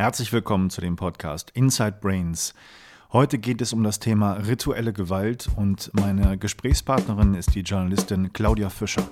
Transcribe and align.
Herzlich 0.00 0.32
willkommen 0.32 0.70
zu 0.70 0.80
dem 0.80 0.96
Podcast 0.96 1.50
Inside 1.50 1.98
Brains. 2.00 2.54
Heute 3.12 3.36
geht 3.36 3.60
es 3.60 3.74
um 3.74 3.84
das 3.84 3.98
Thema 3.98 4.32
rituelle 4.32 4.94
Gewalt 4.94 5.46
und 5.56 5.90
meine 5.92 6.38
Gesprächspartnerin 6.38 7.34
ist 7.34 7.54
die 7.54 7.60
Journalistin 7.60 8.32
Claudia 8.32 8.70
Fischer. 8.70 9.02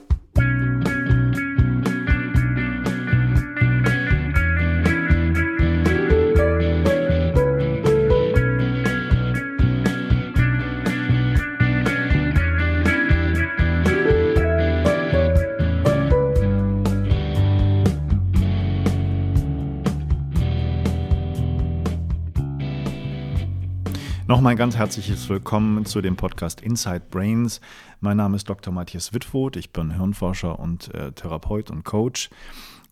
Nochmal 24.48 24.54
ein 24.54 24.70
ganz 24.70 24.76
herzliches 24.76 25.28
Willkommen 25.28 25.84
zu 25.84 26.00
dem 26.00 26.16
Podcast 26.16 26.62
Inside 26.62 27.02
Brains. 27.10 27.60
Mein 28.00 28.16
Name 28.16 28.34
ist 28.34 28.48
Dr. 28.48 28.72
Matthias 28.72 29.12
Wittwoth. 29.12 29.56
Ich 29.56 29.74
bin 29.74 29.90
Hirnforscher 29.90 30.58
und 30.58 30.88
äh, 30.94 31.12
Therapeut 31.12 31.70
und 31.70 31.84
Coach 31.84 32.30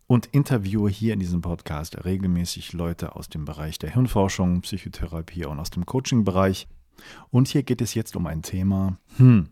und 0.06 0.26
interviewe 0.32 0.90
hier 0.90 1.14
in 1.14 1.18
diesem 1.18 1.40
Podcast 1.40 2.04
regelmäßig 2.04 2.74
Leute 2.74 3.16
aus 3.16 3.30
dem 3.30 3.46
Bereich 3.46 3.78
der 3.78 3.90
Hirnforschung, 3.90 4.60
Psychotherapie 4.60 5.46
und 5.46 5.58
aus 5.58 5.70
dem 5.70 5.86
Coaching-Bereich. 5.86 6.68
Und 7.30 7.48
hier 7.48 7.62
geht 7.62 7.80
es 7.80 7.94
jetzt 7.94 8.16
um 8.16 8.26
ein 8.26 8.42
Thema, 8.42 8.98
hm, 9.16 9.48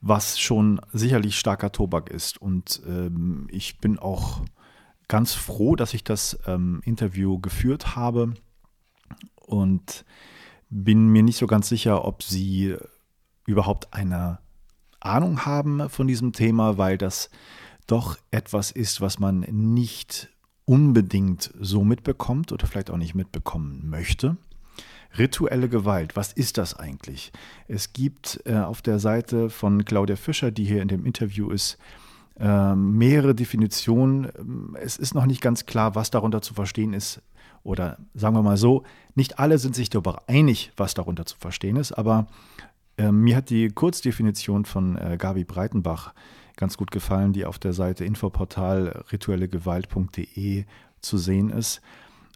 was 0.00 0.40
schon 0.40 0.80
sicherlich 0.94 1.38
starker 1.38 1.70
Tobak 1.70 2.08
ist. 2.08 2.40
Und 2.40 2.80
ähm, 2.86 3.46
ich 3.50 3.78
bin 3.78 3.98
auch 3.98 4.40
ganz 5.06 5.34
froh, 5.34 5.76
dass 5.76 5.92
ich 5.92 6.02
das 6.02 6.38
ähm, 6.46 6.80
Interview 6.86 7.38
geführt 7.40 7.94
habe. 7.94 8.32
Und 9.34 10.06
bin 10.72 11.08
mir 11.08 11.22
nicht 11.22 11.36
so 11.36 11.46
ganz 11.46 11.68
sicher, 11.68 12.04
ob 12.04 12.22
Sie 12.22 12.74
überhaupt 13.46 13.92
eine 13.92 14.38
Ahnung 15.00 15.44
haben 15.44 15.88
von 15.90 16.06
diesem 16.06 16.32
Thema, 16.32 16.78
weil 16.78 16.96
das 16.96 17.28
doch 17.86 18.16
etwas 18.30 18.70
ist, 18.70 19.00
was 19.00 19.18
man 19.18 19.40
nicht 19.40 20.30
unbedingt 20.64 21.52
so 21.60 21.84
mitbekommt 21.84 22.52
oder 22.52 22.66
vielleicht 22.66 22.90
auch 22.90 22.96
nicht 22.96 23.14
mitbekommen 23.14 23.88
möchte. 23.90 24.36
Rituelle 25.18 25.68
Gewalt, 25.68 26.16
was 26.16 26.32
ist 26.32 26.56
das 26.56 26.74
eigentlich? 26.74 27.32
Es 27.68 27.92
gibt 27.92 28.40
äh, 28.46 28.56
auf 28.56 28.80
der 28.80 28.98
Seite 28.98 29.50
von 29.50 29.84
Claudia 29.84 30.16
Fischer, 30.16 30.50
die 30.50 30.64
hier 30.64 30.80
in 30.80 30.88
dem 30.88 31.04
Interview 31.04 31.50
ist, 31.50 31.76
äh, 32.40 32.74
mehrere 32.74 33.34
Definitionen. 33.34 34.74
Es 34.80 34.96
ist 34.96 35.14
noch 35.14 35.26
nicht 35.26 35.42
ganz 35.42 35.66
klar, 35.66 35.94
was 35.94 36.10
darunter 36.10 36.40
zu 36.40 36.54
verstehen 36.54 36.94
ist, 36.94 37.20
oder 37.64 37.98
sagen 38.14 38.34
wir 38.34 38.42
mal 38.42 38.56
so, 38.56 38.82
nicht 39.14 39.38
alle 39.38 39.58
sind 39.58 39.74
sich 39.74 39.90
darüber 39.90 40.22
einig, 40.26 40.72
was 40.76 40.94
darunter 40.94 41.26
zu 41.26 41.36
verstehen 41.36 41.76
ist, 41.76 41.92
aber 41.92 42.26
äh, 42.96 43.12
mir 43.12 43.36
hat 43.36 43.50
die 43.50 43.68
Kurzdefinition 43.68 44.64
von 44.64 44.96
äh, 44.96 45.16
Gabi 45.18 45.44
Breitenbach 45.44 46.14
ganz 46.56 46.76
gut 46.76 46.90
gefallen, 46.90 47.32
die 47.32 47.44
auf 47.44 47.58
der 47.58 47.72
Seite 47.72 48.04
infoportal 48.04 49.04
rituellegewalt.de 49.10 50.64
zu 51.00 51.18
sehen 51.18 51.50
ist. 51.50 51.80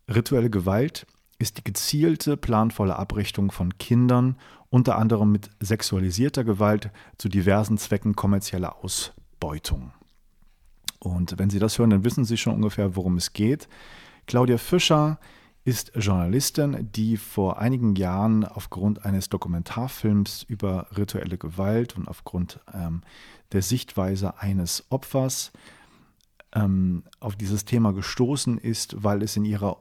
Rituelle 0.09 0.51
Gewalt 0.51 1.07
ist 1.39 1.59
die 1.59 1.65
gezielte, 1.65 2.37
planvolle 2.37 2.97
Abrichtung 2.97 3.51
von 3.51 3.77
Kindern, 3.79 4.37
unter 4.71 4.97
anderem 4.97 5.33
mit 5.33 5.51
sexualisierter 5.61 6.45
Gewalt 6.45 6.91
zu 7.19 7.29
diversen 7.29 7.79
Zwecken 7.79 8.17
kommerzieller 8.17 8.77
Ausbeutung. 8.83 9.93
Und 10.99 11.39
wenn 11.39 11.51
Sie 11.51 11.59
das 11.59 11.79
hören, 11.79 11.91
dann 11.91 12.05
wissen 12.05 12.25
Sie 12.25 12.37
schon 12.37 12.55
ungefähr, 12.55 12.97
worum 12.97 13.17
es 13.17 13.33
geht. 13.33 13.69
Claudia 14.27 14.59
Fischer 14.59 15.19
ist 15.65 15.93
Journalistin, 15.97 16.89
die 16.93 17.17
vor 17.17 17.59
einigen 17.59 17.97
Jahren 17.97 18.45
aufgrund 18.45 19.05
eines 19.05 19.29
Dokumentarfilms 19.29 20.45
über 20.45 20.87
rituelle 20.97 21.39
Gewalt 21.39 21.97
und 21.97 22.07
aufgrund 22.07 22.61
ähm, 22.73 23.03
der 23.53 23.63
Sichtweise 23.63 24.39
eines 24.41 24.85
Opfers 24.91 25.53
ähm, 26.55 27.03
auf 27.19 27.35
dieses 27.35 27.65
Thema 27.65 27.93
gestoßen 27.93 28.59
ist, 28.59 29.03
weil 29.03 29.23
es 29.23 29.37
in 29.37 29.45
ihrer 29.45 29.79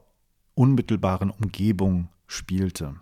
unmittelbaren 0.55 1.29
Umgebung 1.29 2.09
spielte. 2.25 2.95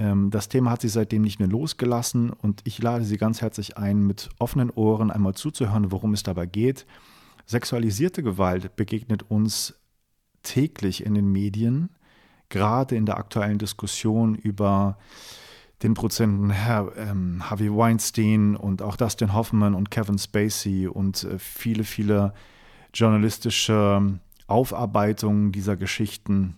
Ähm, 0.00 0.30
das 0.30 0.48
Thema 0.48 0.72
hat 0.72 0.80
sie 0.80 0.88
seitdem 0.88 1.22
nicht 1.22 1.38
mehr 1.38 1.48
losgelassen 1.48 2.30
und 2.30 2.62
ich 2.64 2.82
lade 2.82 3.04
Sie 3.04 3.16
ganz 3.16 3.42
herzlich 3.42 3.78
ein, 3.78 4.06
mit 4.06 4.30
offenen 4.38 4.70
Ohren 4.70 5.10
einmal 5.10 5.34
zuzuhören, 5.34 5.92
worum 5.92 6.14
es 6.14 6.22
dabei 6.22 6.46
geht. 6.46 6.86
Sexualisierte 7.46 8.22
Gewalt 8.22 8.76
begegnet 8.76 9.30
uns 9.30 9.79
täglich 10.42 11.04
in 11.04 11.14
den 11.14 11.30
Medien, 11.30 11.90
gerade 12.48 12.96
in 12.96 13.06
der 13.06 13.18
aktuellen 13.18 13.58
Diskussion 13.58 14.34
über 14.34 14.98
den 15.82 15.94
Prozenten 15.94 16.52
ähm, 16.96 17.48
Harvey 17.48 17.74
Weinstein 17.74 18.54
und 18.54 18.82
auch 18.82 18.96
Dustin 18.96 19.32
Hoffman 19.32 19.74
und 19.74 19.90
Kevin 19.90 20.18
Spacey 20.18 20.86
und 20.86 21.24
äh, 21.24 21.38
viele, 21.38 21.84
viele 21.84 22.34
journalistische 22.92 24.18
Aufarbeitungen 24.46 25.52
dieser 25.52 25.76
Geschichten. 25.76 26.56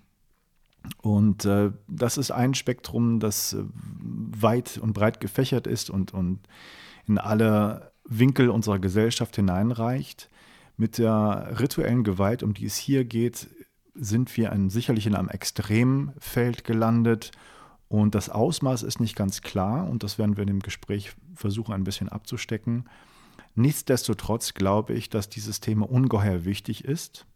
Und 1.03 1.44
äh, 1.44 1.70
das 1.87 2.19
ist 2.19 2.32
ein 2.32 2.54
Spektrum, 2.54 3.20
das 3.20 3.53
äh, 3.53 3.62
weit 3.62 4.78
und 4.78 4.93
breit 4.93 5.20
gefächert 5.20 5.69
ist 5.69 5.91
und, 5.91 6.12
und 6.12 6.41
in 7.06 7.19
alle 7.19 7.93
Winkel 8.04 8.50
unserer 8.50 8.81
Gesellschaft 8.81 9.37
hineinreicht. 9.37 10.31
Mit 10.76 10.99
der 10.99 11.54
rituellen 11.60 12.03
Gewalt, 12.03 12.43
um 12.43 12.54
die 12.54 12.64
es 12.64 12.76
hier 12.76 13.04
geht, 13.04 13.47
sind 13.94 14.36
wir 14.36 14.53
ein, 14.53 14.70
sicherlich 14.70 15.06
in 15.06 15.14
einem 15.14 15.28
Extremfeld 15.28 16.64
gelandet 16.64 17.32
und 17.88 18.14
das 18.14 18.30
Ausmaß 18.30 18.82
ist 18.84 19.00
nicht 19.00 19.16
ganz 19.16 19.42
klar 19.42 19.88
und 19.88 20.03
das 20.03 20.19
werden 20.19 20.36
wir 20.36 20.42
in 20.42 20.48
dem 20.48 20.60
Gespräch 20.60 21.12
versuchen 21.34 21.75
ein 21.75 21.84
bisschen 21.84 22.08
abzustecken. 22.08 22.88
Nichtsdestotrotz 23.54 24.54
glaube 24.54 24.94
ich, 24.94 25.10
dass 25.10 25.28
dieses 25.28 25.60
Thema 25.60 25.91
ungeheuer 25.91 26.44
wichtig 26.44 26.84
ist, 26.84 27.26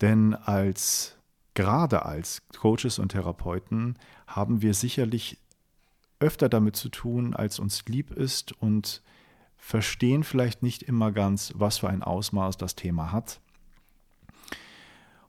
denn 0.00 0.34
als 0.34 1.16
gerade 1.54 2.04
als 2.06 2.42
Coaches 2.56 2.98
und 2.98 3.10
Therapeuten 3.10 3.98
haben 4.26 4.62
wir 4.62 4.74
sicherlich 4.74 5.38
öfter 6.20 6.48
damit 6.48 6.76
zu 6.76 6.88
tun, 6.88 7.34
als 7.34 7.58
uns 7.58 7.84
lieb 7.86 8.10
ist 8.10 8.52
und 8.60 9.02
verstehen 9.56 10.24
vielleicht 10.24 10.62
nicht 10.62 10.82
immer 10.82 11.12
ganz, 11.12 11.52
was 11.56 11.78
für 11.78 11.88
ein 11.88 12.02
Ausmaß 12.02 12.56
das 12.56 12.74
Thema 12.74 13.12
hat. 13.12 13.40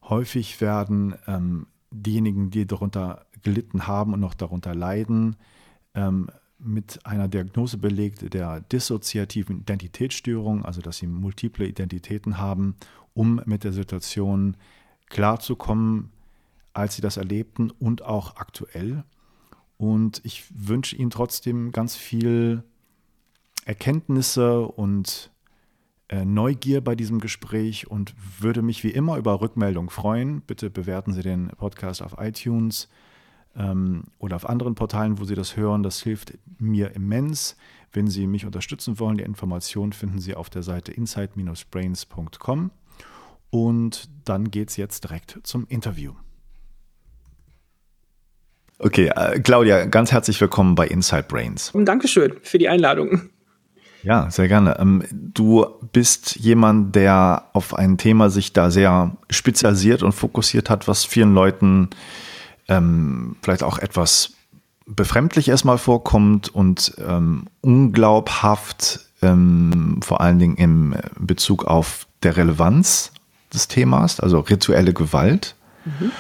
Häufig 0.10 0.60
werden 0.60 1.16
ähm, 1.28 1.68
diejenigen, 1.92 2.50
die 2.50 2.66
darunter 2.66 3.26
gelitten 3.44 3.88
haben 3.88 4.14
und 4.14 4.20
noch 4.20 4.34
darunter 4.34 4.74
leiden, 4.74 5.36
ähm, 5.94 6.30
mit 6.58 7.06
einer 7.06 7.28
Diagnose 7.28 7.78
belegt 7.78 8.34
der 8.34 8.60
dissoziativen 8.60 9.62
Identitätsstörung, 9.62 10.66
also 10.66 10.82
dass 10.82 10.98
sie 10.98 11.08
multiple 11.08 11.66
Identitäten 11.66 12.38
haben, 12.38 12.76
um 13.14 13.42
mit 13.46 13.64
der 13.64 13.72
Situation 13.72 14.58
klarzukommen, 15.08 16.12
als 16.74 16.96
sie 16.96 17.02
das 17.02 17.18
erlebten 17.18 17.72
und 17.72 18.04
auch 18.04 18.36
aktuell. 18.36 19.04
Und 19.78 20.22
ich 20.26 20.46
wünsche 20.54 20.98
Ihnen 20.98 21.10
trotzdem 21.10 21.72
ganz 21.72 21.96
viel 21.96 22.64
Erkenntnisse 23.66 24.62
und 24.62 25.32
Neugier 26.12 26.82
bei 26.82 26.96
diesem 26.96 27.20
Gespräch 27.20 27.90
und 27.90 28.14
würde 28.40 28.62
mich 28.62 28.84
wie 28.84 28.90
immer 28.90 29.18
über 29.18 29.42
Rückmeldung 29.42 29.90
freuen. 29.90 30.42
Bitte 30.42 30.70
bewerten 30.70 31.14
Sie 31.14 31.22
den 31.22 31.50
Podcast 31.50 32.02
auf 32.02 32.16
iTunes 32.20 32.90
ähm, 33.56 34.06
oder 34.18 34.36
auf 34.36 34.50
anderen 34.50 34.76
Portalen, 34.76 35.20
wo 35.20 35.26
Sie 35.26 35.36
das 35.36 35.56
hören. 35.56 35.84
Das 35.84 36.02
hilft 36.02 36.38
mir 36.58 36.96
immens. 36.96 37.56
Wenn 37.92 38.08
Sie 38.08 38.28
mich 38.28 38.46
unterstützen 38.46 39.00
wollen, 39.00 39.18
die 39.18 39.24
Informationen 39.24 39.94
finden 39.94 40.20
Sie 40.20 40.36
auf 40.36 40.50
der 40.50 40.64
Seite 40.64 40.92
insight-brains.com. 40.92 42.72
Und 43.52 44.10
dann 44.26 44.52
geht 44.52 44.70
es 44.70 44.78
jetzt 44.78 45.04
direkt 45.04 45.40
zum 45.44 45.66
Interview. 45.68 46.14
Okay, 48.78 49.12
äh, 49.16 49.40
Claudia, 49.42 49.86
ganz 49.86 50.12
herzlich 50.12 50.40
willkommen 50.40 50.76
bei 50.76 50.88
Inside 50.88 51.26
Brains. 51.28 51.74
Dankeschön 51.74 52.36
für 52.44 52.58
die 52.58 52.70
Einladung. 52.70 53.30
Ja, 54.04 54.30
sehr 54.32 54.48
gerne. 54.48 54.78
Ähm, 54.80 55.04
du 55.12 55.66
bist 55.92 56.36
jemand, 56.38 56.96
der 56.96 57.46
auf 57.54 57.74
ein 57.74 57.98
Thema 57.98 58.30
sich 58.30 58.54
da 58.54 58.72
sehr 58.72 59.16
spezialisiert 59.30 60.04
und 60.04 60.14
fokussiert 60.14 60.70
hat, 60.70 60.88
was 60.88 61.06
vielen 61.06 61.34
Leuten 61.34 61.90
ähm, 62.68 63.36
vielleicht 63.42 63.64
auch 63.64 63.78
etwas 63.78 64.32
befremdlich 64.86 65.50
erstmal 65.50 65.78
vorkommt 65.78 66.50
und 66.50 66.94
ähm, 67.06 67.46
unglaubhaft, 67.62 69.02
ähm, 69.22 70.00
vor 70.02 70.22
allen 70.22 70.40
Dingen 70.40 70.56
im 70.56 70.96
Bezug 71.20 71.66
auf 71.66 72.08
der 72.24 72.38
Relevanz 72.38 73.12
des 73.54 73.68
Themas, 73.68 74.20
also 74.20 74.40
rituelle 74.40 74.94
Gewalt. 74.94 75.56
Mhm. 75.86 76.12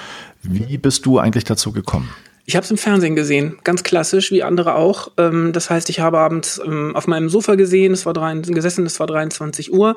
Wie 0.41 0.77
bist 0.77 1.05
du 1.05 1.19
eigentlich 1.19 1.43
dazu 1.43 1.71
gekommen? 1.71 2.09
Ich 2.49 2.55
habe 2.55 2.63
es 2.63 2.71
im 2.71 2.79
Fernsehen 2.79 3.15
gesehen, 3.15 3.59
ganz 3.63 3.83
klassisch, 3.83 4.31
wie 4.31 4.41
andere 4.41 4.73
auch. 4.73 5.11
Ähm, 5.17 5.53
das 5.53 5.69
heißt, 5.69 5.87
ich 5.91 5.99
habe 5.99 6.17
abends 6.17 6.59
ähm, 6.65 6.95
auf 6.95 7.05
meinem 7.05 7.29
Sofa 7.29 7.53
gesehen, 7.53 7.93
es 7.93 8.07
war 8.07 8.13
drei, 8.13 8.33
gesessen, 8.33 8.87
es 8.87 8.99
war 8.99 9.05
23 9.05 9.71
Uhr. 9.71 9.95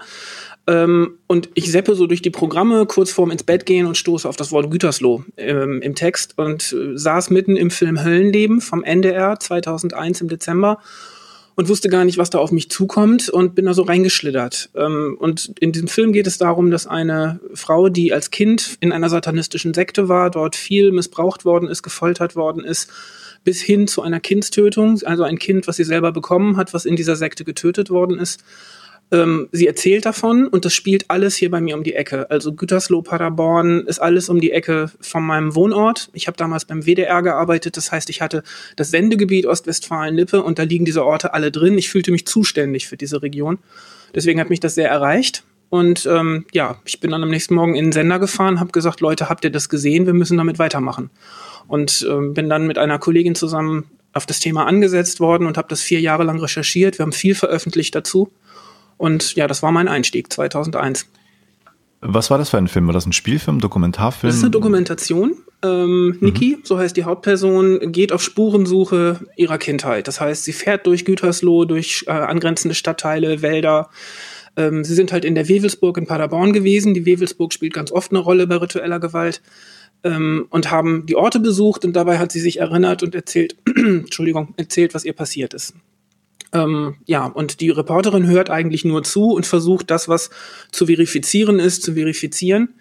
Ähm, 0.66 1.16
und 1.28 1.48
ich 1.54 1.72
seppe 1.72 1.94
so 1.94 2.06
durch 2.06 2.20
die 2.20 2.28
Programme 2.28 2.84
kurz 2.84 3.10
vorm 3.10 3.30
ins 3.30 3.42
Bett 3.42 3.64
gehen 3.64 3.86
und 3.86 3.96
stoße 3.96 4.28
auf 4.28 4.36
das 4.36 4.52
Wort 4.52 4.70
Gütersloh 4.70 5.24
ähm, 5.38 5.80
im 5.80 5.94
Text 5.94 6.36
und 6.36 6.74
äh, 6.74 6.94
saß 6.94 7.30
mitten 7.30 7.56
im 7.56 7.70
Film 7.70 8.04
Höllenleben 8.04 8.60
vom 8.60 8.84
NDR 8.84 9.40
2001 9.40 10.20
im 10.20 10.28
Dezember 10.28 10.78
und 11.54 11.68
wusste 11.68 11.88
gar 11.88 12.04
nicht, 12.04 12.18
was 12.18 12.30
da 12.30 12.38
auf 12.38 12.52
mich 12.52 12.70
zukommt 12.70 13.28
und 13.28 13.54
bin 13.54 13.66
da 13.66 13.74
so 13.74 13.82
reingeschlittert. 13.82 14.70
Ähm, 14.74 15.16
und 15.18 15.52
in 15.60 15.72
diesem 15.72 15.88
Film 15.88 16.12
geht 16.12 16.26
es 16.26 16.38
darum, 16.38 16.70
dass 16.70 16.86
eine 16.86 17.40
Frau, 17.54 17.88
die 17.88 18.12
als 18.12 18.30
Kind 18.30 18.76
in 18.80 18.92
einer 18.92 19.10
satanistischen 19.10 19.74
Sekte 19.74 20.08
war, 20.08 20.30
dort 20.30 20.56
viel 20.56 20.92
missbraucht 20.92 21.44
worden 21.44 21.68
ist, 21.68 21.82
gefoltert 21.82 22.36
worden 22.36 22.64
ist, 22.64 22.90
bis 23.44 23.60
hin 23.60 23.88
zu 23.88 24.02
einer 24.02 24.20
Kindstötung, 24.20 25.00
also 25.04 25.24
ein 25.24 25.38
Kind, 25.38 25.66
was 25.66 25.76
sie 25.76 25.84
selber 25.84 26.12
bekommen 26.12 26.56
hat, 26.56 26.72
was 26.74 26.84
in 26.84 26.96
dieser 26.96 27.16
Sekte 27.16 27.44
getötet 27.44 27.90
worden 27.90 28.18
ist 28.18 28.42
ähm, 29.12 29.48
sie 29.52 29.66
erzählt 29.66 30.06
davon 30.06 30.48
und 30.48 30.64
das 30.64 30.72
spielt 30.72 31.10
alles 31.10 31.36
hier 31.36 31.50
bei 31.50 31.60
mir 31.60 31.76
um 31.76 31.84
die 31.84 31.94
Ecke. 31.94 32.30
Also 32.30 32.54
Gütersloh, 32.54 33.02
Paderborn 33.02 33.86
ist 33.86 34.00
alles 34.00 34.28
um 34.30 34.40
die 34.40 34.52
Ecke 34.52 34.90
von 35.00 35.22
meinem 35.22 35.54
Wohnort. 35.54 36.08
Ich 36.14 36.26
habe 36.26 36.36
damals 36.36 36.64
beim 36.64 36.86
WDR 36.86 37.22
gearbeitet, 37.22 37.76
das 37.76 37.92
heißt, 37.92 38.08
ich 38.10 38.22
hatte 38.22 38.42
das 38.76 38.90
Sendegebiet 38.90 39.46
Ostwestfalen-Lippe 39.46 40.42
und 40.42 40.58
da 40.58 40.62
liegen 40.62 40.86
diese 40.86 41.04
Orte 41.04 41.34
alle 41.34 41.52
drin. 41.52 41.76
Ich 41.76 41.90
fühlte 41.90 42.10
mich 42.10 42.26
zuständig 42.26 42.88
für 42.88 42.96
diese 42.96 43.22
Region. 43.22 43.58
Deswegen 44.14 44.40
hat 44.40 44.50
mich 44.50 44.60
das 44.60 44.74
sehr 44.74 44.88
erreicht. 44.88 45.44
Und 45.68 46.06
ähm, 46.06 46.46
ja, 46.52 46.80
ich 46.84 47.00
bin 47.00 47.10
dann 47.10 47.22
am 47.22 47.30
nächsten 47.30 47.54
Morgen 47.54 47.74
in 47.74 47.86
den 47.86 47.92
Sender 47.92 48.18
gefahren, 48.18 48.60
habe 48.60 48.72
gesagt, 48.72 49.00
Leute, 49.00 49.28
habt 49.28 49.44
ihr 49.44 49.50
das 49.50 49.68
gesehen? 49.68 50.06
Wir 50.06 50.12
müssen 50.12 50.36
damit 50.36 50.58
weitermachen. 50.58 51.10
Und 51.66 52.06
ähm, 52.10 52.34
bin 52.34 52.48
dann 52.48 52.66
mit 52.66 52.76
einer 52.76 52.98
Kollegin 52.98 53.34
zusammen 53.34 53.84
auf 54.12 54.26
das 54.26 54.40
Thema 54.40 54.66
angesetzt 54.66 55.20
worden 55.20 55.46
und 55.46 55.56
habe 55.56 55.68
das 55.68 55.80
vier 55.80 56.00
Jahre 56.00 56.24
lang 56.24 56.38
recherchiert. 56.38 56.98
Wir 56.98 57.04
haben 57.04 57.12
viel 57.12 57.34
veröffentlicht 57.34 57.94
dazu. 57.94 58.30
Und 59.02 59.34
ja, 59.34 59.48
das 59.48 59.64
war 59.64 59.72
mein 59.72 59.88
Einstieg 59.88 60.32
2001. 60.32 61.08
Was 62.02 62.30
war 62.30 62.38
das 62.38 62.50
für 62.50 62.58
ein 62.58 62.68
Film? 62.68 62.86
War 62.86 62.94
das 62.94 63.04
ein 63.04 63.12
Spielfilm, 63.12 63.58
Dokumentarfilm? 63.58 64.28
Das 64.28 64.36
ist 64.36 64.44
eine 64.44 64.52
Dokumentation. 64.52 65.34
Ähm, 65.64 66.06
mhm. 66.06 66.18
Niki, 66.20 66.58
so 66.62 66.78
heißt 66.78 66.96
die 66.96 67.02
Hauptperson, 67.02 67.90
geht 67.90 68.12
auf 68.12 68.22
Spurensuche 68.22 69.18
ihrer 69.34 69.58
Kindheit. 69.58 70.06
Das 70.06 70.20
heißt, 70.20 70.44
sie 70.44 70.52
fährt 70.52 70.86
durch 70.86 71.04
Gütersloh, 71.04 71.64
durch 71.64 72.04
äh, 72.06 72.12
angrenzende 72.12 72.76
Stadtteile, 72.76 73.42
Wälder. 73.42 73.90
Ähm, 74.56 74.84
sie 74.84 74.94
sind 74.94 75.10
halt 75.10 75.24
in 75.24 75.34
der 75.34 75.48
Wewelsburg 75.48 75.98
in 75.98 76.06
Paderborn 76.06 76.52
gewesen. 76.52 76.94
Die 76.94 77.04
Wewelsburg 77.04 77.52
spielt 77.52 77.74
ganz 77.74 77.90
oft 77.90 78.12
eine 78.12 78.20
Rolle 78.20 78.46
bei 78.46 78.54
ritueller 78.54 79.00
Gewalt. 79.00 79.42
Ähm, 80.04 80.46
und 80.50 80.70
haben 80.70 81.06
die 81.06 81.16
Orte 81.16 81.40
besucht 81.40 81.84
und 81.84 81.94
dabei 81.94 82.20
hat 82.20 82.30
sie 82.30 82.40
sich 82.40 82.60
erinnert 82.60 83.02
und 83.02 83.16
erzählt, 83.16 83.56
Entschuldigung, 83.76 84.54
erzählt, 84.56 84.94
was 84.94 85.04
ihr 85.04 85.12
passiert 85.12 85.54
ist. 85.54 85.74
Ähm, 86.52 86.96
ja, 87.06 87.26
und 87.26 87.60
die 87.60 87.70
Reporterin 87.70 88.26
hört 88.26 88.50
eigentlich 88.50 88.84
nur 88.84 89.02
zu 89.02 89.30
und 89.32 89.46
versucht, 89.46 89.90
das, 89.90 90.08
was 90.08 90.30
zu 90.70 90.86
verifizieren 90.86 91.58
ist, 91.58 91.82
zu 91.82 91.94
verifizieren. 91.94 92.74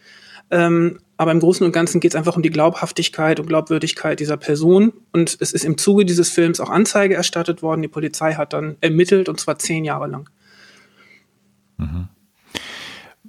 Ähm, 0.49 0.99
aber 1.15 1.31
im 1.31 1.39
Großen 1.39 1.65
und 1.65 1.71
Ganzen 1.71 2.01
geht 2.01 2.13
es 2.13 2.15
einfach 2.15 2.35
um 2.35 2.41
die 2.41 2.49
Glaubhaftigkeit 2.49 3.39
und 3.39 3.45
Glaubwürdigkeit 3.45 4.19
dieser 4.19 4.37
Person. 4.37 4.91
Und 5.13 5.37
es 5.39 5.53
ist 5.53 5.63
im 5.63 5.77
Zuge 5.77 6.03
dieses 6.03 6.29
Films 6.29 6.59
auch 6.59 6.69
Anzeige 6.69 7.15
erstattet 7.15 7.61
worden. 7.61 7.81
Die 7.81 7.87
Polizei 7.87 8.33
hat 8.33 8.53
dann 8.53 8.75
ermittelt 8.81 9.29
und 9.29 9.39
zwar 9.39 9.57
zehn 9.59 9.85
Jahre 9.85 10.07
lang. 10.07 10.29
Mhm. 11.77 12.07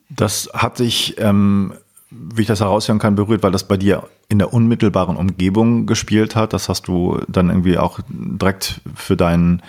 Das 0.09 0.51
hat 0.55 0.77
sich, 0.77 1.17
ähm, 1.19 1.75
wie 2.11 2.43
ich 2.43 2.49
das 2.49 2.61
heraushören 2.61 2.99
kann, 2.99 3.15
berührt, 3.15 3.43
weil 3.43 3.53
das 3.53 3.69
bei 3.69 3.77
dir 3.77 4.09
in 4.29 4.39
der 4.39 4.53
unmittelbaren 4.53 5.17
Umgebung 5.17 5.87
gespielt 5.87 6.35
hat. 6.35 6.53
Das 6.53 6.69
hast 6.69 6.89
du 6.89 7.21
dann 7.29 7.51
irgendwie 7.51 7.79
auch 7.79 8.01
direkt 8.09 8.81
für 8.95 9.17
deinen 9.17 9.63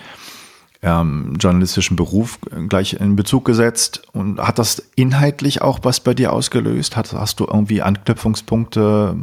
ähm, 0.84 1.34
journalistischen 1.40 1.96
Beruf 1.96 2.38
gleich 2.68 2.94
in 2.94 3.16
Bezug 3.16 3.44
gesetzt. 3.44 4.02
Und 4.12 4.38
hat 4.38 4.58
das 4.58 4.82
inhaltlich 4.94 5.62
auch 5.62 5.80
was 5.82 6.00
bei 6.00 6.14
dir 6.14 6.32
ausgelöst? 6.32 6.96
Hast, 6.96 7.14
hast 7.14 7.40
du 7.40 7.46
irgendwie 7.46 7.82
Anknüpfungspunkte 7.82 9.16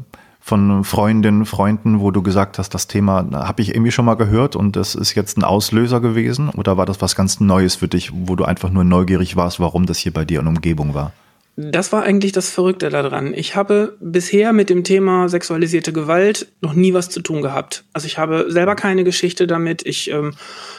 von 0.43 0.83
Freundinnen, 0.83 1.45
Freunden, 1.45 1.99
wo 1.99 2.09
du 2.09 2.23
gesagt 2.23 2.57
hast, 2.57 2.73
das 2.73 2.87
Thema 2.87 3.23
habe 3.31 3.61
ich 3.61 3.69
irgendwie 3.69 3.91
schon 3.91 4.05
mal 4.05 4.15
gehört 4.15 4.55
und 4.55 4.75
das 4.75 4.95
ist 4.95 5.13
jetzt 5.13 5.37
ein 5.37 5.43
Auslöser 5.43 6.01
gewesen? 6.01 6.49
Oder 6.49 6.77
war 6.77 6.87
das 6.87 6.99
was 6.99 7.15
ganz 7.15 7.39
Neues 7.39 7.75
für 7.75 7.87
dich, 7.87 8.11
wo 8.11 8.35
du 8.35 8.43
einfach 8.43 8.71
nur 8.71 8.83
neugierig 8.83 9.35
warst, 9.35 9.59
warum 9.59 9.85
das 9.85 9.99
hier 9.99 10.11
bei 10.11 10.25
dir 10.25 10.39
in 10.39 10.47
Umgebung 10.47 10.95
war? 10.95 11.13
Das 11.57 11.91
war 11.91 12.03
eigentlich 12.03 12.31
das 12.31 12.49
Verrückte 12.49 12.89
daran. 12.89 13.33
Ich 13.33 13.55
habe 13.55 13.97
bisher 13.99 14.53
mit 14.53 14.69
dem 14.69 14.85
Thema 14.85 15.27
sexualisierte 15.27 15.91
Gewalt 15.91 16.47
noch 16.61 16.73
nie 16.73 16.93
was 16.93 17.09
zu 17.09 17.21
tun 17.21 17.41
gehabt. 17.41 17.83
Also 17.91 18.07
ich 18.07 18.17
habe 18.17 18.45
selber 18.49 18.75
keine 18.75 19.03
Geschichte 19.03 19.47
damit. 19.47 19.85
Ich 19.85 20.09
ähm, 20.09 20.33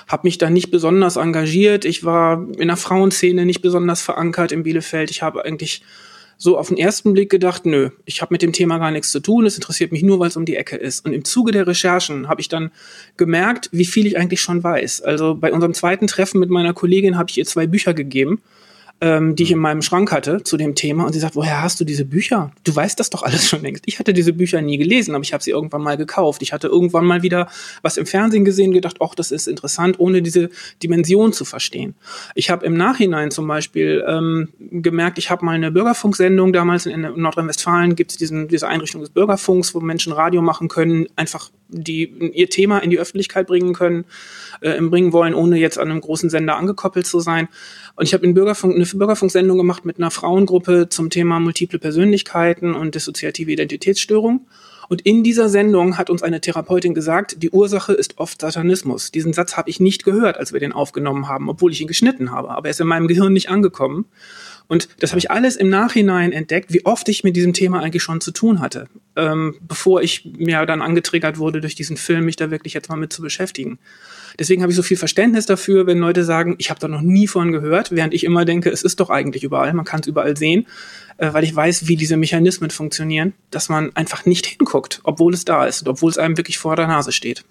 habe 0.08 0.26
mich 0.26 0.38
da 0.38 0.48
nicht 0.48 0.70
besonders 0.70 1.16
engagiert. 1.16 1.84
Ich 1.84 2.04
war 2.04 2.46
in 2.56 2.68
der 2.68 2.78
Frauenszene 2.78 3.44
nicht 3.44 3.60
besonders 3.60 4.00
verankert 4.00 4.50
in 4.50 4.62
Bielefeld. 4.62 5.10
Ich 5.10 5.22
habe 5.22 5.44
eigentlich 5.44 5.82
so 6.38 6.58
auf 6.58 6.68
den 6.68 6.78
ersten 6.78 7.12
Blick 7.12 7.30
gedacht, 7.30 7.66
nö, 7.66 7.90
ich 8.04 8.22
habe 8.22 8.34
mit 8.34 8.42
dem 8.42 8.52
Thema 8.52 8.78
gar 8.78 8.90
nichts 8.90 9.12
zu 9.12 9.20
tun, 9.20 9.46
es 9.46 9.54
interessiert 9.54 9.92
mich 9.92 10.02
nur, 10.02 10.18
weil 10.18 10.28
es 10.28 10.36
um 10.36 10.44
die 10.44 10.56
Ecke 10.56 10.74
ist. 10.74 11.06
Und 11.06 11.12
im 11.12 11.24
Zuge 11.24 11.52
der 11.52 11.68
Recherchen 11.68 12.28
habe 12.28 12.40
ich 12.40 12.48
dann 12.48 12.72
gemerkt, 13.16 13.68
wie 13.70 13.84
viel 13.84 14.06
ich 14.08 14.18
eigentlich 14.18 14.40
schon 14.40 14.64
weiß. 14.64 15.02
Also 15.02 15.36
bei 15.36 15.52
unserem 15.52 15.74
zweiten 15.74 16.08
Treffen 16.08 16.40
mit 16.40 16.50
meiner 16.50 16.72
Kollegin 16.72 17.16
habe 17.16 17.30
ich 17.30 17.38
ihr 17.38 17.44
zwei 17.44 17.68
Bücher 17.68 17.94
gegeben 17.94 18.40
ähm, 19.02 19.34
die 19.34 19.42
ich 19.42 19.50
in 19.50 19.58
meinem 19.58 19.82
Schrank 19.82 20.12
hatte 20.12 20.44
zu 20.44 20.56
dem 20.56 20.76
Thema. 20.76 21.04
Und 21.04 21.12
sie 21.12 21.18
sagt, 21.18 21.34
woher 21.34 21.60
hast 21.60 21.80
du 21.80 21.84
diese 21.84 22.04
Bücher? 22.04 22.52
Du 22.62 22.74
weißt 22.74 22.98
das 23.00 23.10
doch 23.10 23.24
alles 23.24 23.48
schon 23.48 23.60
längst. 23.60 23.82
Ich 23.86 23.98
hatte 23.98 24.12
diese 24.12 24.32
Bücher 24.32 24.62
nie 24.62 24.78
gelesen, 24.78 25.16
aber 25.16 25.24
ich 25.24 25.32
habe 25.32 25.42
sie 25.42 25.50
irgendwann 25.50 25.82
mal 25.82 25.96
gekauft. 25.96 26.40
Ich 26.40 26.52
hatte 26.52 26.68
irgendwann 26.68 27.04
mal 27.04 27.22
wieder 27.22 27.48
was 27.82 27.96
im 27.96 28.06
Fernsehen 28.06 28.44
gesehen, 28.44 28.70
gedacht, 28.70 28.98
ach, 29.00 29.16
das 29.16 29.32
ist 29.32 29.48
interessant, 29.48 29.98
ohne 29.98 30.22
diese 30.22 30.50
Dimension 30.82 31.32
zu 31.32 31.44
verstehen. 31.44 31.96
Ich 32.36 32.48
habe 32.48 32.64
im 32.64 32.76
Nachhinein 32.76 33.32
zum 33.32 33.48
Beispiel 33.48 34.04
ähm, 34.06 34.50
gemerkt, 34.60 35.18
ich 35.18 35.30
habe 35.30 35.44
mal 35.44 35.56
eine 35.56 35.72
Bürgerfunksendung 35.72 36.52
damals 36.52 36.86
in, 36.86 37.02
in 37.02 37.20
Nordrhein-Westfalen 37.20 37.96
gibt 37.96 38.12
es 38.12 38.18
diese 38.18 38.68
Einrichtung 38.68 39.00
des 39.00 39.10
Bürgerfunks, 39.10 39.74
wo 39.74 39.80
Menschen 39.80 40.12
Radio 40.12 40.42
machen 40.42 40.68
können, 40.68 41.08
einfach 41.16 41.50
die 41.72 42.04
ihr 42.34 42.50
Thema 42.50 42.78
in 42.78 42.90
die 42.90 42.98
Öffentlichkeit 42.98 43.46
bringen 43.46 43.72
können, 43.72 44.04
äh, 44.62 44.80
bringen 44.80 45.12
wollen, 45.12 45.34
ohne 45.34 45.58
jetzt 45.58 45.78
an 45.78 45.90
einem 45.90 46.00
großen 46.00 46.30
Sender 46.30 46.56
angekoppelt 46.56 47.06
zu 47.06 47.20
sein. 47.20 47.48
Und 47.94 48.04
ich 48.04 48.14
habe 48.14 48.24
eine 48.24 48.32
Bürgerfunksendung 48.32 49.58
gemacht 49.58 49.84
mit 49.84 49.98
einer 49.98 50.10
Frauengruppe 50.10 50.88
zum 50.88 51.10
Thema 51.10 51.40
multiple 51.40 51.78
Persönlichkeiten 51.78 52.74
und 52.74 52.94
dissoziative 52.94 53.52
Identitätsstörung. 53.52 54.46
Und 54.88 55.00
in 55.02 55.22
dieser 55.22 55.48
Sendung 55.48 55.96
hat 55.96 56.10
uns 56.10 56.22
eine 56.22 56.40
Therapeutin 56.40 56.92
gesagt, 56.92 57.42
die 57.42 57.50
Ursache 57.50 57.92
ist 57.92 58.18
oft 58.18 58.40
Satanismus. 58.40 59.10
Diesen 59.10 59.32
Satz 59.32 59.56
habe 59.56 59.70
ich 59.70 59.80
nicht 59.80 60.04
gehört, 60.04 60.36
als 60.36 60.52
wir 60.52 60.60
den 60.60 60.72
aufgenommen 60.72 61.28
haben, 61.28 61.48
obwohl 61.48 61.72
ich 61.72 61.80
ihn 61.80 61.86
geschnitten 61.86 62.30
habe. 62.30 62.50
Aber 62.50 62.66
er 62.66 62.72
ist 62.72 62.80
in 62.80 62.86
meinem 62.86 63.08
Gehirn 63.08 63.32
nicht 63.32 63.48
angekommen. 63.48 64.06
Und 64.68 64.88
das 65.00 65.12
habe 65.12 65.18
ich 65.18 65.30
alles 65.30 65.56
im 65.56 65.70
Nachhinein 65.70 66.32
entdeckt, 66.32 66.72
wie 66.72 66.84
oft 66.84 67.08
ich 67.08 67.24
mit 67.24 67.36
diesem 67.36 67.52
Thema 67.52 67.80
eigentlich 67.80 68.02
schon 68.02 68.20
zu 68.20 68.32
tun 68.32 68.60
hatte, 68.60 68.88
ähm, 69.16 69.56
bevor 69.60 70.02
ich 70.02 70.24
mir 70.36 70.64
dann 70.66 70.82
angetriggert 70.82 71.38
wurde 71.38 71.60
durch 71.60 71.74
diesen 71.74 71.96
Film, 71.96 72.24
mich 72.24 72.36
da 72.36 72.50
wirklich 72.50 72.74
jetzt 72.74 72.88
mal 72.88 72.96
mit 72.96 73.12
zu 73.12 73.22
beschäftigen. 73.22 73.78
Deswegen 74.38 74.62
habe 74.62 74.72
ich 74.72 74.76
so 74.76 74.82
viel 74.82 74.96
Verständnis 74.96 75.46
dafür, 75.46 75.86
wenn 75.86 75.98
Leute 75.98 76.24
sagen, 76.24 76.54
ich 76.58 76.70
habe 76.70 76.80
da 76.80 76.88
noch 76.88 77.00
nie 77.00 77.26
von 77.26 77.52
gehört, 77.52 77.92
während 77.92 78.14
ich 78.14 78.24
immer 78.24 78.44
denke, 78.44 78.70
es 78.70 78.82
ist 78.82 79.00
doch 79.00 79.10
eigentlich 79.10 79.44
überall, 79.44 79.72
man 79.72 79.84
kann 79.84 80.00
es 80.00 80.06
überall 80.06 80.36
sehen, 80.36 80.66
äh, 81.18 81.32
weil 81.32 81.44
ich 81.44 81.54
weiß, 81.54 81.88
wie 81.88 81.96
diese 81.96 82.16
Mechanismen 82.16 82.70
funktionieren, 82.70 83.34
dass 83.50 83.68
man 83.68 83.94
einfach 83.94 84.26
nicht 84.26 84.46
hinguckt, 84.46 85.00
obwohl 85.04 85.34
es 85.34 85.44
da 85.44 85.64
ist, 85.66 85.86
obwohl 85.86 86.10
es 86.10 86.18
einem 86.18 86.36
wirklich 86.36 86.58
vor 86.58 86.76
der 86.76 86.86
Nase 86.86 87.12
steht. 87.12 87.44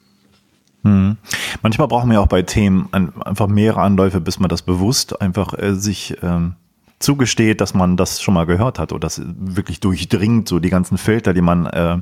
Hm. 0.84 1.18
Manchmal 1.62 1.88
brauchen 1.88 2.10
wir 2.10 2.22
auch 2.22 2.28
bei 2.28 2.42
Themen 2.42 2.90
einfach 2.92 3.48
mehrere 3.48 3.82
Anläufe, 3.82 4.20
bis 4.20 4.40
man 4.40 4.50
das 4.50 4.64
bewusst 4.64 5.22
einfach 5.22 5.54
äh, 5.58 5.76
sich 5.76 6.16
ähm, 6.24 6.56
zugesteht, 7.00 7.62
dass 7.62 7.74
man 7.74 7.98
das 7.98 8.22
schon 8.22 8.34
mal 8.34 8.46
gehört 8.46 8.80
hat 8.80 8.92
oder 8.92 9.02
das 9.02 9.22
wirklich 9.26 9.80
durchdringt, 9.80 10.48
so 10.48 10.60
die 10.60 10.70
ganzen 10.70 10.98
Filter, 10.98 11.34
die 11.34 11.42
man 11.42 11.66
äh, 11.68 11.98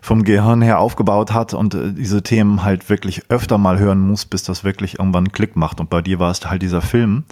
vom 0.00 0.24
Gehirn 0.24 0.62
her 0.62 0.78
aufgebaut 0.78 1.32
hat 1.32 1.54
und 1.54 1.74
äh, 1.74 1.92
diese 1.92 2.22
Themen 2.22 2.62
halt 2.62 2.88
wirklich 2.88 3.22
öfter 3.28 3.58
mal 3.58 3.78
hören 3.78 4.00
muss, 4.00 4.24
bis 4.24 4.42
das 4.42 4.64
wirklich 4.64 4.98
irgendwann 4.98 5.32
Klick 5.32 5.56
macht. 5.56 5.80
Und 5.80 5.90
bei 5.90 6.02
dir 6.02 6.18
war 6.18 6.30
es 6.30 6.44
halt 6.44 6.62
dieser 6.62 6.82
Film. 6.82 7.24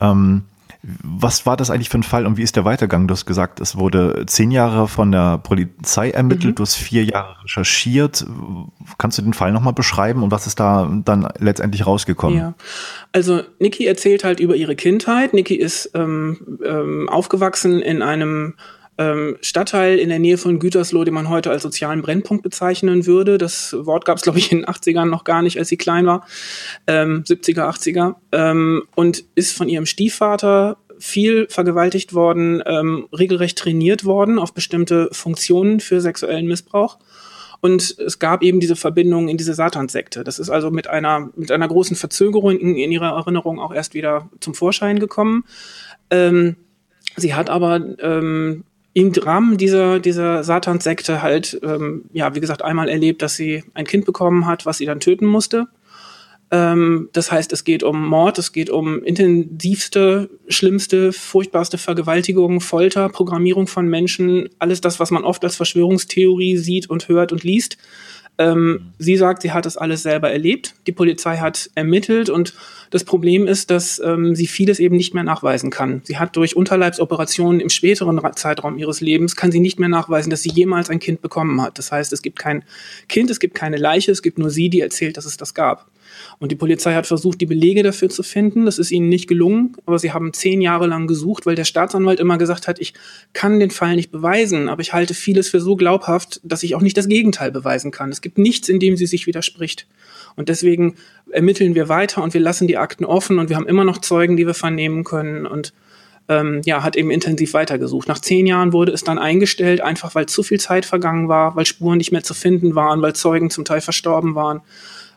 Ähm, 0.00 0.42
was 0.82 1.46
war 1.46 1.56
das 1.56 1.70
eigentlich 1.70 1.88
für 1.88 1.98
ein 1.98 2.04
Fall 2.04 2.26
und 2.26 2.36
wie 2.36 2.42
ist 2.42 2.54
der 2.54 2.64
Weitergang? 2.64 3.08
Du 3.08 3.12
hast 3.12 3.26
gesagt, 3.26 3.60
es 3.60 3.76
wurde 3.76 4.24
zehn 4.26 4.52
Jahre 4.52 4.86
von 4.86 5.10
der 5.10 5.38
Polizei 5.38 6.10
ermittelt, 6.10 6.52
mhm. 6.52 6.54
du 6.56 6.62
hast 6.62 6.76
vier 6.76 7.04
Jahre 7.04 7.42
recherchiert. 7.42 8.24
Kannst 8.96 9.18
du 9.18 9.22
den 9.22 9.32
Fall 9.32 9.50
nochmal 9.50 9.72
beschreiben 9.72 10.22
und 10.22 10.30
was 10.30 10.46
ist 10.46 10.60
da 10.60 10.88
dann 11.04 11.28
letztendlich 11.38 11.86
rausgekommen? 11.86 12.38
Ja, 12.38 12.54
also 13.10 13.42
Niki 13.58 13.84
erzählt 13.84 14.22
halt 14.22 14.38
über 14.38 14.54
ihre 14.54 14.76
Kindheit. 14.76 15.34
Niki 15.34 15.56
ist 15.56 15.90
ähm, 15.94 16.58
ähm, 16.64 17.08
aufgewachsen 17.08 17.80
in 17.80 18.02
einem 18.02 18.54
ähm, 18.98 19.36
Stadtteil 19.42 19.98
in 19.98 20.08
der 20.08 20.18
Nähe 20.18 20.38
von 20.38 20.58
Gütersloh, 20.58 21.04
den 21.04 21.14
man 21.14 21.28
heute 21.28 21.50
als 21.50 21.62
sozialen 21.62 22.02
Brennpunkt 22.02 22.42
bezeichnen 22.42 23.06
würde. 23.06 23.38
Das 23.38 23.74
Wort 23.78 24.04
gab 24.04 24.16
es, 24.16 24.22
glaube 24.22 24.38
ich, 24.38 24.50
in 24.50 24.58
den 24.58 24.66
80ern 24.66 25.06
noch 25.06 25.24
gar 25.24 25.42
nicht, 25.42 25.58
als 25.58 25.68
sie 25.68 25.76
klein 25.76 26.06
war. 26.06 26.26
Ähm, 26.86 27.22
70er, 27.24 27.68
80er. 27.68 28.14
Ähm, 28.32 28.84
und 28.94 29.24
ist 29.34 29.56
von 29.56 29.68
ihrem 29.68 29.86
Stiefvater 29.86 30.78
viel 30.98 31.46
vergewaltigt 31.50 32.14
worden, 32.14 32.62
ähm, 32.64 33.06
regelrecht 33.12 33.58
trainiert 33.58 34.04
worden 34.04 34.38
auf 34.38 34.54
bestimmte 34.54 35.08
Funktionen 35.12 35.80
für 35.80 36.00
sexuellen 36.00 36.46
Missbrauch 36.46 36.98
Und 37.60 37.98
es 37.98 38.18
gab 38.18 38.42
eben 38.42 38.60
diese 38.60 38.76
Verbindung 38.76 39.28
in 39.28 39.36
diese 39.36 39.52
Satanssekte. 39.52 40.24
Das 40.24 40.38
ist 40.38 40.48
also 40.48 40.70
mit 40.70 40.88
einer, 40.88 41.30
mit 41.36 41.50
einer 41.50 41.68
großen 41.68 41.96
Verzögerung 41.96 42.58
in, 42.58 42.76
in 42.76 42.92
ihrer 42.92 43.14
Erinnerung 43.14 43.58
auch 43.58 43.74
erst 43.74 43.92
wieder 43.92 44.30
zum 44.40 44.54
Vorschein 44.54 44.98
gekommen. 44.98 45.44
Ähm, 46.10 46.56
sie 47.16 47.34
hat 47.34 47.50
aber 47.50 47.80
ähm, 48.00 48.64
im 48.96 49.12
Rahmen 49.12 49.58
dieser, 49.58 50.00
dieser 50.00 50.42
Satanssekte 50.42 51.20
halt, 51.20 51.60
ähm, 51.62 52.06
ja, 52.14 52.34
wie 52.34 52.40
gesagt, 52.40 52.62
einmal 52.62 52.88
erlebt, 52.88 53.20
dass 53.20 53.36
sie 53.36 53.62
ein 53.74 53.84
Kind 53.84 54.06
bekommen 54.06 54.46
hat, 54.46 54.64
was 54.64 54.78
sie 54.78 54.86
dann 54.86 55.00
töten 55.00 55.26
musste. 55.26 55.66
Ähm, 56.50 57.10
das 57.12 57.30
heißt, 57.30 57.52
es 57.52 57.64
geht 57.64 57.82
um 57.82 58.08
Mord, 58.08 58.38
es 58.38 58.52
geht 58.52 58.70
um 58.70 59.04
intensivste, 59.04 60.30
schlimmste, 60.48 61.12
furchtbarste 61.12 61.76
Vergewaltigung, 61.76 62.62
Folter, 62.62 63.10
Programmierung 63.10 63.66
von 63.66 63.86
Menschen, 63.86 64.48
alles 64.58 64.80
das, 64.80 64.98
was 64.98 65.10
man 65.10 65.24
oft 65.24 65.44
als 65.44 65.56
Verschwörungstheorie 65.56 66.56
sieht 66.56 66.88
und 66.88 67.06
hört 67.08 67.32
und 67.32 67.44
liest. 67.44 67.76
Ähm, 68.38 68.92
sie 68.98 69.16
sagt, 69.16 69.42
sie 69.42 69.52
hat 69.52 69.66
das 69.66 69.76
alles 69.76 70.02
selber 70.02 70.30
erlebt. 70.30 70.74
Die 70.86 70.92
Polizei 70.92 71.38
hat 71.38 71.70
ermittelt 71.74 72.28
und 72.28 72.54
das 72.90 73.04
Problem 73.04 73.46
ist, 73.46 73.70
dass 73.70 73.98
ähm, 73.98 74.34
sie 74.34 74.46
vieles 74.46 74.78
eben 74.78 74.96
nicht 74.96 75.14
mehr 75.14 75.24
nachweisen 75.24 75.70
kann. 75.70 76.02
Sie 76.04 76.18
hat 76.18 76.36
durch 76.36 76.54
Unterleibsoperationen 76.54 77.60
im 77.60 77.68
späteren 77.68 78.20
Zeitraum 78.34 78.78
ihres 78.78 79.00
Lebens 79.00 79.36
kann 79.36 79.52
sie 79.52 79.60
nicht 79.60 79.78
mehr 79.78 79.88
nachweisen, 79.88 80.30
dass 80.30 80.42
sie 80.42 80.50
jemals 80.50 80.90
ein 80.90 80.98
Kind 80.98 81.22
bekommen 81.22 81.60
hat. 81.62 81.78
Das 81.78 81.90
heißt, 81.92 82.12
es 82.12 82.22
gibt 82.22 82.38
kein 82.38 82.64
Kind, 83.08 83.30
es 83.30 83.40
gibt 83.40 83.54
keine 83.54 83.76
Leiche, 83.76 84.12
es 84.12 84.22
gibt 84.22 84.38
nur 84.38 84.50
sie, 84.50 84.68
die 84.68 84.80
erzählt, 84.80 85.16
dass 85.16 85.24
es 85.24 85.36
das 85.36 85.54
gab. 85.54 85.86
Und 86.38 86.52
die 86.52 86.56
Polizei 86.56 86.94
hat 86.94 87.06
versucht, 87.06 87.40
die 87.40 87.46
Belege 87.46 87.82
dafür 87.82 88.08
zu 88.08 88.22
finden. 88.22 88.66
Das 88.66 88.78
ist 88.78 88.90
ihnen 88.90 89.08
nicht 89.08 89.28
gelungen, 89.28 89.74
aber 89.86 89.98
sie 89.98 90.12
haben 90.12 90.32
zehn 90.32 90.60
Jahre 90.60 90.86
lang 90.86 91.06
gesucht, 91.06 91.46
weil 91.46 91.54
der 91.54 91.64
Staatsanwalt 91.64 92.20
immer 92.20 92.38
gesagt 92.38 92.68
hat, 92.68 92.78
ich 92.78 92.94
kann 93.32 93.60
den 93.60 93.70
Fall 93.70 93.96
nicht 93.96 94.10
beweisen, 94.10 94.68
aber 94.68 94.82
ich 94.82 94.92
halte 94.92 95.14
vieles 95.14 95.48
für 95.48 95.60
so 95.60 95.76
glaubhaft, 95.76 96.40
dass 96.44 96.62
ich 96.62 96.74
auch 96.74 96.82
nicht 96.82 96.96
das 96.96 97.08
Gegenteil 97.08 97.50
beweisen 97.50 97.90
kann. 97.90 98.10
Es 98.10 98.20
gibt 98.20 98.38
nichts, 98.38 98.68
in 98.68 98.80
dem 98.80 98.96
sie 98.96 99.06
sich 99.06 99.26
widerspricht. 99.26 99.86
Und 100.36 100.48
deswegen 100.48 100.96
ermitteln 101.30 101.74
wir 101.74 101.88
weiter 101.88 102.22
und 102.22 102.34
wir 102.34 102.40
lassen 102.40 102.68
die 102.68 102.76
Akten 102.76 103.04
offen 103.04 103.38
und 103.38 103.48
wir 103.48 103.56
haben 103.56 103.66
immer 103.66 103.84
noch 103.84 103.98
Zeugen, 103.98 104.36
die 104.36 104.46
wir 104.46 104.54
vernehmen 104.54 105.02
können 105.02 105.46
und 105.46 105.72
ähm, 106.28 106.60
ja, 106.64 106.82
hat 106.82 106.96
eben 106.96 107.10
intensiv 107.10 107.54
weitergesucht. 107.54 108.08
Nach 108.08 108.18
zehn 108.18 108.46
Jahren 108.46 108.72
wurde 108.72 108.92
es 108.92 109.04
dann 109.04 109.18
eingestellt, 109.18 109.80
einfach 109.80 110.14
weil 110.14 110.26
zu 110.26 110.42
viel 110.42 110.60
Zeit 110.60 110.84
vergangen 110.84 111.28
war, 111.28 111.56
weil 111.56 111.66
Spuren 111.66 111.98
nicht 111.98 112.12
mehr 112.12 112.22
zu 112.22 112.34
finden 112.34 112.74
waren, 112.74 113.00
weil 113.00 113.14
Zeugen 113.14 113.48
zum 113.48 113.64
Teil 113.64 113.80
verstorben 113.80 114.34
waren 114.34 114.60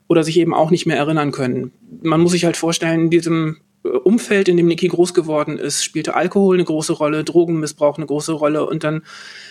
oder 0.10 0.24
sich 0.24 0.38
eben 0.40 0.54
auch 0.54 0.72
nicht 0.72 0.88
mehr 0.88 0.98
erinnern 0.98 1.32
können. 1.32 1.72
Man 2.02 2.20
muss 2.20 2.34
sich 2.34 2.44
halt 2.44 2.58
vorstellen, 2.58 3.04
in 3.04 3.10
diesem 3.12 3.58
äh, 3.84 3.90
Umfeld, 3.90 4.50
in 4.50 4.58
dem 4.58 4.66
Niki 4.66 4.88
groß 4.88 5.14
geworden 5.14 5.60
ist, 5.60 5.84
spielte 5.84 6.16
Alkohol 6.16 6.58
eine 6.58 6.66
große 6.66 6.94
Rolle, 6.94 7.24
Drogenmissbrauch 7.24 7.98
eine 7.98 8.08
große 8.08 8.34
Rolle 8.34 8.66
und 8.66 8.84
dann 8.84 9.04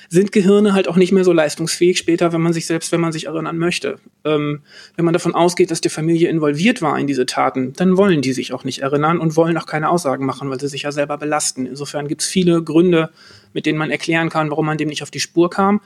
sind 0.09 0.33
Gehirne 0.33 0.73
halt 0.75 0.89
auch 0.89 0.97
nicht 0.97 1.13
mehr 1.13 1.23
so 1.23 1.33
leistungsfähig 1.33 1.97
später, 1.97 2.33
wenn 2.33 2.41
man 2.41 2.53
sich 2.53 2.67
selbst, 2.67 2.91
wenn 2.91 3.01
man 3.01 3.13
sich 3.13 3.27
erinnern 3.27 3.57
möchte. 3.57 4.01
Ähm, 4.25 4.63
wenn 4.97 5.05
man 5.05 5.15
davon 5.15 5.35
ausgeht, 5.35 5.71
dass 5.71 5.81
die 5.81 5.91
Familie 5.91 6.29
involviert 6.29 6.83
war 6.83 6.99
in 6.99 7.07
diese 7.07 7.25
Taten, 7.25 7.73
dann 7.75 7.97
wollen 7.97 8.21
die 8.21 8.33
sich 8.33 8.53
auch 8.53 8.65
nicht 8.65 8.81
erinnern 8.81 9.21
und 9.21 9.37
wollen 9.37 9.57
auch 9.59 9.67
keine 9.67 9.89
Aussagen 9.89 10.27
machen, 10.27 10.51
weil 10.51 10.59
sie 10.59 10.69
sich 10.69 10.83
ja 10.83 10.93
selber 10.93 11.19
belasten. 11.19 11.67
Insofern 11.67 12.09
gibt 12.09 12.23
es 12.23 12.27
viele 12.27 12.65
Gründe, 12.65 13.11
mit 13.53 13.65
denen 13.65 13.79
man 13.79 13.93
erklären 13.93 14.29
kann, 14.29 14.51
warum 14.51 14.67
man 14.67 14.77
dem 14.77 14.89
nicht 14.89 15.05
auf 15.05 15.13
die 15.13 15.21
Spur 15.21 15.51
kam. 15.51 15.81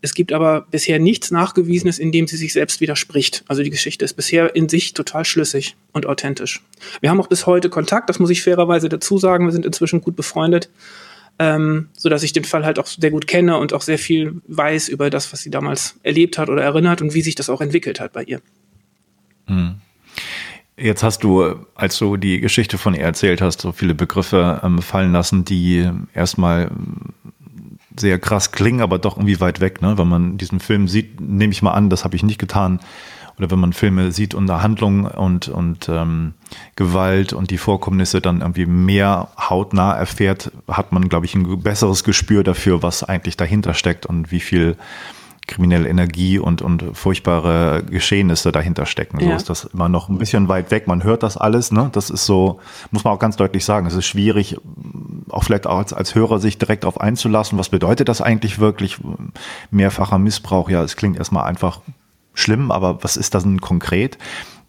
Es 0.00 0.14
gibt 0.14 0.32
aber 0.32 0.66
bisher 0.70 0.98
nichts 0.98 1.30
Nachgewiesenes, 1.30 1.98
in 1.98 2.12
dem 2.12 2.26
sie 2.26 2.36
sich 2.36 2.52
selbst 2.52 2.80
widerspricht. 2.80 3.44
Also 3.48 3.62
die 3.62 3.70
Geschichte 3.70 4.04
ist 4.04 4.14
bisher 4.14 4.54
in 4.54 4.68
sich 4.68 4.94
total 4.94 5.24
schlüssig 5.24 5.76
und 5.92 6.06
authentisch. 6.06 6.62
Wir 7.00 7.10
haben 7.10 7.20
auch 7.20 7.28
bis 7.28 7.46
heute 7.46 7.70
Kontakt, 7.70 8.08
das 8.08 8.18
muss 8.18 8.30
ich 8.30 8.42
fairerweise 8.42 8.88
dazu 8.88 9.18
sagen. 9.18 9.46
Wir 9.46 9.52
sind 9.52 9.66
inzwischen 9.66 10.00
gut 10.00 10.16
befreundet, 10.16 10.68
ähm, 11.38 11.88
so 11.96 12.08
dass 12.08 12.22
ich 12.22 12.32
den 12.32 12.44
Fall 12.44 12.64
halt 12.64 12.78
auch 12.78 12.86
sehr 12.86 13.10
gut 13.10 13.26
kenne 13.26 13.58
und 13.58 13.72
auch 13.72 13.82
sehr 13.82 13.98
viel 13.98 14.40
weiß 14.46 14.88
über 14.88 15.10
das, 15.10 15.32
was 15.32 15.40
sie 15.40 15.50
damals 15.50 15.98
erlebt 16.02 16.38
hat 16.38 16.48
oder 16.48 16.62
erinnert 16.62 17.02
und 17.02 17.14
wie 17.14 17.22
sich 17.22 17.34
das 17.34 17.50
auch 17.50 17.60
entwickelt 17.60 18.00
hat 18.00 18.12
bei 18.12 18.24
ihr. 18.24 18.40
Hm. 19.46 19.76
Jetzt 20.76 21.04
hast 21.04 21.22
du, 21.22 21.54
als 21.76 21.98
du 21.98 22.16
die 22.16 22.40
Geschichte 22.40 22.78
von 22.78 22.94
ihr 22.94 23.02
erzählt 23.02 23.40
hast, 23.40 23.60
so 23.60 23.70
viele 23.70 23.94
Begriffe 23.94 24.60
ähm, 24.64 24.82
fallen 24.82 25.12
lassen, 25.12 25.44
die 25.44 25.88
erstmal 26.14 26.70
sehr 27.98 28.18
krass 28.18 28.52
klingen, 28.52 28.80
aber 28.80 28.98
doch 28.98 29.16
irgendwie 29.16 29.40
weit 29.40 29.60
weg. 29.60 29.82
Ne? 29.82 29.98
Wenn 29.98 30.08
man 30.08 30.38
diesen 30.38 30.60
Film 30.60 30.88
sieht, 30.88 31.20
nehme 31.20 31.52
ich 31.52 31.62
mal 31.62 31.72
an, 31.72 31.90
das 31.90 32.04
habe 32.04 32.16
ich 32.16 32.22
nicht 32.22 32.38
getan. 32.38 32.80
Oder 33.38 33.50
wenn 33.50 33.58
man 33.58 33.72
Filme 33.72 34.12
sieht 34.12 34.34
unter 34.34 34.62
Handlung 34.62 35.06
und, 35.06 35.48
und 35.48 35.88
ähm, 35.88 36.34
Gewalt 36.76 37.32
und 37.32 37.50
die 37.50 37.58
Vorkommnisse 37.58 38.20
dann 38.20 38.40
irgendwie 38.40 38.66
mehr 38.66 39.28
hautnah 39.38 39.92
erfährt, 39.92 40.52
hat 40.68 40.92
man, 40.92 41.08
glaube 41.08 41.26
ich, 41.26 41.34
ein 41.34 41.60
besseres 41.60 42.04
Gespür 42.04 42.44
dafür, 42.44 42.82
was 42.82 43.02
eigentlich 43.02 43.36
dahinter 43.36 43.74
steckt 43.74 44.06
und 44.06 44.30
wie 44.30 44.40
viel 44.40 44.76
kriminelle 45.46 45.88
Energie 45.88 46.38
und, 46.38 46.62
und 46.62 46.84
furchtbare 46.94 47.82
Geschehnisse 47.84 48.52
dahinter 48.52 48.86
stecken. 48.86 49.20
Ja. 49.20 49.30
So 49.30 49.36
ist 49.36 49.50
das 49.50 49.64
immer 49.64 49.88
noch 49.88 50.08
ein 50.08 50.18
bisschen 50.18 50.48
weit 50.48 50.70
weg. 50.70 50.86
Man 50.86 51.04
hört 51.04 51.22
das 51.22 51.36
alles, 51.36 51.72
ne? 51.72 51.90
Das 51.92 52.10
ist 52.10 52.26
so, 52.26 52.60
muss 52.90 53.04
man 53.04 53.12
auch 53.12 53.18
ganz 53.18 53.36
deutlich 53.36 53.64
sagen. 53.64 53.86
Es 53.86 53.94
ist 53.94 54.06
schwierig, 54.06 54.56
auch 55.28 55.44
vielleicht 55.44 55.66
auch 55.66 55.78
als, 55.78 55.92
als 55.92 56.14
Hörer 56.14 56.38
sich 56.38 56.58
direkt 56.58 56.84
darauf 56.84 57.00
einzulassen. 57.00 57.58
Was 57.58 57.68
bedeutet 57.68 58.08
das 58.08 58.20
eigentlich 58.20 58.58
wirklich? 58.58 58.98
Mehrfacher 59.70 60.18
Missbrauch, 60.18 60.70
ja, 60.70 60.82
es 60.82 60.96
klingt 60.96 61.18
erstmal 61.18 61.44
einfach 61.44 61.80
schlimm, 62.34 62.70
aber 62.70 63.02
was 63.02 63.16
ist 63.16 63.34
das 63.34 63.44
denn 63.44 63.60
konkret? 63.60 64.18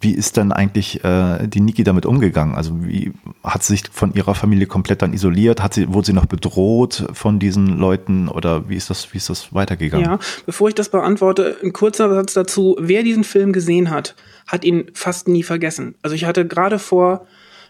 Wie 0.00 0.12
ist 0.12 0.36
denn 0.36 0.52
eigentlich 0.52 1.02
äh, 1.04 1.46
die 1.46 1.60
Niki 1.60 1.82
damit 1.82 2.04
umgegangen? 2.04 2.54
Also 2.54 2.84
wie 2.84 3.12
hat 3.42 3.62
sie 3.62 3.74
sich 3.74 3.84
von 3.90 4.12
ihrer 4.12 4.34
Familie 4.34 4.66
komplett 4.66 5.00
dann 5.00 5.14
isoliert? 5.14 5.62
Hat 5.62 5.74
sie, 5.74 5.92
wurde 5.92 6.06
sie 6.08 6.12
noch 6.12 6.26
bedroht 6.26 7.06
von 7.12 7.38
diesen 7.38 7.78
Leuten 7.78 8.28
oder 8.28 8.68
wie 8.68 8.76
ist 8.76 8.90
das, 8.90 9.12
wie 9.14 9.18
ist 9.18 9.30
das 9.30 9.54
weitergegangen? 9.54 10.04
Ja, 10.06 10.18
bevor 10.44 10.68
ich 10.68 10.74
das 10.74 10.90
beantworte, 10.90 11.56
ein 11.62 11.72
kurzer 11.72 12.10
Satz 12.10 12.34
dazu. 12.34 12.76
Wer 12.78 13.02
diesen 13.02 13.24
Film 13.24 13.52
gesehen 13.52 13.90
hat, 13.90 14.14
hat 14.46 14.64
ihn 14.64 14.90
fast 14.92 15.28
nie 15.28 15.42
vergessen. 15.42 15.94
Also 16.02 16.14
ich 16.14 16.26
hatte 16.26 16.46
gerade 16.46 16.78
vor 16.78 17.26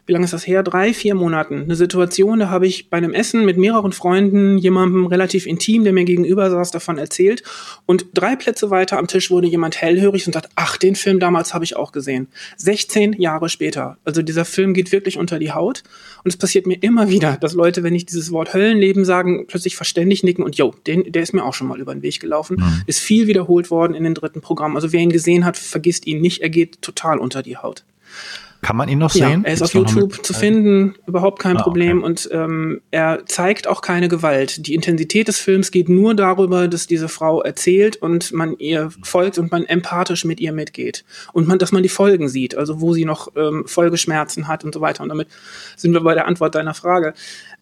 wie 0.06 0.12
lange 0.12 0.24
ist 0.24 0.32
das 0.32 0.46
her? 0.46 0.62
Drei, 0.62 0.94
vier 0.94 1.16
Monaten. 1.16 1.62
Eine 1.62 1.74
Situation, 1.74 2.38
da 2.38 2.48
habe 2.48 2.66
ich 2.66 2.90
bei 2.90 2.96
einem 2.96 3.12
Essen 3.12 3.44
mit 3.44 3.58
mehreren 3.58 3.92
Freunden 3.92 4.56
jemandem 4.56 5.06
relativ 5.06 5.46
intim, 5.46 5.82
der 5.82 5.92
mir 5.92 6.04
gegenüber 6.04 6.48
saß, 6.48 6.70
davon 6.70 6.96
erzählt. 6.98 7.42
Und 7.86 8.06
drei 8.14 8.36
Plätze 8.36 8.70
weiter 8.70 8.98
am 8.98 9.08
Tisch 9.08 9.30
wurde 9.32 9.48
jemand 9.48 9.80
hellhörig 9.80 10.24
und 10.26 10.32
sagt, 10.32 10.48
ach, 10.54 10.76
den 10.76 10.94
Film 10.94 11.18
damals 11.18 11.54
habe 11.54 11.64
ich 11.64 11.76
auch 11.76 11.90
gesehen. 11.90 12.28
16 12.56 13.14
Jahre 13.14 13.48
später. 13.48 13.98
Also 14.04 14.22
dieser 14.22 14.44
Film 14.44 14.74
geht 14.74 14.92
wirklich 14.92 15.18
unter 15.18 15.40
die 15.40 15.50
Haut. 15.50 15.82
Und 16.22 16.30
es 16.30 16.36
passiert 16.36 16.66
mir 16.66 16.80
immer 16.82 17.08
wieder, 17.08 17.36
dass 17.36 17.54
Leute, 17.54 17.82
wenn 17.82 17.94
ich 17.94 18.06
dieses 18.06 18.30
Wort 18.30 18.54
Höllenleben 18.54 19.04
sagen, 19.04 19.46
plötzlich 19.48 19.74
verständig 19.74 20.22
nicken 20.22 20.44
und 20.44 20.56
jo, 20.56 20.72
den, 20.86 21.10
der 21.10 21.22
ist 21.22 21.34
mir 21.34 21.44
auch 21.44 21.54
schon 21.54 21.66
mal 21.66 21.80
über 21.80 21.92
den 21.92 22.02
Weg 22.02 22.20
gelaufen. 22.20 22.58
Mhm. 22.60 22.82
Ist 22.86 23.00
viel 23.00 23.26
wiederholt 23.26 23.72
worden 23.72 23.94
in 23.94 24.04
den 24.04 24.14
dritten 24.14 24.40
Programmen. 24.40 24.76
Also 24.76 24.92
wer 24.92 25.00
ihn 25.00 25.10
gesehen 25.10 25.44
hat, 25.44 25.56
vergisst 25.56 26.06
ihn 26.06 26.20
nicht. 26.20 26.42
Er 26.42 26.50
geht 26.50 26.80
total 26.80 27.18
unter 27.18 27.42
die 27.42 27.56
Haut. 27.56 27.84
Kann 28.66 28.76
man 28.76 28.88
ihn 28.88 28.98
noch 28.98 29.10
sehen? 29.10 29.42
Ja, 29.42 29.48
er 29.48 29.52
ist 29.54 29.62
auf 29.62 29.74
YouTube 29.74 30.26
zu 30.26 30.34
finden, 30.34 30.96
überhaupt 31.06 31.38
kein 31.38 31.56
ah, 31.56 31.62
Problem. 31.62 31.98
Okay. 31.98 32.06
Und 32.06 32.28
ähm, 32.32 32.80
er 32.90 33.24
zeigt 33.24 33.68
auch 33.68 33.80
keine 33.80 34.08
Gewalt. 34.08 34.66
Die 34.66 34.74
Intensität 34.74 35.28
des 35.28 35.38
Films 35.38 35.70
geht 35.70 35.88
nur 35.88 36.16
darüber, 36.16 36.66
dass 36.66 36.88
diese 36.88 37.08
Frau 37.08 37.40
erzählt 37.42 37.94
und 37.94 38.32
man 38.32 38.58
ihr 38.58 38.90
folgt 39.04 39.38
und 39.38 39.52
man 39.52 39.66
empathisch 39.66 40.24
mit 40.24 40.40
ihr 40.40 40.52
mitgeht. 40.52 41.04
Und 41.32 41.46
man, 41.46 41.60
dass 41.60 41.70
man 41.70 41.84
die 41.84 41.88
Folgen 41.88 42.28
sieht, 42.28 42.56
also 42.56 42.80
wo 42.80 42.92
sie 42.92 43.04
noch 43.04 43.28
ähm, 43.36 43.62
Folgeschmerzen 43.68 44.48
hat 44.48 44.64
und 44.64 44.74
so 44.74 44.80
weiter. 44.80 45.04
Und 45.04 45.10
damit 45.10 45.28
sind 45.76 45.92
wir 45.92 46.00
bei 46.00 46.14
der 46.14 46.26
Antwort 46.26 46.56
deiner 46.56 46.74
Frage. 46.74 47.14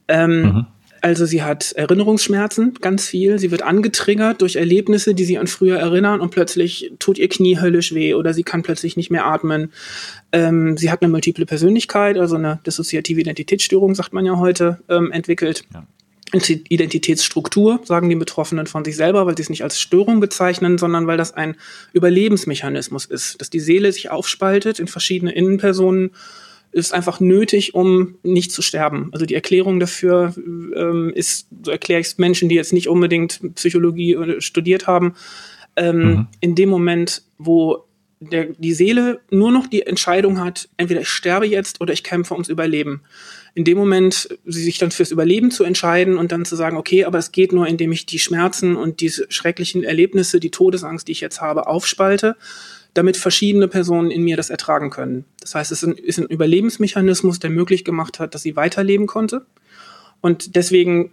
Ähm, 0.08 0.40
mhm. 0.40 0.66
Also 1.04 1.26
sie 1.26 1.42
hat 1.42 1.72
Erinnerungsschmerzen, 1.72 2.78
ganz 2.80 3.06
viel. 3.06 3.38
Sie 3.38 3.50
wird 3.50 3.60
angetriggert 3.60 4.40
durch 4.40 4.56
Erlebnisse, 4.56 5.12
die 5.12 5.26
sie 5.26 5.36
an 5.36 5.46
früher 5.46 5.76
erinnern 5.76 6.22
und 6.22 6.30
plötzlich 6.30 6.92
tut 6.98 7.18
ihr 7.18 7.28
Knie 7.28 7.60
höllisch 7.60 7.92
weh 7.92 8.14
oder 8.14 8.32
sie 8.32 8.42
kann 8.42 8.62
plötzlich 8.62 8.96
nicht 8.96 9.10
mehr 9.10 9.26
atmen. 9.26 9.70
Ähm, 10.32 10.78
sie 10.78 10.90
hat 10.90 11.02
eine 11.02 11.10
multiple 11.10 11.44
Persönlichkeit, 11.44 12.16
also 12.16 12.36
eine 12.36 12.58
dissoziative 12.64 13.20
Identitätsstörung, 13.20 13.94
sagt 13.94 14.14
man 14.14 14.24
ja 14.24 14.38
heute, 14.38 14.80
ähm, 14.88 15.12
entwickelt. 15.12 15.64
Ja. 15.74 15.86
Identitätsstruktur, 16.32 17.80
sagen 17.84 18.08
die 18.08 18.16
Betroffenen 18.16 18.66
von 18.66 18.82
sich 18.82 18.96
selber, 18.96 19.26
weil 19.26 19.36
sie 19.36 19.42
es 19.42 19.50
nicht 19.50 19.62
als 19.62 19.78
Störung 19.78 20.20
bezeichnen, 20.20 20.78
sondern 20.78 21.06
weil 21.06 21.18
das 21.18 21.34
ein 21.34 21.56
Überlebensmechanismus 21.92 23.04
ist, 23.04 23.42
dass 23.42 23.50
die 23.50 23.60
Seele 23.60 23.92
sich 23.92 24.10
aufspaltet 24.10 24.80
in 24.80 24.88
verschiedene 24.88 25.34
Innenpersonen 25.34 26.12
ist 26.74 26.92
einfach 26.92 27.20
nötig, 27.20 27.74
um 27.74 28.16
nicht 28.24 28.50
zu 28.50 28.60
sterben. 28.60 29.10
Also 29.12 29.26
die 29.26 29.34
Erklärung 29.34 29.78
dafür 29.78 30.34
ähm, 30.36 31.12
ist, 31.14 31.46
so 31.62 31.70
erkläre 31.70 32.00
ich 32.00 32.08
es 32.08 32.18
Menschen, 32.18 32.48
die 32.48 32.56
jetzt 32.56 32.72
nicht 32.72 32.88
unbedingt 32.88 33.40
Psychologie 33.54 34.14
äh, 34.14 34.40
studiert 34.40 34.88
haben, 34.88 35.14
ähm, 35.76 35.98
mhm. 35.98 36.26
in 36.40 36.54
dem 36.56 36.68
Moment, 36.68 37.22
wo 37.38 37.84
der, 38.18 38.46
die 38.58 38.74
Seele 38.74 39.20
nur 39.30 39.52
noch 39.52 39.68
die 39.68 39.82
Entscheidung 39.82 40.40
hat, 40.40 40.68
entweder 40.76 41.02
ich 41.02 41.08
sterbe 41.08 41.46
jetzt 41.46 41.80
oder 41.80 41.92
ich 41.92 42.02
kämpfe 42.02 42.34
ums 42.34 42.48
Überleben. 42.48 43.02
In 43.54 43.64
dem 43.64 43.78
Moment, 43.78 44.28
sie 44.44 44.64
sich 44.64 44.78
dann 44.78 44.90
fürs 44.90 45.12
Überleben 45.12 45.52
zu 45.52 45.62
entscheiden 45.62 46.18
und 46.18 46.32
dann 46.32 46.44
zu 46.44 46.56
sagen, 46.56 46.76
okay, 46.76 47.04
aber 47.04 47.18
es 47.18 47.30
geht 47.30 47.52
nur, 47.52 47.68
indem 47.68 47.92
ich 47.92 48.04
die 48.04 48.18
Schmerzen 48.18 48.74
und 48.74 49.00
diese 49.00 49.26
schrecklichen 49.28 49.84
Erlebnisse, 49.84 50.40
die 50.40 50.50
Todesangst, 50.50 51.06
die 51.06 51.12
ich 51.12 51.20
jetzt 51.20 51.40
habe, 51.40 51.68
aufspalte 51.68 52.36
damit 52.94 53.16
verschiedene 53.16 53.68
Personen 53.68 54.10
in 54.10 54.22
mir 54.22 54.36
das 54.36 54.50
ertragen 54.50 54.90
können. 54.90 55.24
Das 55.40 55.54
heißt, 55.54 55.72
es 55.72 55.82
ist 55.82 56.18
ein, 56.18 56.26
Überlebensmechanismus, 56.26 57.40
der 57.40 57.50
möglich 57.50 57.84
gemacht 57.84 58.20
hat, 58.20 58.34
dass 58.34 58.42
sie 58.42 58.56
weiterleben 58.56 59.06
konnte. 59.06 59.44
Und 60.20 60.56
deswegen 60.56 61.10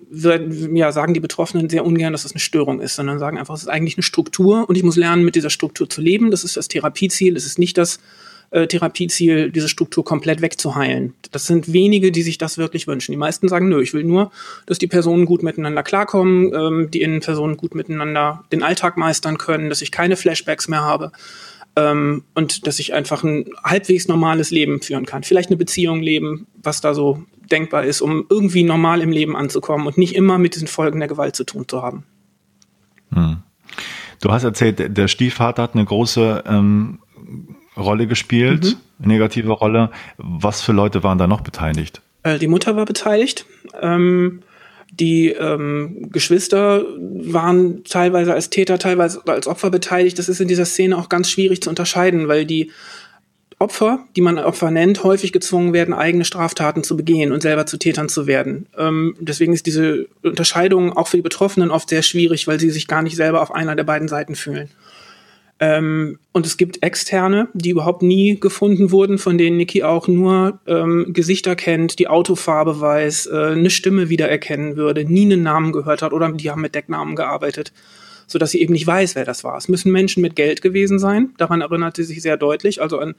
ja, 0.73 0.91
sagen 0.93 1.13
die 1.13 1.19
Betroffenen 1.19 1.69
sehr 1.69 1.85
ungern, 1.85 2.13
dass 2.13 2.23
es 2.23 2.31
eine 2.31 2.39
Störung 2.39 2.79
ist, 2.79 2.95
sondern 2.95 3.19
sagen 3.19 3.37
einfach, 3.37 3.55
es 3.55 3.63
ist 3.63 3.67
eigentlich 3.67 3.97
eine 3.97 4.03
Struktur 4.03 4.69
und 4.69 4.77
ich 4.77 4.83
muss 4.83 4.95
lernen, 4.95 5.25
mit 5.25 5.35
dieser 5.35 5.49
Struktur 5.49 5.89
zu 5.89 5.99
leben. 5.99 6.31
Das 6.31 6.45
ist 6.45 6.55
das 6.55 6.69
Therapieziel. 6.69 7.35
Es 7.35 7.45
ist 7.45 7.59
nicht 7.59 7.77
das 7.77 7.99
äh, 8.51 8.67
Therapieziel, 8.67 9.51
diese 9.51 9.67
Struktur 9.67 10.05
komplett 10.05 10.41
wegzuheilen. 10.41 11.13
Das 11.31 11.45
sind 11.45 11.73
wenige, 11.73 12.11
die 12.11 12.21
sich 12.21 12.37
das 12.37 12.57
wirklich 12.57 12.87
wünschen. 12.87 13.11
Die 13.11 13.17
meisten 13.17 13.49
sagen, 13.49 13.67
nö, 13.69 13.81
ich 13.81 13.93
will 13.93 14.03
nur, 14.03 14.31
dass 14.65 14.77
die 14.77 14.87
Personen 14.87 15.25
gut 15.25 15.43
miteinander 15.43 15.83
klarkommen, 15.83 16.53
ähm, 16.53 16.91
die 16.91 17.01
Innenpersonen 17.01 17.57
gut 17.57 17.75
miteinander 17.75 18.43
den 18.51 18.63
Alltag 18.63 18.97
meistern 18.97 19.37
können, 19.37 19.69
dass 19.69 19.81
ich 19.81 19.91
keine 19.91 20.15
Flashbacks 20.15 20.67
mehr 20.67 20.81
habe. 20.81 21.11
Ähm, 21.75 22.23
und 22.35 22.67
dass 22.67 22.79
ich 22.79 22.93
einfach 22.93 23.23
ein 23.23 23.45
halbwegs 23.63 24.07
normales 24.07 24.51
Leben 24.51 24.81
führen 24.81 25.05
kann. 25.05 25.23
Vielleicht 25.23 25.49
eine 25.49 25.57
Beziehung 25.57 26.01
leben, 26.01 26.47
was 26.61 26.81
da 26.81 26.93
so 26.93 27.23
denkbar 27.49 27.83
ist, 27.83 28.01
um 28.01 28.25
irgendwie 28.29 28.63
normal 28.63 29.01
im 29.01 29.11
Leben 29.11 29.35
anzukommen 29.35 29.87
und 29.87 29.97
nicht 29.97 30.15
immer 30.15 30.37
mit 30.37 30.55
diesen 30.55 30.67
Folgen 30.67 30.99
der 30.99 31.07
Gewalt 31.07 31.35
zu 31.35 31.43
tun 31.43 31.65
zu 31.67 31.81
haben. 31.81 32.03
Hm. 33.13 33.37
Du 34.21 34.31
hast 34.31 34.43
erzählt, 34.43 34.97
der 34.97 35.07
Stiefvater 35.07 35.63
hat 35.63 35.73
eine 35.73 35.85
große 35.85 36.43
ähm, 36.45 36.99
Rolle 37.75 38.07
gespielt, 38.07 38.77
mhm. 38.99 39.07
negative 39.07 39.51
Rolle. 39.51 39.89
Was 40.17 40.61
für 40.61 40.73
Leute 40.73 41.03
waren 41.03 41.17
da 41.17 41.27
noch 41.27 41.41
beteiligt? 41.41 42.01
Äh, 42.23 42.37
die 42.37 42.47
Mutter 42.47 42.75
war 42.75 42.85
beteiligt. 42.85 43.45
Ähm, 43.81 44.41
die 44.91 45.29
ähm, 45.29 46.09
Geschwister 46.11 46.83
waren 46.99 47.83
teilweise 47.85 48.33
als 48.33 48.49
Täter, 48.49 48.77
teilweise 48.77 49.21
als 49.25 49.47
Opfer 49.47 49.69
beteiligt. 49.69 50.19
Das 50.19 50.27
ist 50.29 50.41
in 50.41 50.49
dieser 50.49 50.65
Szene 50.65 50.97
auch 50.97 51.07
ganz 51.07 51.29
schwierig 51.29 51.61
zu 51.61 51.69
unterscheiden, 51.69 52.27
weil 52.27 52.45
die 52.45 52.71
Opfer, 53.57 54.05
die 54.15 54.21
man 54.21 54.39
Opfer 54.39 54.71
nennt, 54.71 55.03
häufig 55.03 55.31
gezwungen 55.31 55.71
werden, 55.71 55.93
eigene 55.93 56.25
Straftaten 56.25 56.83
zu 56.83 56.97
begehen 56.97 57.31
und 57.31 57.41
selber 57.41 57.65
zu 57.67 57.77
Tätern 57.77 58.09
zu 58.09 58.27
werden. 58.27 58.65
Ähm, 58.77 59.15
deswegen 59.19 59.53
ist 59.53 59.65
diese 59.65 60.07
Unterscheidung 60.23 60.97
auch 60.97 61.07
für 61.07 61.17
die 61.17 61.23
Betroffenen 61.23 61.71
oft 61.71 61.87
sehr 61.87 62.01
schwierig, 62.01 62.47
weil 62.47 62.59
sie 62.59 62.71
sich 62.71 62.87
gar 62.87 63.03
nicht 63.03 63.15
selber 63.15 63.41
auf 63.41 63.53
einer 63.53 63.75
der 63.75 63.83
beiden 63.83 64.07
Seiten 64.07 64.35
fühlen. 64.35 64.69
Ähm, 65.61 66.17
und 66.31 66.47
es 66.47 66.57
gibt 66.57 66.81
Externe, 66.81 67.47
die 67.53 67.69
überhaupt 67.69 68.01
nie 68.01 68.39
gefunden 68.39 68.89
wurden, 68.89 69.19
von 69.19 69.37
denen 69.37 69.57
Niki 69.57 69.83
auch 69.83 70.07
nur 70.07 70.59
ähm, 70.65 71.05
Gesichter 71.09 71.55
kennt, 71.55 71.99
die 71.99 72.07
Autofarbe 72.07 72.81
weiß, 72.81 73.27
äh, 73.27 73.51
eine 73.51 73.69
Stimme 73.69 74.09
wiedererkennen 74.09 74.75
würde, 74.75 75.05
nie 75.05 75.25
einen 75.25 75.43
Namen 75.43 75.71
gehört 75.71 76.01
hat 76.01 76.13
oder 76.13 76.31
die 76.31 76.49
haben 76.49 76.61
mit 76.61 76.73
Decknamen 76.73 77.15
gearbeitet 77.15 77.71
so 78.31 78.39
dass 78.39 78.51
sie 78.51 78.61
eben 78.61 78.73
nicht 78.73 78.87
weiß, 78.87 79.15
wer 79.15 79.25
das 79.25 79.43
war. 79.43 79.57
Es 79.57 79.67
müssen 79.67 79.91
Menschen 79.91 80.21
mit 80.21 80.35
Geld 80.35 80.61
gewesen 80.61 80.99
sein. 80.99 81.31
Daran 81.37 81.61
erinnert 81.61 81.97
sie 81.97 82.03
sich 82.03 82.21
sehr 82.21 82.37
deutlich. 82.37 82.81
Also 82.81 82.99
an 82.99 83.15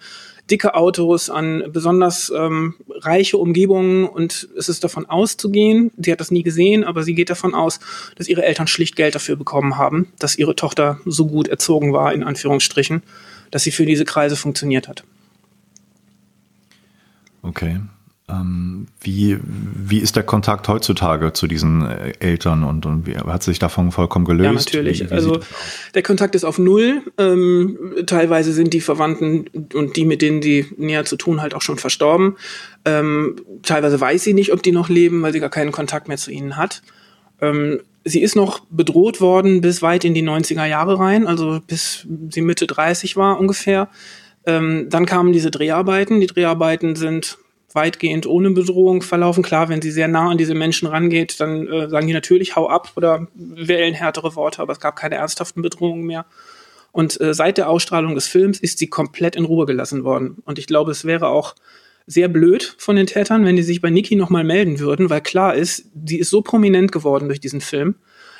dicke 0.50 0.74
Autos, 0.74 1.30
an 1.30 1.64
besonders 1.72 2.32
ähm, 2.34 2.74
reiche 2.88 3.36
Umgebungen 3.36 4.08
und 4.08 4.48
es 4.56 4.68
ist 4.68 4.82
davon 4.84 5.06
auszugehen, 5.06 5.90
sie 5.98 6.10
hat 6.10 6.20
das 6.20 6.30
nie 6.30 6.42
gesehen, 6.42 6.84
aber 6.84 7.02
sie 7.02 7.14
geht 7.14 7.30
davon 7.30 7.54
aus, 7.54 7.78
dass 8.16 8.28
ihre 8.28 8.44
Eltern 8.44 8.66
schlicht 8.66 8.96
Geld 8.96 9.14
dafür 9.14 9.36
bekommen 9.36 9.76
haben, 9.76 10.12
dass 10.18 10.36
ihre 10.36 10.56
Tochter 10.56 11.00
so 11.04 11.26
gut 11.26 11.48
erzogen 11.48 11.92
war, 11.92 12.12
in 12.12 12.22
Anführungsstrichen, 12.24 13.02
dass 13.50 13.62
sie 13.62 13.70
für 13.70 13.86
diese 13.86 14.04
Kreise 14.04 14.36
funktioniert 14.36 14.88
hat. 14.88 15.04
Okay. 17.42 17.80
Ähm, 18.32 18.86
wie, 19.00 19.38
wie 19.42 19.98
ist 19.98 20.16
der 20.16 20.22
Kontakt 20.22 20.68
heutzutage 20.68 21.32
zu 21.32 21.46
diesen 21.46 21.84
äh, 21.84 22.12
Eltern 22.20 22.64
und, 22.64 22.86
und 22.86 23.06
wie, 23.06 23.16
hat 23.16 23.42
sich 23.42 23.58
davon 23.58 23.92
vollkommen 23.92 24.24
gelöst? 24.24 24.46
Ja, 24.46 24.52
natürlich. 24.52 25.00
Wie, 25.00 25.10
wie 25.10 25.14
also 25.14 25.40
der 25.94 26.02
Kontakt 26.02 26.34
ist 26.34 26.44
auf 26.44 26.58
Null. 26.58 27.02
Ähm, 27.18 27.78
teilweise 28.06 28.52
sind 28.52 28.72
die 28.72 28.80
Verwandten 28.80 29.46
und 29.74 29.96
die, 29.96 30.04
mit 30.04 30.22
denen 30.22 30.40
sie 30.40 30.66
näher 30.76 31.04
zu 31.04 31.16
tun, 31.16 31.42
halt 31.42 31.54
auch 31.54 31.62
schon 31.62 31.78
verstorben. 31.78 32.36
Ähm, 32.84 33.36
teilweise 33.62 34.00
weiß 34.00 34.24
sie 34.24 34.34
nicht, 34.34 34.52
ob 34.52 34.62
die 34.62 34.72
noch 34.72 34.88
leben, 34.88 35.22
weil 35.22 35.32
sie 35.32 35.40
gar 35.40 35.50
keinen 35.50 35.72
Kontakt 35.72 36.08
mehr 36.08 36.18
zu 36.18 36.30
ihnen 36.30 36.56
hat. 36.56 36.82
Ähm, 37.40 37.80
sie 38.04 38.22
ist 38.22 38.36
noch 38.36 38.60
bedroht 38.70 39.20
worden 39.20 39.60
bis 39.60 39.82
weit 39.82 40.04
in 40.04 40.14
die 40.14 40.22
90er 40.22 40.64
Jahre 40.64 40.98
rein, 40.98 41.26
also 41.26 41.60
bis 41.66 42.06
sie 42.30 42.40
Mitte 42.40 42.66
30 42.66 43.16
war 43.16 43.38
ungefähr. 43.38 43.88
Ähm, 44.44 44.88
dann 44.90 45.06
kamen 45.06 45.32
diese 45.32 45.50
Dreharbeiten. 45.50 46.20
Die 46.20 46.26
Dreharbeiten 46.26 46.96
sind 46.96 47.38
weitgehend 47.74 48.26
ohne 48.26 48.50
Bedrohung 48.50 49.02
verlaufen. 49.02 49.42
Klar, 49.42 49.68
wenn 49.68 49.82
sie 49.82 49.90
sehr 49.90 50.08
nah 50.08 50.30
an 50.30 50.38
diese 50.38 50.54
Menschen 50.54 50.88
rangeht, 50.88 51.40
dann 51.40 51.66
äh, 51.66 51.88
sagen 51.88 52.06
die 52.06 52.12
natürlich, 52.12 52.56
hau 52.56 52.68
ab 52.68 52.92
oder 52.96 53.26
wählen 53.34 53.94
härtere 53.94 54.34
Worte, 54.36 54.62
aber 54.62 54.72
es 54.72 54.80
gab 54.80 54.96
keine 54.96 55.16
ernsthaften 55.16 55.62
Bedrohungen 55.62 56.04
mehr. 56.04 56.26
Und 56.92 57.20
äh, 57.20 57.32
seit 57.32 57.58
der 57.58 57.68
Ausstrahlung 57.68 58.14
des 58.14 58.28
Films 58.28 58.60
ist 58.60 58.78
sie 58.78 58.88
komplett 58.88 59.36
in 59.36 59.44
Ruhe 59.44 59.66
gelassen 59.66 60.04
worden. 60.04 60.42
Und 60.44 60.58
ich 60.58 60.66
glaube, 60.66 60.90
es 60.90 61.04
wäre 61.04 61.28
auch 61.28 61.54
sehr 62.06 62.28
blöd 62.28 62.74
von 62.78 62.96
den 62.96 63.06
Tätern, 63.06 63.44
wenn 63.44 63.56
die 63.56 63.62
sich 63.62 63.80
bei 63.80 63.90
Niki 63.90 64.16
nochmal 64.16 64.44
melden 64.44 64.78
würden, 64.78 65.08
weil 65.08 65.20
klar 65.20 65.54
ist, 65.54 65.86
sie 66.04 66.18
ist 66.18 66.30
so 66.30 66.42
prominent 66.42 66.92
geworden 66.92 67.28
durch 67.28 67.40
diesen 67.40 67.60
Film, 67.60 67.94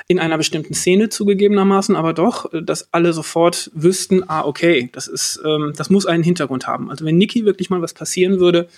in 0.09 0.19
einer 0.19 0.37
bestimmten 0.37 0.75
Szene 0.75 1.09
zugegebenermaßen, 1.09 1.95
aber 1.97 2.13
doch, 2.13 2.53
äh, 2.53 2.63
dass 2.63 2.93
alle 2.93 3.13
sofort 3.13 3.71
wüssten, 3.75 4.29
ah, 4.29 4.45
okay, 4.45 4.91
das 4.93 5.09
ist, 5.09 5.41
ähm, 5.45 5.73
das 5.77 5.91
muss 5.91 6.07
einen 6.07 6.25
Hintergrund 6.25 6.67
haben. 6.67 6.91
Also 6.91 7.05
wenn 7.05 7.17
Niki 7.17 7.45
wirklich 7.45 7.71
mal 7.71 7.83
was 7.83 7.95
passieren 7.95 8.41
würde, 8.41 8.69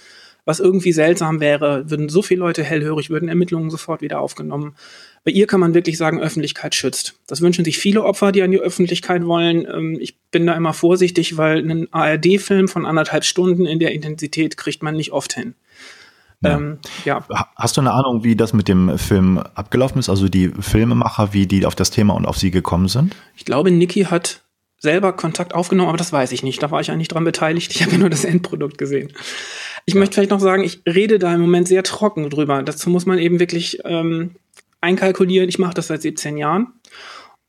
was 0.45 0.61
irgendwie 0.61 0.93
seltsam 0.93 1.41
wäre, 1.41 1.91
würden 1.91 2.09
so 2.09 2.23
viele 2.23 2.41
Leute 2.41 2.63
hellhörig, 2.63 3.11
würden 3.11 3.29
Ermittlungen 3.29 3.71
sofort 3.71 4.03
wieder 4.03 4.21
aufgenommen. 4.21 4.75
Bei 5.25 5.31
ihr 5.31 5.47
kann 5.47 5.61
man 5.61 5.73
wirklich 5.73 5.97
sagen, 5.97 6.21
Öffentlichkeit 6.21 6.75
schützt. 6.75 7.15
Das 7.27 7.41
wünschen 7.41 7.65
sich 7.65 7.79
viele 7.79 8.05
Opfer, 8.05 8.31
die 8.31 8.43
an 8.43 8.51
die 8.51 8.61
Öffentlichkeit 8.61 9.25
wollen. 9.25 9.67
Ähm, 9.67 9.97
ich 9.99 10.19
bin 10.31 10.47
da 10.47 10.55
immer 10.55 10.75
vorsichtig, 10.75 11.39
weil 11.39 11.59
einen 11.59 11.91
ARD-Film 11.93 12.69
von 12.69 12.85
anderthalb 12.85 13.25
Stunden 13.25 13.65
in 13.65 13.79
der 13.79 13.93
Intensität 13.93 14.59
kriegt 14.59 14.83
man 14.83 14.97
nicht 14.97 15.13
oft 15.13 15.33
hin. 15.33 15.55
Ja. 16.43 16.59
Ähm, 16.59 16.79
ja. 17.07 17.25
Hast 17.57 17.79
du 17.79 17.81
eine 17.81 17.93
Ahnung, 17.93 18.23
wie 18.23 18.37
das 18.37 18.53
mit 18.53 18.69
dem 18.69 18.99
Film 18.99 19.39
abgelaufen 19.39 19.99
ist? 19.99 20.11
Also 20.11 20.29
die 20.29 20.49
Filmemacher, 20.49 21.33
wie 21.33 21.47
die 21.47 21.65
auf 21.65 21.75
das 21.75 21.91
Thema 21.91 22.15
und 22.15 22.27
auf 22.27 22.37
sie 22.37 22.51
gekommen 22.51 22.89
sind? 22.89 23.17
Ich 23.35 23.47
glaube, 23.47 23.71
Niki 23.71 24.05
hat 24.05 24.43
selber 24.79 25.15
Kontakt 25.15 25.55
aufgenommen, 25.55 25.89
aber 25.89 25.99
das 25.99 26.13
weiß 26.13 26.31
ich 26.33 26.43
nicht. 26.43 26.63
Da 26.63 26.71
war 26.71 26.81
ich 26.81 26.91
eigentlich 26.91 27.09
dran 27.09 27.25
beteiligt. 27.25 27.75
Ich 27.75 27.83
habe 27.83 27.93
ja 27.93 27.99
nur 27.99 28.11
das 28.11 28.25
Endprodukt 28.25 28.77
gesehen. 28.77 29.13
Ich 29.87 29.95
möchte 29.95 30.15
vielleicht 30.15 30.31
noch 30.31 30.41
sagen, 30.41 30.65
ich 30.65 30.83
rede 30.87 31.19
da 31.19 31.35
im 31.35 31.41
Moment 31.41 31.69
sehr 31.69 31.83
trocken 31.83 32.31
drüber. 32.31 32.63
Dazu 32.63 32.91
muss 32.91 33.07
man 33.07 33.19
eben 33.19 33.39
wirklich 33.39 33.81
ähm, 33.85 34.37
einkalkulieren. 34.81 35.49
Ich 35.49 35.59
mache 35.59 35.75
das 35.75 35.89
seit 35.89 36.03
17 36.03 36.37
Jahren. 36.37 36.69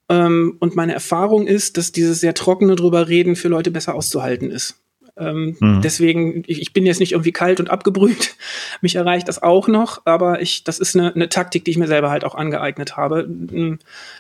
Ähm, 0.09 0.57
und 0.59 0.75
meine 0.75 0.93
Erfahrung 0.93 1.47
ist, 1.47 1.77
dass 1.77 1.91
dieses 1.91 2.19
sehr 2.19 2.33
trockene 2.33 2.75
drüber 2.75 3.07
reden 3.07 3.35
für 3.35 3.47
Leute 3.47 3.71
besser 3.71 3.95
auszuhalten 3.95 4.51
ist. 4.51 4.79
Ähm, 5.17 5.55
mhm. 5.59 5.81
Deswegen, 5.81 6.43
ich, 6.45 6.61
ich, 6.61 6.73
bin 6.73 6.85
jetzt 6.85 6.99
nicht 6.99 7.13
irgendwie 7.13 7.31
kalt 7.31 7.61
und 7.61 7.69
abgebrüht. 7.69 8.35
Mich 8.81 8.95
erreicht 8.95 9.27
das 9.29 9.41
auch 9.41 9.67
noch, 9.67 10.01
aber 10.03 10.41
ich, 10.41 10.65
das 10.65 10.79
ist 10.79 10.95
eine, 10.95 11.13
eine 11.13 11.29
Taktik, 11.29 11.63
die 11.63 11.71
ich 11.71 11.77
mir 11.77 11.87
selber 11.87 12.09
halt 12.09 12.25
auch 12.25 12.35
angeeignet 12.35 12.97
habe. 12.97 13.29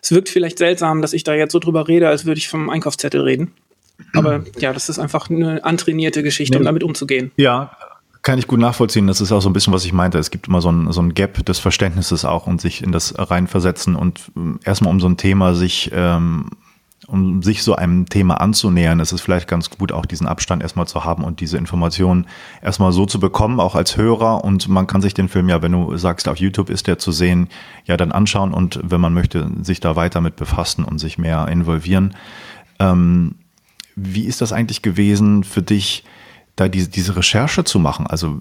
Es 0.01 0.11
wirkt 0.11 0.29
vielleicht 0.29 0.57
seltsam, 0.57 1.01
dass 1.01 1.11
ich 1.11 1.25
da 1.25 1.33
jetzt 1.33 1.51
so 1.51 1.59
drüber 1.59 1.89
rede, 1.89 2.07
als 2.07 2.25
würde 2.25 2.37
ich 2.37 2.47
vom 2.47 2.69
Einkaufszettel 2.69 3.21
reden. 3.21 3.51
Aber 4.13 4.45
ja, 4.57 4.71
das 4.71 4.87
ist 4.87 4.99
einfach 4.99 5.29
eine 5.29 5.63
antrainierte 5.63 6.23
Geschichte, 6.23 6.53
nee. 6.53 6.59
um 6.59 6.65
damit 6.65 6.83
umzugehen. 6.83 7.31
Ja, 7.35 7.77
kann 8.25 8.39
ich 8.39 8.47
gut 8.47 8.59
nachvollziehen. 8.59 9.05
Das 9.05 9.21
ist 9.21 9.31
auch 9.31 9.39
so 9.39 9.49
ein 9.49 9.53
bisschen, 9.53 9.71
was 9.71 9.85
ich 9.85 9.93
meinte. 9.93 10.17
Es 10.17 10.31
gibt 10.31 10.47
immer 10.47 10.59
so 10.59 10.71
ein, 10.71 10.91
so 10.91 10.99
ein 10.99 11.13
Gap 11.13 11.45
des 11.45 11.59
Verständnisses 11.59 12.25
auch 12.25 12.47
und 12.47 12.59
sich 12.59 12.83
in 12.83 12.91
das 12.91 13.13
reinversetzen 13.17 13.95
und 13.95 14.31
ähm, 14.35 14.59
erstmal 14.65 14.91
um 14.91 14.99
so 14.99 15.07
ein 15.07 15.15
Thema 15.15 15.53
sich, 15.53 15.91
ähm, 15.93 16.49
um 17.05 17.43
sich 17.43 17.61
so 17.61 17.75
einem 17.75 18.07
Thema 18.07 18.41
anzunähern, 18.41 18.99
ist 18.99 19.11
es 19.11 19.21
vielleicht 19.21 19.47
ganz 19.47 19.69
gut, 19.69 19.91
auch 19.91 20.07
diesen 20.07 20.25
Abstand 20.25 20.63
erstmal 20.63 20.87
zu 20.87 21.05
haben 21.05 21.23
und 21.23 21.39
diese 21.39 21.59
Informationen 21.59 22.25
erstmal 22.63 22.91
so 22.93 23.05
zu 23.05 23.19
bekommen, 23.19 23.59
auch 23.59 23.75
als 23.75 23.95
Hörer. 23.95 24.43
Und 24.43 24.67
man 24.69 24.87
kann 24.87 25.03
sich 25.03 25.13
den 25.13 25.29
Film 25.29 25.47
ja, 25.47 25.61
wenn 25.61 25.73
du 25.73 25.95
sagst, 25.95 26.27
auf 26.27 26.37
YouTube 26.37 26.71
ist 26.71 26.87
der 26.87 26.97
zu 26.97 27.11
sehen, 27.11 27.47
ja 27.85 27.95
dann 27.95 28.11
anschauen 28.11 28.55
und 28.55 28.79
wenn 28.81 29.01
man 29.01 29.13
möchte, 29.13 29.51
sich 29.61 29.81
da 29.81 29.95
weiter 29.95 30.19
mit 30.19 30.35
befassen 30.35 30.83
und 30.83 30.97
sich 30.97 31.19
mehr 31.19 31.47
involvieren. 31.47 32.15
Ähm, 32.79 33.35
wie 33.95 34.25
ist 34.25 34.41
das 34.41 34.51
eigentlich 34.51 34.81
gewesen 34.81 35.43
für 35.43 35.61
dich? 35.61 36.03
Da 36.55 36.67
diese, 36.67 36.89
diese 36.89 37.15
Recherche 37.15 37.63
zu 37.63 37.79
machen? 37.79 38.07
Also 38.07 38.39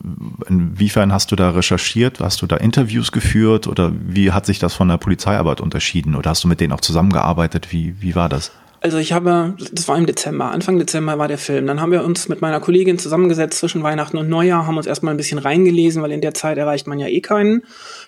inwiefern 0.48 1.12
hast 1.12 1.32
du 1.32 1.36
da 1.36 1.50
recherchiert? 1.50 2.20
Hast 2.20 2.42
du 2.42 2.46
da 2.46 2.56
Interviews 2.56 3.12
geführt 3.12 3.66
oder 3.66 3.92
wie 3.94 4.32
hat 4.32 4.46
sich 4.46 4.58
das 4.58 4.74
von 4.74 4.88
der 4.88 4.98
Polizeiarbeit 4.98 5.60
unterschieden? 5.60 6.14
Oder 6.14 6.30
hast 6.30 6.44
du 6.44 6.48
mit 6.48 6.60
denen 6.60 6.72
auch 6.72 6.80
zusammengearbeitet? 6.80 7.72
Wie, 7.72 8.00
wie 8.00 8.14
war 8.14 8.28
das? 8.28 8.52
Also 8.84 8.98
ich 8.98 9.14
habe, 9.14 9.54
das 9.72 9.88
war 9.88 9.96
im 9.96 10.04
Dezember, 10.04 10.50
Anfang 10.50 10.78
Dezember 10.78 11.18
war 11.18 11.26
der 11.26 11.38
Film. 11.38 11.66
Dann 11.66 11.80
haben 11.80 11.90
wir 11.90 12.04
uns 12.04 12.28
mit 12.28 12.42
meiner 12.42 12.60
Kollegin 12.60 12.98
zusammengesetzt 12.98 13.58
zwischen 13.58 13.82
Weihnachten 13.82 14.18
und 14.18 14.28
Neujahr, 14.28 14.66
haben 14.66 14.76
uns 14.76 14.86
erstmal 14.86 15.14
ein 15.14 15.16
bisschen 15.16 15.38
reingelesen, 15.38 16.02
weil 16.02 16.12
in 16.12 16.20
der 16.20 16.34
Zeit 16.34 16.58
erreicht 16.58 16.86
man 16.86 16.98
ja 16.98 17.06
eh 17.06 17.22
keinen. 17.22 17.62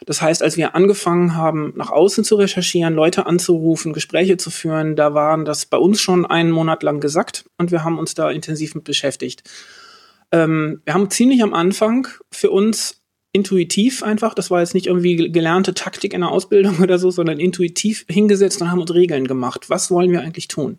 Das 0.04 0.20
heißt, 0.20 0.42
als 0.42 0.58
wir 0.58 0.74
angefangen 0.74 1.34
haben, 1.34 1.72
nach 1.76 1.90
außen 1.90 2.24
zu 2.24 2.34
recherchieren, 2.34 2.92
Leute 2.92 3.24
anzurufen, 3.24 3.94
Gespräche 3.94 4.36
zu 4.36 4.50
führen, 4.50 4.96
da 4.96 5.14
waren 5.14 5.46
das 5.46 5.64
bei 5.64 5.78
uns 5.78 5.98
schon 5.98 6.26
einen 6.26 6.50
Monat 6.50 6.82
lang 6.82 7.00
gesackt 7.00 7.46
und 7.56 7.70
wir 7.70 7.82
haben 7.82 7.98
uns 7.98 8.12
da 8.12 8.30
intensiv 8.30 8.74
mit 8.74 8.84
beschäftigt. 8.84 9.44
Ähm, 10.32 10.80
wir 10.84 10.94
haben 10.94 11.10
ziemlich 11.10 11.42
am 11.42 11.54
Anfang 11.54 12.08
für 12.30 12.50
uns 12.50 13.02
intuitiv 13.32 14.02
einfach, 14.02 14.32
das 14.32 14.50
war 14.50 14.60
jetzt 14.60 14.74
nicht 14.74 14.86
irgendwie 14.86 15.30
gelernte 15.30 15.74
Taktik 15.74 16.14
in 16.14 16.22
der 16.22 16.30
Ausbildung 16.30 16.78
oder 16.82 16.98
so, 16.98 17.10
sondern 17.10 17.38
intuitiv 17.38 18.06
hingesetzt 18.08 18.60
und 18.62 18.70
haben 18.70 18.80
uns 18.80 18.94
Regeln 18.94 19.26
gemacht. 19.26 19.68
Was 19.68 19.90
wollen 19.90 20.10
wir 20.10 20.22
eigentlich 20.22 20.48
tun? 20.48 20.78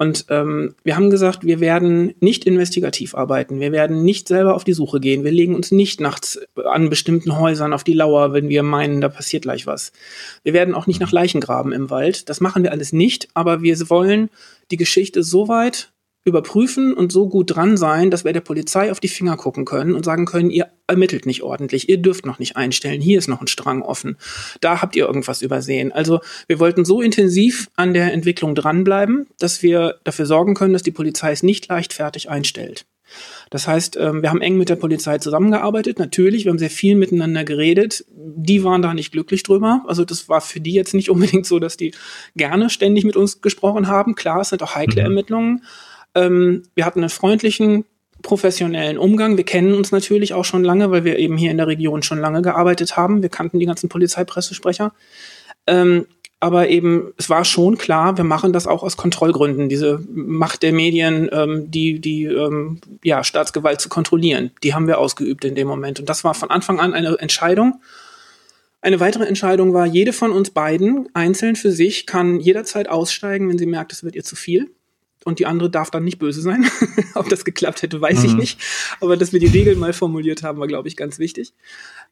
Und 0.00 0.24
ähm, 0.30 0.74
wir 0.82 0.96
haben 0.96 1.10
gesagt, 1.10 1.44
wir 1.44 1.60
werden 1.60 2.14
nicht 2.20 2.46
investigativ 2.46 3.14
arbeiten, 3.14 3.60
wir 3.60 3.70
werden 3.70 4.02
nicht 4.02 4.28
selber 4.28 4.54
auf 4.54 4.64
die 4.64 4.72
Suche 4.72 4.98
gehen, 4.98 5.24
wir 5.24 5.30
legen 5.30 5.54
uns 5.54 5.72
nicht 5.72 6.00
nachts 6.00 6.40
an 6.64 6.88
bestimmten 6.88 7.38
Häusern 7.38 7.74
auf 7.74 7.84
die 7.84 7.92
Lauer, 7.92 8.32
wenn 8.32 8.48
wir 8.48 8.62
meinen, 8.62 9.02
da 9.02 9.10
passiert 9.10 9.42
gleich 9.42 9.66
was. 9.66 9.92
Wir 10.42 10.54
werden 10.54 10.74
auch 10.74 10.86
nicht 10.86 11.02
nach 11.02 11.12
Leichen 11.12 11.42
graben 11.42 11.72
im 11.72 11.90
Wald, 11.90 12.30
das 12.30 12.40
machen 12.40 12.62
wir 12.62 12.72
alles 12.72 12.94
nicht, 12.94 13.28
aber 13.34 13.60
wir 13.60 13.78
wollen 13.90 14.30
die 14.70 14.78
Geschichte 14.78 15.22
so 15.22 15.48
weit 15.48 15.92
überprüfen 16.30 16.94
und 16.94 17.12
so 17.12 17.28
gut 17.28 17.54
dran 17.54 17.76
sein, 17.76 18.10
dass 18.10 18.24
wir 18.24 18.32
der 18.32 18.40
Polizei 18.40 18.90
auf 18.90 19.00
die 19.00 19.08
Finger 19.08 19.36
gucken 19.36 19.64
können 19.64 19.94
und 19.94 20.04
sagen 20.04 20.24
können, 20.24 20.50
ihr 20.50 20.68
ermittelt 20.86 21.26
nicht 21.26 21.42
ordentlich, 21.42 21.88
ihr 21.88 21.98
dürft 21.98 22.24
noch 22.24 22.38
nicht 22.38 22.56
einstellen, 22.56 23.00
hier 23.00 23.18
ist 23.18 23.28
noch 23.28 23.40
ein 23.40 23.46
Strang 23.46 23.82
offen, 23.82 24.16
da 24.60 24.80
habt 24.80 24.96
ihr 24.96 25.06
irgendwas 25.06 25.42
übersehen. 25.42 25.92
Also 25.92 26.20
wir 26.46 26.58
wollten 26.58 26.84
so 26.84 27.02
intensiv 27.02 27.68
an 27.76 27.92
der 27.92 28.12
Entwicklung 28.12 28.54
dranbleiben, 28.54 29.26
dass 29.38 29.62
wir 29.62 29.96
dafür 30.04 30.26
sorgen 30.26 30.54
können, 30.54 30.72
dass 30.72 30.82
die 30.82 30.90
Polizei 30.90 31.32
es 31.32 31.42
nicht 31.42 31.68
leichtfertig 31.68 32.30
einstellt. 32.30 32.86
Das 33.50 33.66
heißt, 33.66 33.96
ähm, 33.96 34.22
wir 34.22 34.30
haben 34.30 34.40
eng 34.40 34.56
mit 34.56 34.68
der 34.68 34.76
Polizei 34.76 35.18
zusammengearbeitet, 35.18 35.98
natürlich, 35.98 36.44
wir 36.44 36.50
haben 36.50 36.58
sehr 36.58 36.70
viel 36.70 36.94
miteinander 36.94 37.44
geredet. 37.44 38.04
Die 38.08 38.62
waren 38.64 38.82
da 38.82 38.94
nicht 38.94 39.12
glücklich 39.12 39.42
drüber. 39.42 39.82
Also 39.86 40.04
das 40.04 40.28
war 40.28 40.40
für 40.40 40.60
die 40.60 40.72
jetzt 40.72 40.94
nicht 40.94 41.10
unbedingt 41.10 41.46
so, 41.46 41.58
dass 41.58 41.76
die 41.76 41.92
gerne 42.36 42.70
ständig 42.70 43.04
mit 43.04 43.16
uns 43.16 43.40
gesprochen 43.40 43.88
haben. 43.88 44.14
Klar, 44.14 44.40
es 44.40 44.50
sind 44.50 44.62
auch 44.62 44.74
heikle 44.74 45.02
mhm. 45.02 45.62
Ähm, 46.14 46.64
wir 46.74 46.84
hatten 46.84 47.00
einen 47.00 47.10
freundlichen, 47.10 47.84
professionellen 48.22 48.98
Umgang. 48.98 49.36
Wir 49.36 49.44
kennen 49.44 49.74
uns 49.74 49.92
natürlich 49.92 50.34
auch 50.34 50.44
schon 50.44 50.64
lange, 50.64 50.90
weil 50.90 51.04
wir 51.04 51.18
eben 51.18 51.36
hier 51.36 51.50
in 51.50 51.56
der 51.56 51.66
Region 51.66 52.02
schon 52.02 52.18
lange 52.18 52.42
gearbeitet 52.42 52.96
haben. 52.96 53.22
Wir 53.22 53.28
kannten 53.28 53.58
die 53.58 53.66
ganzen 53.66 53.88
Polizeipressesprecher. 53.88 54.92
Ähm, 55.66 56.06
aber 56.42 56.68
eben, 56.70 57.12
es 57.18 57.28
war 57.28 57.44
schon 57.44 57.76
klar, 57.76 58.16
wir 58.16 58.24
machen 58.24 58.54
das 58.54 58.66
auch 58.66 58.82
aus 58.82 58.96
Kontrollgründen, 58.96 59.68
diese 59.68 60.02
Macht 60.08 60.62
der 60.62 60.72
Medien, 60.72 61.28
ähm, 61.32 61.70
die, 61.70 62.00
die 62.00 62.24
ähm, 62.24 62.80
ja, 63.04 63.22
Staatsgewalt 63.22 63.78
zu 63.78 63.90
kontrollieren, 63.90 64.50
die 64.62 64.72
haben 64.72 64.86
wir 64.86 64.98
ausgeübt 64.98 65.44
in 65.44 65.54
dem 65.54 65.68
Moment. 65.68 66.00
Und 66.00 66.08
das 66.08 66.24
war 66.24 66.32
von 66.32 66.48
Anfang 66.48 66.80
an 66.80 66.94
eine 66.94 67.18
Entscheidung. 67.18 67.82
Eine 68.80 69.00
weitere 69.00 69.26
Entscheidung 69.26 69.74
war, 69.74 69.84
jede 69.84 70.14
von 70.14 70.32
uns 70.32 70.48
beiden 70.50 71.10
einzeln 71.12 71.56
für 71.56 71.72
sich 71.72 72.06
kann 72.06 72.40
jederzeit 72.40 72.88
aussteigen, 72.88 73.46
wenn 73.50 73.58
sie 73.58 73.66
merkt, 73.66 73.92
es 73.92 74.02
wird 74.02 74.16
ihr 74.16 74.24
zu 74.24 74.34
viel 74.34 74.70
und 75.24 75.38
die 75.38 75.46
andere 75.46 75.70
darf 75.70 75.90
dann 75.90 76.04
nicht 76.04 76.18
böse 76.18 76.40
sein. 76.40 76.66
Ob 77.14 77.28
das 77.28 77.44
geklappt 77.44 77.82
hätte, 77.82 78.00
weiß 78.00 78.20
mhm. 78.20 78.24
ich 78.24 78.34
nicht. 78.34 78.60
Aber 79.00 79.16
dass 79.16 79.32
wir 79.32 79.40
die 79.40 79.46
Regeln 79.46 79.78
mal 79.78 79.92
formuliert 79.92 80.42
haben, 80.42 80.58
war, 80.58 80.66
glaube 80.66 80.88
ich, 80.88 80.96
ganz 80.96 81.18
wichtig. 81.18 81.52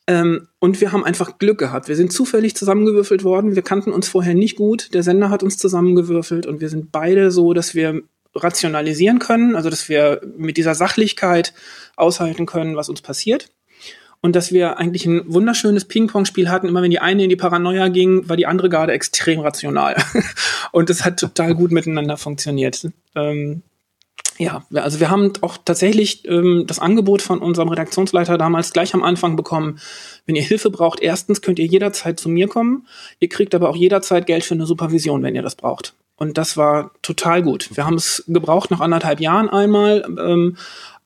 Ähm, 0.07 0.49
und 0.59 0.81
wir 0.81 0.93
haben 0.93 1.05
einfach 1.05 1.39
Glück 1.39 1.59
gehabt. 1.59 1.89
Wir 1.89 1.97
sind 1.97 2.13
zufällig 2.13 2.55
zusammengewürfelt 2.55 3.25
worden. 3.25 3.55
Wir 3.55 3.63
kannten 3.63 3.93
uns 3.93 4.09
vorher 4.09 4.35
nicht 4.35 4.57
gut. 4.57 4.93
Der 4.95 5.03
Sender 5.03 5.31
hat 5.31 5.43
uns 5.43 5.57
zusammengewürfelt 5.57 6.47
und 6.47 6.61
wir 6.61 6.69
sind 6.69 6.93
beide 6.93 7.31
so, 7.31 7.55
dass 7.55 7.75
wir 7.75 8.03
rationalisieren 8.35 9.19
können, 9.19 9.57
also 9.57 9.71
dass 9.71 9.89
wir 9.89 10.21
mit 10.37 10.57
dieser 10.57 10.75
Sachlichkeit 10.75 11.55
aushalten 11.97 12.47
können, 12.47 12.77
was 12.77 12.89
uns 12.89 13.01
passiert 13.01 13.49
und 14.21 14.35
dass 14.35 14.53
wir 14.53 14.79
eigentlich 14.79 15.07
ein 15.07 15.23
wunderschönes 15.27 15.85
Ping-Pong-Spiel 15.85 16.49
hatten. 16.49 16.69
Immer 16.69 16.83
wenn 16.83 16.91
die 16.91 16.99
eine 16.99 17.25
in 17.25 17.29
die 17.29 17.37
Paranoia 17.37 17.89
ging, 17.89 18.29
war 18.29 18.37
die 18.37 18.47
andere 18.47 18.69
gerade 18.69 18.93
extrem 18.93 19.41
rational. 19.41 19.97
und 20.73 20.91
das 20.91 21.05
hat 21.05 21.21
total 21.21 21.55
gut 21.55 21.71
miteinander 21.71 22.17
funktioniert. 22.17 22.89
Ähm, 23.15 23.63
ja, 24.39 24.65
also 24.75 25.01
wir 25.01 25.11
haben 25.11 25.33
auch 25.41 25.59
tatsächlich 25.65 26.27
ähm, 26.29 26.65
das 26.67 26.79
Angebot 26.79 27.23
von 27.23 27.41
unserem 27.41 27.69
Redaktionsleiter 27.69 28.39
damals 28.39 28.73
gleich 28.73 28.95
am 28.95 29.03
Anfang 29.03 29.35
bekommen. 29.35 29.81
Wenn 30.27 30.37
ihr 30.37 30.43
Hilfe 30.43 30.71
braucht, 30.71 31.01
erstens 31.01 31.43
könnt 31.43 31.59
ihr 31.59 31.67
jederzeit 31.67 32.21
zu 32.21 32.29
mir 32.29 32.47
kommen. 32.47 32.87
Ihr 33.19 33.29
kriegt 33.29 33.55
aber 33.55 33.69
auch 33.69 33.77
jederzeit 33.77 34.27
Geld 34.27 34.45
für 34.45 34.55
eine 34.55 34.67
Supervision, 34.67 35.23
wenn 35.23 35.35
ihr 35.35 35.43
das 35.43 35.57
braucht. 35.57 35.95
Und 36.17 36.39
das 36.39 36.57
war 36.57 36.93
total 37.03 37.43
gut. 37.43 37.71
Wir 37.77 37.85
haben 37.85 37.95
es 37.95 38.25
gebraucht 38.27 38.71
nach 38.71 38.81
anderthalb 38.81 39.21
Jahren 39.21 39.49
einmal. 39.49 40.05
Ähm, 40.19 40.57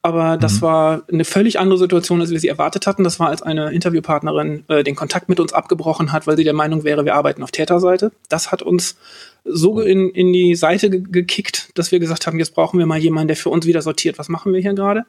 aber 0.04 0.36
das 0.36 0.56
mhm. 0.56 0.62
war 0.62 1.02
eine 1.10 1.24
völlig 1.24 1.60
andere 1.60 1.78
Situation, 1.78 2.20
als 2.20 2.30
wir 2.30 2.40
sie 2.40 2.48
erwartet 2.48 2.88
hatten. 2.88 3.04
Das 3.04 3.20
war, 3.20 3.28
als 3.28 3.40
eine 3.40 3.72
Interviewpartnerin 3.72 4.64
äh, 4.68 4.82
den 4.82 4.96
Kontakt 4.96 5.28
mit 5.28 5.38
uns 5.38 5.52
abgebrochen 5.52 6.10
hat, 6.10 6.26
weil 6.26 6.36
sie 6.36 6.42
der 6.42 6.54
Meinung 6.54 6.82
wäre, 6.82 7.04
wir 7.04 7.14
arbeiten 7.14 7.42
auf 7.44 7.52
Täterseite. 7.52 8.10
Das 8.28 8.50
hat 8.50 8.62
uns 8.62 8.96
so 9.44 9.80
in, 9.80 10.10
in 10.10 10.32
die 10.32 10.56
Seite 10.56 10.90
ge 10.90 11.02
gekickt, 11.08 11.70
dass 11.78 11.92
wir 11.92 12.00
gesagt 12.00 12.26
haben, 12.26 12.40
jetzt 12.40 12.54
brauchen 12.54 12.80
wir 12.80 12.86
mal 12.86 12.98
jemanden, 12.98 13.28
der 13.28 13.36
für 13.36 13.50
uns 13.50 13.64
wieder 13.64 13.80
sortiert, 13.80 14.18
was 14.18 14.28
machen 14.28 14.52
wir 14.52 14.60
hier 14.60 14.74
gerade. 14.74 15.04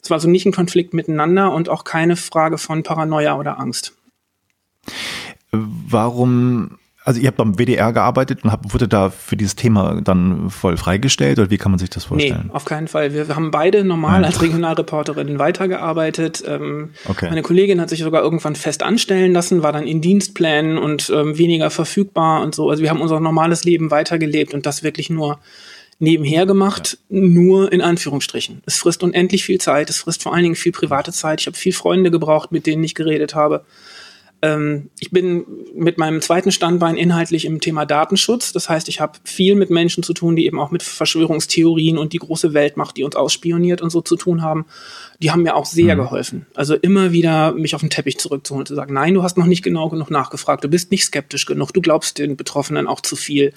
Es 0.00 0.08
war 0.08 0.16
also 0.16 0.28
nicht 0.28 0.46
ein 0.46 0.52
Konflikt 0.52 0.94
miteinander 0.94 1.52
und 1.52 1.68
auch 1.68 1.82
keine 1.82 2.14
Frage 2.14 2.58
von 2.58 2.84
Paranoia 2.84 3.36
oder 3.36 3.58
Angst. 3.58 3.94
Warum 5.50 6.78
also 7.08 7.20
ihr 7.22 7.28
habt 7.28 7.38
beim 7.38 7.54
WDR 7.54 7.94
gearbeitet 7.94 8.44
und 8.44 8.52
habt, 8.52 8.74
wurde 8.74 8.86
da 8.86 9.08
für 9.08 9.34
dieses 9.34 9.56
Thema 9.56 10.02
dann 10.02 10.50
voll 10.50 10.76
freigestellt 10.76 11.38
oder 11.38 11.48
wie 11.48 11.56
kann 11.56 11.72
man 11.72 11.78
sich 11.78 11.88
das 11.88 12.04
vorstellen? 12.04 12.48
Nee, 12.48 12.52
auf 12.52 12.66
keinen 12.66 12.86
Fall. 12.86 13.14
Wir, 13.14 13.28
wir 13.28 13.34
haben 13.34 13.50
beide 13.50 13.82
normal 13.82 14.26
als 14.26 14.42
Regionalreporterinnen 14.42 15.38
weitergearbeitet. 15.38 16.44
Ähm, 16.46 16.90
okay. 17.06 17.30
Meine 17.30 17.40
Kollegin 17.40 17.80
hat 17.80 17.88
sich 17.88 18.00
sogar 18.00 18.22
irgendwann 18.22 18.56
fest 18.56 18.82
anstellen 18.82 19.32
lassen, 19.32 19.62
war 19.62 19.72
dann 19.72 19.86
in 19.86 20.02
Dienstplänen 20.02 20.76
und 20.76 21.08
ähm, 21.08 21.38
weniger 21.38 21.70
verfügbar 21.70 22.42
und 22.42 22.54
so. 22.54 22.68
Also 22.68 22.82
wir 22.82 22.90
haben 22.90 23.00
unser 23.00 23.20
normales 23.20 23.64
Leben 23.64 23.90
weitergelebt 23.90 24.52
und 24.52 24.66
das 24.66 24.82
wirklich 24.82 25.08
nur 25.08 25.38
nebenher 25.98 26.44
gemacht, 26.44 26.98
ja. 27.08 27.20
nur 27.22 27.72
in 27.72 27.80
Anführungsstrichen. 27.80 28.60
Es 28.66 28.76
frisst 28.76 29.02
unendlich 29.02 29.46
viel 29.46 29.58
Zeit, 29.58 29.88
es 29.88 29.96
frisst 29.96 30.22
vor 30.22 30.34
allen 30.34 30.42
Dingen 30.42 30.56
viel 30.56 30.72
private 30.72 31.12
Zeit. 31.12 31.40
Ich 31.40 31.46
habe 31.46 31.56
viel 31.56 31.72
Freunde 31.72 32.10
gebraucht, 32.10 32.52
mit 32.52 32.66
denen 32.66 32.84
ich 32.84 32.94
geredet 32.94 33.34
habe. 33.34 33.64
Ähm, 34.40 34.90
ich 35.00 35.10
bin 35.10 35.44
mit 35.74 35.98
meinem 35.98 36.20
zweiten 36.20 36.52
Standbein 36.52 36.96
inhaltlich 36.96 37.44
im 37.44 37.60
Thema 37.60 37.84
Datenschutz. 37.86 38.52
Das 38.52 38.68
heißt, 38.68 38.88
ich 38.88 39.00
habe 39.00 39.18
viel 39.24 39.56
mit 39.56 39.70
Menschen 39.70 40.02
zu 40.02 40.14
tun, 40.14 40.36
die 40.36 40.46
eben 40.46 40.60
auch 40.60 40.70
mit 40.70 40.82
Verschwörungstheorien 40.82 41.98
und 41.98 42.12
die 42.12 42.18
große 42.18 42.54
Weltmacht, 42.54 42.96
die 42.96 43.04
uns 43.04 43.16
ausspioniert 43.16 43.82
und 43.82 43.90
so 43.90 44.00
zu 44.00 44.16
tun 44.16 44.42
haben. 44.42 44.66
Die 45.20 45.32
haben 45.32 45.42
mir 45.42 45.56
auch 45.56 45.66
sehr 45.66 45.96
mhm. 45.96 46.02
geholfen. 46.02 46.46
Also 46.54 46.74
immer 46.74 47.10
wieder 47.10 47.52
mich 47.52 47.74
auf 47.74 47.80
den 47.80 47.90
Teppich 47.90 48.18
zurückzuholen, 48.18 48.66
zu 48.66 48.76
sagen, 48.76 48.94
nein, 48.94 49.14
du 49.14 49.24
hast 49.24 49.38
noch 49.38 49.46
nicht 49.46 49.64
genau 49.64 49.88
genug 49.88 50.10
nachgefragt, 50.10 50.62
du 50.62 50.68
bist 50.68 50.92
nicht 50.92 51.04
skeptisch 51.04 51.44
genug, 51.44 51.72
du 51.72 51.80
glaubst 51.80 52.18
den 52.18 52.36
Betroffenen 52.36 52.86
auch 52.86 53.00
zu 53.00 53.16
viel. 53.16 53.52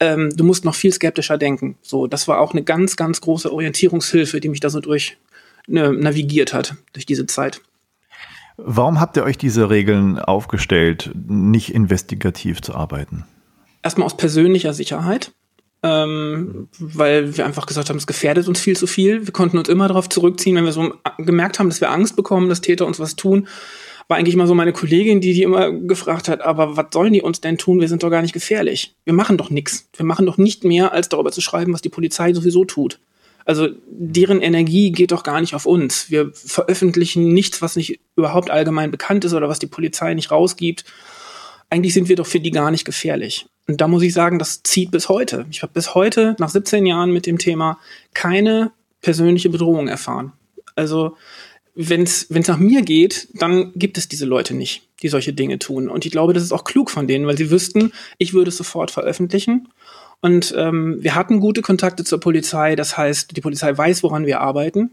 Ähm, 0.00 0.36
du 0.36 0.42
musst 0.42 0.64
noch 0.64 0.74
viel 0.74 0.92
skeptischer 0.92 1.38
denken. 1.38 1.76
So, 1.82 2.08
das 2.08 2.26
war 2.26 2.40
auch 2.40 2.52
eine 2.52 2.64
ganz, 2.64 2.96
ganz 2.96 3.20
große 3.20 3.52
Orientierungshilfe, 3.52 4.40
die 4.40 4.48
mich 4.48 4.60
da 4.60 4.70
so 4.70 4.80
durch 4.80 5.18
ne, 5.68 5.92
navigiert 5.92 6.52
hat 6.52 6.74
durch 6.92 7.06
diese 7.06 7.26
Zeit. 7.26 7.60
Warum 8.56 9.00
habt 9.00 9.16
ihr 9.16 9.24
euch 9.24 9.36
diese 9.36 9.68
Regeln 9.68 10.18
aufgestellt, 10.18 11.10
nicht 11.26 11.74
investigativ 11.74 12.62
zu 12.62 12.74
arbeiten? 12.74 13.24
Erstmal 13.82 14.06
aus 14.06 14.16
persönlicher 14.16 14.72
Sicherheit, 14.72 15.32
ähm, 15.82 16.68
weil 16.78 17.36
wir 17.36 17.44
einfach 17.44 17.66
gesagt 17.66 17.90
haben, 17.90 17.98
es 17.98 18.06
gefährdet 18.06 18.48
uns 18.48 18.60
viel 18.60 18.76
zu 18.76 18.86
viel. 18.86 19.26
Wir 19.26 19.32
konnten 19.32 19.58
uns 19.58 19.68
immer 19.68 19.88
darauf 19.88 20.08
zurückziehen, 20.08 20.56
wenn 20.56 20.64
wir 20.64 20.72
so 20.72 20.94
gemerkt 21.18 21.58
haben, 21.58 21.68
dass 21.68 21.80
wir 21.80 21.90
Angst 21.90 22.16
bekommen, 22.16 22.48
dass 22.48 22.62
Täter 22.62 22.86
uns 22.86 22.98
was 22.98 23.14
tun. 23.14 23.46
War 24.08 24.16
eigentlich 24.16 24.34
immer 24.34 24.46
so 24.46 24.54
meine 24.54 24.72
Kollegin, 24.72 25.20
die 25.20 25.34
die 25.34 25.42
immer 25.42 25.72
gefragt 25.72 26.28
hat, 26.28 26.40
aber 26.40 26.76
was 26.76 26.86
sollen 26.92 27.12
die 27.12 27.22
uns 27.22 27.40
denn 27.40 27.58
tun? 27.58 27.80
Wir 27.80 27.88
sind 27.88 28.02
doch 28.02 28.10
gar 28.10 28.22
nicht 28.22 28.32
gefährlich. 28.32 28.96
Wir 29.04 29.12
machen 29.12 29.36
doch 29.36 29.50
nichts. 29.50 29.88
Wir 29.96 30.06
machen 30.06 30.26
doch 30.26 30.38
nicht 30.38 30.64
mehr, 30.64 30.92
als 30.92 31.08
darüber 31.08 31.32
zu 31.32 31.40
schreiben, 31.40 31.72
was 31.72 31.82
die 31.82 31.88
Polizei 31.88 32.32
sowieso 32.32 32.64
tut. 32.64 33.00
Also 33.46 33.68
deren 33.88 34.42
Energie 34.42 34.90
geht 34.90 35.12
doch 35.12 35.22
gar 35.22 35.40
nicht 35.40 35.54
auf 35.54 35.66
uns. 35.66 36.10
Wir 36.10 36.32
veröffentlichen 36.34 37.32
nichts, 37.32 37.62
was 37.62 37.76
nicht 37.76 38.00
überhaupt 38.16 38.50
allgemein 38.50 38.90
bekannt 38.90 39.24
ist 39.24 39.34
oder 39.34 39.48
was 39.48 39.60
die 39.60 39.68
Polizei 39.68 40.12
nicht 40.14 40.32
rausgibt. 40.32 40.84
Eigentlich 41.70 41.94
sind 41.94 42.08
wir 42.08 42.16
doch 42.16 42.26
für 42.26 42.40
die 42.40 42.50
gar 42.50 42.72
nicht 42.72 42.84
gefährlich. 42.84 43.46
Und 43.68 43.80
da 43.80 43.86
muss 43.86 44.02
ich 44.02 44.12
sagen, 44.12 44.40
das 44.40 44.64
zieht 44.64 44.90
bis 44.90 45.08
heute. 45.08 45.46
Ich 45.50 45.62
habe 45.62 45.72
bis 45.72 45.94
heute, 45.94 46.34
nach 46.40 46.48
17 46.48 46.86
Jahren 46.86 47.12
mit 47.12 47.26
dem 47.26 47.38
Thema, 47.38 47.78
keine 48.14 48.72
persönliche 49.00 49.48
Bedrohung 49.48 49.86
erfahren. 49.86 50.32
Also 50.74 51.16
wenn 51.76 52.02
es 52.02 52.28
nach 52.30 52.58
mir 52.58 52.82
geht, 52.82 53.28
dann 53.34 53.72
gibt 53.76 53.96
es 53.96 54.08
diese 54.08 54.24
Leute 54.24 54.54
nicht, 54.54 54.88
die 55.02 55.08
solche 55.08 55.32
Dinge 55.32 55.60
tun. 55.60 55.88
Und 55.88 56.04
ich 56.04 56.10
glaube, 56.10 56.32
das 56.32 56.42
ist 56.42 56.52
auch 56.52 56.64
klug 56.64 56.90
von 56.90 57.06
denen, 57.06 57.26
weil 57.26 57.36
sie 57.36 57.50
wüssten, 57.50 57.92
ich 58.18 58.34
würde 58.34 58.48
es 58.48 58.56
sofort 58.56 58.90
veröffentlichen 58.90 59.68
und 60.20 60.54
ähm, 60.56 60.96
wir 61.00 61.14
hatten 61.14 61.40
gute 61.40 61.62
Kontakte 61.62 62.04
zur 62.04 62.20
Polizei. 62.20 62.76
Das 62.76 62.96
heißt, 62.96 63.36
die 63.36 63.40
Polizei 63.40 63.76
weiß, 63.76 64.02
woran 64.02 64.26
wir 64.26 64.40
arbeiten. 64.40 64.92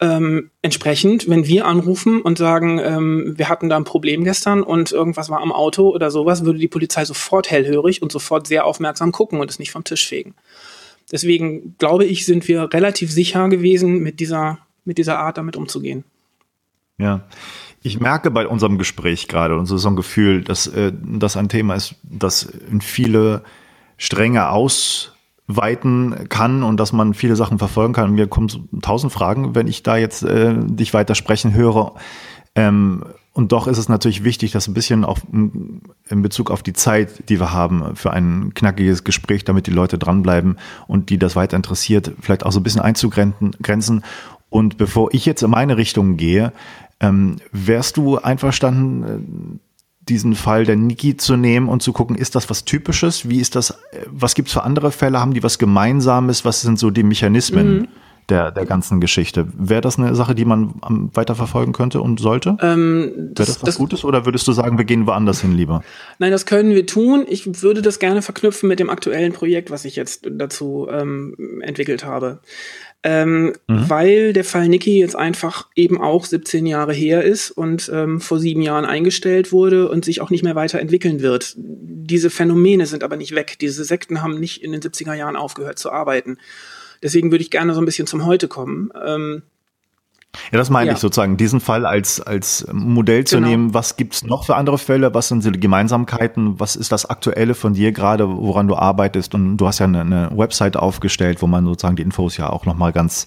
Ähm, 0.00 0.50
entsprechend, 0.62 1.28
wenn 1.28 1.46
wir 1.46 1.66
anrufen 1.66 2.22
und 2.22 2.38
sagen, 2.38 2.78
ähm, 2.78 3.34
wir 3.36 3.48
hatten 3.48 3.68
da 3.68 3.76
ein 3.76 3.84
Problem 3.84 4.24
gestern 4.24 4.62
und 4.62 4.90
irgendwas 4.90 5.30
war 5.30 5.40
am 5.40 5.52
Auto 5.52 5.90
oder 5.90 6.10
sowas, 6.10 6.44
würde 6.44 6.58
die 6.58 6.68
Polizei 6.68 7.04
sofort 7.04 7.50
hellhörig 7.50 8.02
und 8.02 8.10
sofort 8.10 8.46
sehr 8.46 8.64
aufmerksam 8.64 9.12
gucken 9.12 9.40
und 9.40 9.50
es 9.50 9.58
nicht 9.58 9.70
vom 9.70 9.84
Tisch 9.84 10.08
fegen. 10.08 10.34
Deswegen 11.12 11.76
glaube 11.78 12.04
ich, 12.04 12.24
sind 12.24 12.48
wir 12.48 12.72
relativ 12.72 13.12
sicher 13.12 13.48
gewesen, 13.48 13.98
mit 13.98 14.18
dieser, 14.18 14.58
mit 14.84 14.98
dieser 14.98 15.18
Art 15.18 15.38
damit 15.38 15.56
umzugehen. 15.56 16.04
Ja. 16.98 17.22
Ich 17.84 18.00
merke 18.00 18.30
bei 18.30 18.46
unserem 18.46 18.78
Gespräch 18.78 19.28
gerade, 19.28 19.56
und 19.56 19.66
so 19.66 19.76
ist 19.76 19.82
so 19.82 19.88
ein 19.88 19.96
Gefühl, 19.96 20.42
dass 20.42 20.68
äh, 20.68 20.92
das 21.02 21.36
ein 21.36 21.48
Thema 21.48 21.74
ist, 21.74 21.96
das 22.02 22.44
in 22.44 22.80
viele 22.80 23.42
strenge 24.02 24.50
Auswirkungen 24.50 25.12
weiten 25.46 26.28
kann 26.28 26.62
und 26.62 26.78
dass 26.78 26.92
man 26.92 27.14
viele 27.14 27.36
Sachen 27.36 27.58
verfolgen 27.58 27.92
kann. 27.92 28.12
Mir 28.12 28.26
kommen 28.26 28.48
tausend 28.80 29.12
Fragen, 29.12 29.54
wenn 29.54 29.66
ich 29.66 29.82
da 29.82 29.96
jetzt 29.96 30.22
äh, 30.22 30.54
dich 30.56 30.94
weiter 30.94 31.14
sprechen 31.14 31.54
höre. 31.54 31.94
Ähm, 32.54 33.04
und 33.32 33.52
doch 33.52 33.66
ist 33.66 33.78
es 33.78 33.88
natürlich 33.88 34.24
wichtig, 34.24 34.52
dass 34.52 34.68
ein 34.68 34.74
bisschen 34.74 35.04
auch 35.04 35.18
in 35.32 36.22
Bezug 36.22 36.50
auf 36.50 36.62
die 36.62 36.74
Zeit, 36.74 37.28
die 37.30 37.40
wir 37.40 37.52
haben 37.52 37.96
für 37.96 38.12
ein 38.12 38.52
knackiges 38.54 39.04
Gespräch, 39.04 39.44
damit 39.44 39.66
die 39.66 39.70
Leute 39.70 39.98
dranbleiben 39.98 40.58
und 40.86 41.08
die 41.08 41.18
das 41.18 41.34
weiter 41.34 41.56
interessiert, 41.56 42.12
vielleicht 42.20 42.44
auch 42.44 42.52
so 42.52 42.60
ein 42.60 42.62
bisschen 42.62 42.82
einzugrenzen. 42.82 44.04
Und 44.50 44.76
bevor 44.76 45.14
ich 45.14 45.24
jetzt 45.24 45.42
in 45.42 45.50
meine 45.50 45.78
Richtung 45.78 46.18
gehe, 46.18 46.52
ähm, 47.00 47.36
wärst 47.52 47.96
du 47.96 48.18
einverstanden, 48.18 49.02
äh, 49.02 49.58
diesen 50.08 50.34
Fall 50.34 50.64
der 50.64 50.76
Niki 50.76 51.16
zu 51.16 51.36
nehmen 51.36 51.68
und 51.68 51.82
zu 51.82 51.92
gucken, 51.92 52.16
ist 52.16 52.34
das 52.34 52.50
was 52.50 52.64
Typisches? 52.64 53.28
Wie 53.28 53.40
ist 53.40 53.54
das? 53.54 53.70
Äh, 53.70 54.06
was 54.06 54.34
gibt 54.34 54.48
es 54.48 54.54
für 54.54 54.62
andere 54.62 54.90
Fälle? 54.90 55.20
Haben 55.20 55.34
die 55.34 55.42
was 55.42 55.58
Gemeinsames? 55.58 56.44
Was 56.44 56.62
sind 56.62 56.78
so 56.78 56.90
die 56.90 57.02
Mechanismen? 57.02 57.78
Mhm 57.78 57.88
der, 58.28 58.50
der 58.50 58.66
ganzen 58.66 59.00
Geschichte. 59.00 59.46
Wäre 59.56 59.80
das 59.80 59.98
eine 59.98 60.14
Sache, 60.14 60.34
die 60.34 60.44
man 60.44 60.74
weiterverfolgen 61.12 61.72
könnte 61.72 62.00
und 62.00 62.20
sollte? 62.20 62.56
Ähm, 62.60 63.12
Wäre 63.14 63.30
das, 63.34 63.46
das 63.46 63.56
was 63.56 63.66
das, 63.66 63.76
Gutes 63.76 64.04
oder 64.04 64.24
würdest 64.24 64.46
du 64.48 64.52
sagen, 64.52 64.78
wir 64.78 64.84
gehen 64.84 65.06
woanders 65.06 65.40
hin 65.40 65.52
lieber? 65.52 65.82
Nein, 66.18 66.30
das 66.30 66.46
können 66.46 66.74
wir 66.74 66.86
tun. 66.86 67.26
Ich 67.28 67.62
würde 67.62 67.82
das 67.82 67.98
gerne 67.98 68.22
verknüpfen 68.22 68.68
mit 68.68 68.78
dem 68.78 68.90
aktuellen 68.90 69.32
Projekt, 69.32 69.70
was 69.70 69.84
ich 69.84 69.96
jetzt 69.96 70.28
dazu 70.30 70.88
ähm, 70.90 71.60
entwickelt 71.62 72.04
habe. 72.04 72.40
Ähm, 73.04 73.54
mhm. 73.66 73.90
Weil 73.90 74.32
der 74.32 74.44
Fall 74.44 74.68
Niki 74.68 74.98
jetzt 74.98 75.16
einfach 75.16 75.68
eben 75.74 76.00
auch 76.00 76.24
17 76.24 76.66
Jahre 76.66 76.92
her 76.92 77.24
ist 77.24 77.50
und 77.50 77.90
ähm, 77.92 78.20
vor 78.20 78.38
sieben 78.38 78.62
Jahren 78.62 78.84
eingestellt 78.84 79.50
wurde 79.50 79.88
und 79.88 80.04
sich 80.04 80.20
auch 80.20 80.30
nicht 80.30 80.44
mehr 80.44 80.54
weiterentwickeln 80.54 81.20
wird. 81.20 81.54
Diese 81.56 82.30
Phänomene 82.30 82.86
sind 82.86 83.02
aber 83.02 83.16
nicht 83.16 83.34
weg. 83.34 83.56
Diese 83.60 83.84
Sekten 83.84 84.22
haben 84.22 84.38
nicht 84.38 84.62
in 84.62 84.70
den 84.70 84.80
70er 84.80 85.14
Jahren 85.14 85.36
aufgehört 85.36 85.80
zu 85.80 85.90
arbeiten. 85.90 86.38
Deswegen 87.02 87.32
würde 87.32 87.42
ich 87.42 87.50
gerne 87.50 87.74
so 87.74 87.80
ein 87.80 87.84
bisschen 87.84 88.06
zum 88.06 88.24
Heute 88.24 88.46
kommen. 88.46 88.90
Ähm, 89.04 89.42
ja, 90.50 90.58
das 90.58 90.70
meine 90.70 90.88
ja. 90.88 90.92
ich 90.94 90.98
sozusagen, 90.98 91.36
diesen 91.36 91.60
Fall 91.60 91.84
als, 91.84 92.20
als 92.20 92.66
Modell 92.72 93.24
zu 93.24 93.36
genau. 93.36 93.48
nehmen. 93.48 93.74
Was 93.74 93.96
gibt's 93.96 94.24
noch 94.24 94.44
für 94.44 94.56
andere 94.56 94.78
Fälle? 94.78 95.12
Was 95.14 95.28
sind 95.28 95.44
die 95.44 95.60
Gemeinsamkeiten? 95.60 96.58
Was 96.58 96.76
ist 96.76 96.90
das 96.90 97.06
Aktuelle 97.06 97.54
von 97.54 97.74
dir 97.74 97.92
gerade, 97.92 98.28
woran 98.28 98.66
du 98.68 98.76
arbeitest? 98.76 99.34
Und 99.34 99.58
du 99.58 99.66
hast 99.66 99.78
ja 99.78 99.86
eine, 99.86 100.00
eine 100.00 100.30
Website 100.34 100.76
aufgestellt, 100.76 101.42
wo 101.42 101.46
man 101.46 101.64
sozusagen 101.64 101.96
die 101.96 102.02
Infos 102.02 102.36
ja 102.36 102.48
auch 102.48 102.64
nochmal 102.64 102.92
ganz 102.92 103.26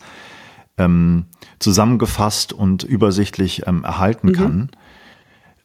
ähm, 0.77 1.25
zusammengefasst 1.59 2.53
und 2.53 2.83
übersichtlich 2.83 3.67
ähm, 3.67 3.83
erhalten 3.83 4.29
mhm. 4.29 4.33
kann. 4.33 4.69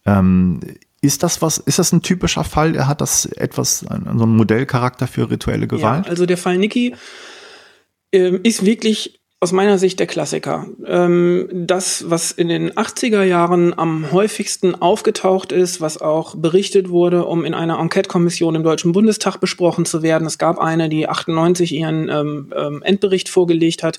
Ähm, 0.07 0.61
ist 1.03 1.23
das 1.23 1.41
was, 1.41 1.57
ist 1.57 1.79
das 1.79 1.93
ein 1.93 2.03
typischer 2.03 2.45
Fall? 2.45 2.77
Er 2.77 2.87
hat 2.87 3.01
das 3.01 3.25
etwas, 3.25 3.81
so 3.81 3.89
einen 3.89 4.37
Modellcharakter 4.37 5.07
für 5.07 5.31
rituelle 5.31 5.67
Gewalt? 5.67 6.05
Ja, 6.05 6.11
also 6.11 6.27
der 6.27 6.37
Fall 6.37 6.59
Niki 6.59 6.95
ähm, 8.13 8.41
ist 8.43 8.65
wirklich 8.65 9.20
aus 9.43 9.53
meiner 9.53 9.79
Sicht 9.79 9.99
der 9.99 10.07
Klassiker. 10.07 10.67
Ähm, 10.87 11.49
das, 11.51 12.11
was 12.11 12.31
in 12.31 12.49
den 12.49 12.73
80er 12.73 13.23
Jahren 13.23 13.77
am 13.77 14.13
häufigsten 14.13 14.75
aufgetaucht 14.75 15.51
ist, 15.51 15.81
was 15.81 15.99
auch 15.99 16.35
berichtet 16.35 16.91
wurde, 16.91 17.25
um 17.25 17.47
in 17.47 17.55
einer 17.55 17.79
Enquete-Kommission 17.79 18.55
im 18.55 18.63
Deutschen 18.63 18.93
Bundestag 18.93 19.39
besprochen 19.39 19.87
zu 19.87 20.03
werden. 20.03 20.27
Es 20.27 20.37
gab 20.37 20.59
eine, 20.59 20.91
die 20.91 21.09
98 21.09 21.73
ihren 21.73 22.11
ähm, 22.11 22.53
ähm, 22.55 22.83
Endbericht 22.83 23.31
vorgelegt 23.31 23.83
hat. 23.83 23.99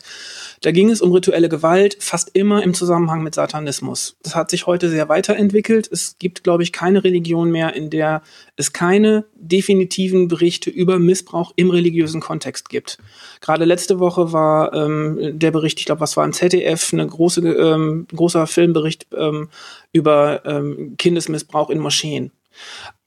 Da 0.62 0.71
ging 0.71 0.91
es 0.91 1.02
um 1.02 1.12
rituelle 1.12 1.50
Gewalt, 1.50 1.97
fast 2.00 2.30
immer 2.34 2.62
im 2.62 2.76
Zusammenhang 2.76 3.24
mit 3.24 3.34
Satanismus. 3.34 4.15
Das 4.21 4.36
hat 4.36 4.52
sich 4.52 4.67
heute 4.67 4.91
sehr 4.91 5.10
weiterentwickelt. 5.10 5.89
Es 5.91 6.17
gibt, 6.19 6.43
glaube 6.43 6.62
ich, 6.62 6.71
keine 6.71 7.04
Religion 7.04 7.50
mehr, 7.50 7.74
in 7.74 7.89
der 7.89 8.21
es 8.58 8.71
keine 8.71 9.26
definitiven 9.34 10.28
Berichte 10.28 10.69
über 10.69 11.00
Missbrauch 11.00 11.52
im 11.56 11.71
religiösen 11.71 12.21
Kontext 12.21 12.69
gibt. 12.69 13.00
Gerade 13.41 13.65
letzte 13.65 14.00
Woche 14.00 14.34
war 14.34 14.71
ähm, 14.74 15.39
der 15.39 15.50
Bericht, 15.50 15.80
ich 15.80 15.88
glaube, 15.88 16.02
was 16.02 16.15
war 16.15 16.26
im 16.26 16.34
ZDF, 16.34 16.93
eine 16.93 17.08
große, 17.08 17.41
ähm, 17.41 18.06
großer 18.15 18.45
Filmbericht 18.45 19.08
ähm, 19.17 19.50
über 19.91 20.45
ähm, 20.45 20.93
Kindesmissbrauch 21.00 21.71
in 21.71 21.80
Moscheen. 21.80 22.32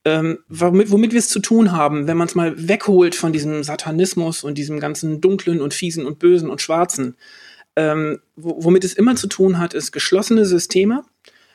Ähm, 0.03 0.39
womit, 0.49 0.91
womit 0.91 1.13
wir 1.13 1.19
es 1.19 1.29
zu 1.29 1.39
tun 1.39 1.71
haben, 1.71 2.07
wenn 2.07 2.17
man 2.17 2.27
es 2.27 2.35
mal 2.35 2.67
wegholt 2.67 3.15
von 3.15 3.31
diesem 3.31 3.63
Satanismus 3.63 4.43
und 4.43 4.57
diesem 4.57 4.81
ganzen 4.81 5.21
dunklen 5.21 5.61
und 5.61 5.73
fiesen 5.73 6.05
und 6.05 6.19
bösen 6.19 6.49
und 6.49 6.61
schwarzen, 6.61 7.15
ähm, 7.75 8.19
womit 8.35 8.83
es 8.83 8.93
immer 8.93 9.15
zu 9.15 9.27
tun 9.27 9.59
hat, 9.59 9.73
ist 9.73 9.91
geschlossene 9.91 10.45
Systeme 10.45 11.03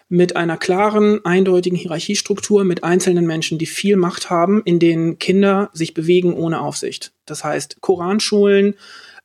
mit 0.08 0.34
einer 0.34 0.56
klaren, 0.56 1.24
eindeutigen 1.24 1.78
Hierarchiestruktur, 1.78 2.64
mit 2.64 2.82
einzelnen 2.82 3.26
Menschen, 3.26 3.58
die 3.58 3.66
viel 3.66 3.96
Macht 3.96 4.28
haben, 4.28 4.60
in 4.64 4.80
denen 4.80 5.18
Kinder 5.18 5.70
sich 5.72 5.94
bewegen 5.94 6.34
ohne 6.34 6.60
Aufsicht. 6.60 7.12
Das 7.26 7.44
heißt, 7.44 7.80
Koranschulen, 7.80 8.74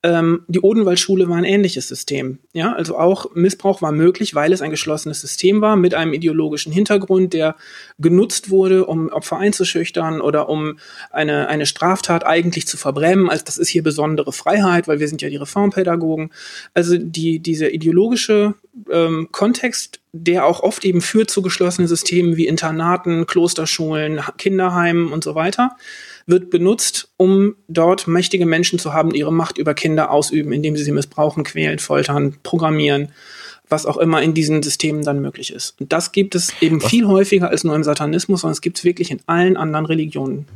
ähm, 0.05 0.41
die 0.47 0.59
Odenwaldschule 0.59 1.27
war 1.29 1.37
ein 1.37 1.45
ähnliches 1.45 1.87
System. 1.87 2.37
Ja, 2.53 2.73
also 2.73 2.95
auch 2.95 3.33
Missbrauch 3.33 3.81
war 3.81 3.91
möglich, 3.91 4.35
weil 4.35 4.53
es 4.53 4.61
ein 4.61 4.69
geschlossenes 4.69 5.19
System 5.19 5.61
war 5.61 5.75
mit 5.75 5.95
einem 5.95 6.13
ideologischen 6.13 6.71
Hintergrund, 6.71 7.33
der 7.33 7.55
genutzt 7.97 8.51
wurde, 8.51 8.85
um 8.85 9.09
Opfer 9.09 9.37
einzuschüchtern 9.37 10.21
oder 10.21 10.47
um 10.47 10.77
eine, 11.09 11.47
eine 11.47 11.65
Straftat 11.65 12.23
eigentlich 12.23 12.67
zu 12.67 12.77
verbrennen. 12.77 13.31
Also 13.31 13.45
das 13.45 13.57
ist 13.57 13.69
hier 13.69 13.81
besondere 13.81 14.31
Freiheit, 14.31 14.87
weil 14.87 14.99
wir 14.99 15.07
sind 15.07 15.23
ja 15.23 15.29
die 15.29 15.37
Reformpädagogen. 15.37 16.29
Also 16.75 16.97
die, 16.99 17.39
dieser 17.39 17.73
ideologische 17.73 18.53
ähm, 18.91 19.29
Kontext, 19.31 20.01
der 20.13 20.45
auch 20.45 20.59
oft 20.59 20.85
eben 20.85 21.01
führt 21.01 21.31
zu 21.31 21.41
geschlossenen 21.41 21.87
Systemen 21.87 22.37
wie 22.37 22.45
Internaten, 22.45 23.25
Klosterschulen, 23.25 24.21
Kinderheimen 24.37 25.11
und 25.11 25.23
so 25.23 25.33
weiter 25.33 25.75
wird 26.27 26.49
benutzt, 26.49 27.09
um 27.17 27.55
dort 27.67 28.07
mächtige 28.07 28.45
Menschen 28.45 28.79
zu 28.79 28.93
haben, 28.93 29.11
die 29.11 29.19
ihre 29.19 29.33
Macht 29.33 29.57
über 29.57 29.73
Kinder 29.73 30.11
ausüben, 30.11 30.51
indem 30.51 30.75
sie 30.75 30.83
sie 30.83 30.91
missbrauchen, 30.91 31.43
quälen, 31.43 31.79
foltern, 31.79 32.37
programmieren, 32.41 33.09
was 33.69 33.85
auch 33.85 33.97
immer 33.97 34.21
in 34.21 34.33
diesen 34.33 34.63
Systemen 34.63 35.03
dann 35.03 35.21
möglich 35.21 35.53
ist. 35.53 35.79
Und 35.79 35.93
das 35.93 36.11
gibt 36.11 36.35
es 36.35 36.53
eben 36.61 36.81
was? 36.81 36.89
viel 36.89 37.07
häufiger 37.07 37.49
als 37.49 37.63
nur 37.63 37.75
im 37.75 37.83
Satanismus, 37.83 38.41
sondern 38.41 38.53
es 38.53 38.61
gibt 38.61 38.77
es 38.77 38.83
wirklich 38.83 39.11
in 39.11 39.21
allen 39.27 39.57
anderen 39.57 39.85
Religionen. 39.85 40.47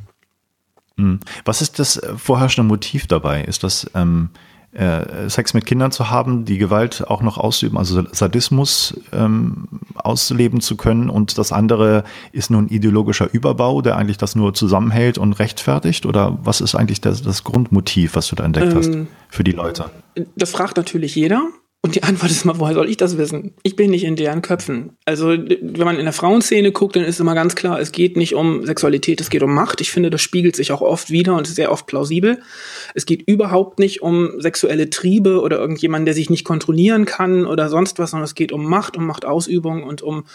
Hm. 0.97 1.19
Was 1.45 1.61
ist 1.61 1.79
das 1.79 2.01
vorherrschende 2.17 2.67
Motiv 2.67 3.07
dabei? 3.07 3.43
Ist 3.43 3.63
das 3.63 3.89
ähm, 3.95 4.29
äh, 4.33 4.48
Sex 5.27 5.53
mit 5.55 5.65
Kindern 5.65 5.91
zu 5.91 6.11
haben, 6.11 6.45
die 6.45 6.59
Gewalt 6.59 7.07
auch 7.07 7.23
noch 7.23 7.37
ausüben, 7.37 7.77
also 7.77 8.03
Sadismus 8.11 8.99
ähm, 9.11 9.67
ausleben 9.95 10.61
zu 10.61 10.77
können 10.77 11.09
und 11.09 11.39
das 11.39 11.51
andere 11.51 12.03
ist 12.31 12.51
nun 12.51 12.67
ideologischer 12.67 13.33
Überbau, 13.33 13.81
der 13.81 13.97
eigentlich 13.97 14.17
das 14.17 14.35
nur 14.35 14.53
zusammenhält 14.53 15.17
und 15.17 15.33
rechtfertigt? 15.33 16.05
Oder 16.05 16.37
was 16.43 16.61
ist 16.61 16.75
eigentlich 16.75 17.01
das, 17.01 17.23
das 17.23 17.43
Grundmotiv, 17.43 18.15
was 18.15 18.27
du 18.27 18.35
da 18.35 18.45
entdeckt 18.45 18.71
ähm, 18.73 18.77
hast 18.77 18.91
für 19.29 19.43
die 19.43 19.53
Leute? 19.53 19.89
Das 20.35 20.51
fragt 20.51 20.77
natürlich 20.77 21.15
jeder. 21.15 21.47
Und 21.81 21.95
die 21.95 22.03
Antwort 22.03 22.29
ist 22.29 22.43
mal, 22.43 22.59
woher 22.59 22.73
soll 22.73 22.89
ich 22.89 22.97
das 22.97 23.17
wissen? 23.17 23.53
Ich 23.63 23.77
bin 23.77 23.91
nicht 23.91 24.03
in 24.03 24.17
deren 24.17 24.41
Köpfen. 24.41 24.97
Also, 25.05 25.29
wenn 25.29 25.85
man 25.85 25.97
in 25.97 26.03
der 26.03 26.13
Frauenszene 26.13 26.73
guckt, 26.73 26.97
dann 26.97 27.05
ist 27.05 27.21
immer 27.21 27.35
ganz 27.35 27.55
klar, 27.55 27.79
es 27.79 27.93
geht 27.93 28.17
nicht 28.17 28.35
um 28.35 28.65
Sexualität, 28.65 29.21
es 29.21 29.29
geht 29.29 29.43
um 29.43 29.53
Macht. 29.53 29.79
Ich 29.79 29.89
finde, 29.89 30.09
das 30.09 30.21
spiegelt 30.21 30.57
sich 30.57 30.73
auch 30.73 30.81
oft 30.81 31.09
wieder 31.09 31.35
und 31.35 31.47
ist 31.47 31.55
sehr 31.55 31.71
oft 31.71 31.87
plausibel. 31.87 32.41
Es 32.95 33.05
geht 33.05 33.21
überhaupt 33.29 33.79
nicht 33.79 34.01
um 34.01 34.41
sexuelle 34.41 34.89
Triebe 34.89 35.39
oder 35.39 35.57
irgendjemanden, 35.57 36.05
der 36.05 36.13
sich 36.13 36.29
nicht 36.29 36.43
kontrollieren 36.43 37.05
kann 37.05 37.45
oder 37.45 37.69
sonst 37.69 37.97
was, 37.97 38.11
sondern 38.11 38.25
es 38.25 38.35
geht 38.35 38.51
um 38.51 38.65
Macht, 38.65 38.97
um 38.97 39.05
Machtausübung 39.05 39.83
und 39.83 40.01
um 40.01 40.25